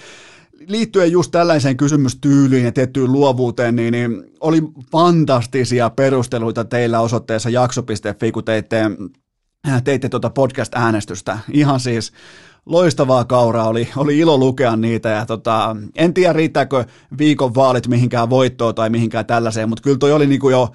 liittyen 0.69 1.13
just 1.13 1.31
tällaiseen 1.31 1.77
kysymystyyliin 1.77 2.65
ja 2.65 2.73
tiettyyn 2.73 3.13
luovuuteen, 3.13 3.77
niin, 3.77 3.93
niin 3.93 4.25
oli 4.41 4.63
fantastisia 4.93 5.91
perusteluita 5.91 6.65
teillä 6.65 7.01
osoitteessa 7.01 7.51
jakso.fi, 7.51 8.33
kun 8.33 8.45
teitte, 8.45 8.85
teitte 9.85 10.09
tuota 10.09 10.31
podcast-äänestystä. 10.31 11.39
Ihan 11.53 11.81
siis 11.81 12.13
loistavaa 12.67 13.25
kauraa, 13.25 13.69
oli, 13.69 13.89
oli 13.97 14.19
ilo 14.19 14.39
lukea 14.39 14.77
niitä 14.77 15.09
ja 15.09 15.27
tota, 15.27 15.77
en 15.97 16.15
tiedä 16.15 16.33
riittääkö 16.33 16.85
viikon 17.19 17.55
vaalit 17.55 17.89
mihinkään 17.89 18.31
voittoon 18.31 18.75
tai 18.75 18.91
mihinkään 18.91 19.27
tällaiseen, 19.27 19.69
mutta 19.69 19.83
kyllä 19.83 19.99
toi 19.99 20.13
oli 20.13 20.27
niinku 20.27 20.51
jo 20.51 20.69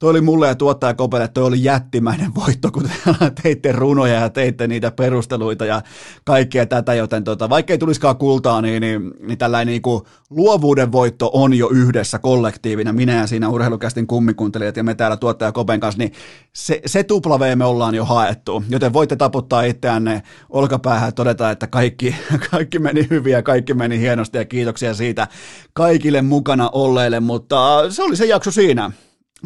toi 0.00 0.10
oli 0.10 0.20
mulle 0.20 0.46
ja 0.46 0.54
tuottaja 0.54 0.94
Kopelle, 0.94 1.28
toi 1.28 1.44
oli 1.44 1.64
jättimäinen 1.64 2.34
voitto, 2.34 2.70
kun 2.70 2.90
teitte 3.42 3.72
runoja 3.72 4.14
ja 4.14 4.30
teitte 4.30 4.66
niitä 4.66 4.90
perusteluita 4.90 5.64
ja 5.64 5.82
kaikkea 6.24 6.66
tätä, 6.66 6.94
joten 6.94 7.24
tota, 7.24 7.48
vaikka 7.48 7.72
ei 7.72 7.78
tulisikaan 7.78 8.16
kultaa, 8.16 8.62
niin, 8.62 8.80
niin, 8.80 9.12
niin 9.20 9.38
tällainen 9.38 9.72
niin 9.72 9.82
kuin 9.82 10.02
luovuuden 10.30 10.92
voitto 10.92 11.30
on 11.32 11.54
jo 11.54 11.68
yhdessä 11.68 12.18
kollektiivina, 12.18 12.92
minä 12.92 13.12
ja 13.12 13.26
siinä 13.26 13.48
urheilukästin 13.48 14.06
kummikuuntelijat 14.06 14.76
ja 14.76 14.84
me 14.84 14.94
täällä 14.94 15.16
tuottaja 15.16 15.52
Kopen 15.52 15.80
kanssa, 15.80 15.98
niin 15.98 16.12
se, 16.52 16.80
se 16.86 17.02
tupla 17.02 17.38
V 17.38 17.56
me 17.56 17.64
ollaan 17.64 17.94
jo 17.94 18.04
haettu, 18.04 18.64
joten 18.68 18.92
voitte 18.92 19.16
taputtaa 19.16 19.62
itseänne 19.62 20.22
olkapäähän 20.50 21.08
ja 21.08 21.12
todeta, 21.12 21.50
että 21.50 21.66
kaikki, 21.66 22.14
kaikki 22.50 22.78
meni 22.78 23.06
hyvin 23.10 23.32
ja 23.32 23.42
kaikki 23.42 23.74
meni 23.74 23.98
hienosti 23.98 24.38
ja 24.38 24.44
kiitoksia 24.44 24.94
siitä 24.94 25.28
kaikille 25.72 26.22
mukana 26.22 26.70
olleille, 26.72 27.20
mutta 27.20 27.90
se 27.90 28.02
oli 28.02 28.16
se 28.16 28.26
jakso 28.26 28.50
siinä. 28.50 28.90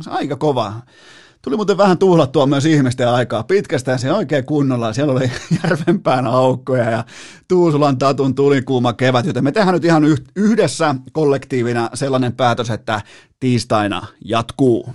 Se 0.01 0.11
aika 0.11 0.37
kova. 0.37 0.73
Tuli 1.43 1.57
muuten 1.57 1.79
vähän 1.79 1.99
tuhlattua 1.99 2.47
myös 2.47 2.67
ihmisten 2.67 3.09
aikaa. 3.09 3.43
Pitkästään 3.43 3.99
se 3.99 4.13
oikein 4.13 4.45
kunnolla. 4.45 4.93
Siellä 4.93 5.13
oli 5.13 5.31
järvenpään 5.65 6.27
aukkoja 6.27 6.91
ja 6.91 7.05
Tuusulan 7.49 7.99
tatun 7.99 8.35
tulikuuma 8.35 8.93
kevät, 8.93 9.27
joten 9.27 9.45
me 9.45 9.53
tehdään 9.53 9.75
nyt 9.75 9.85
ihan 9.85 10.03
yhdessä 10.37 10.95
kollektiivina 11.13 11.91
sellainen 11.95 12.33
päätös, 12.33 12.71
että 12.71 13.01
tiistaina 13.41 14.07
jatkuu. 14.25 14.95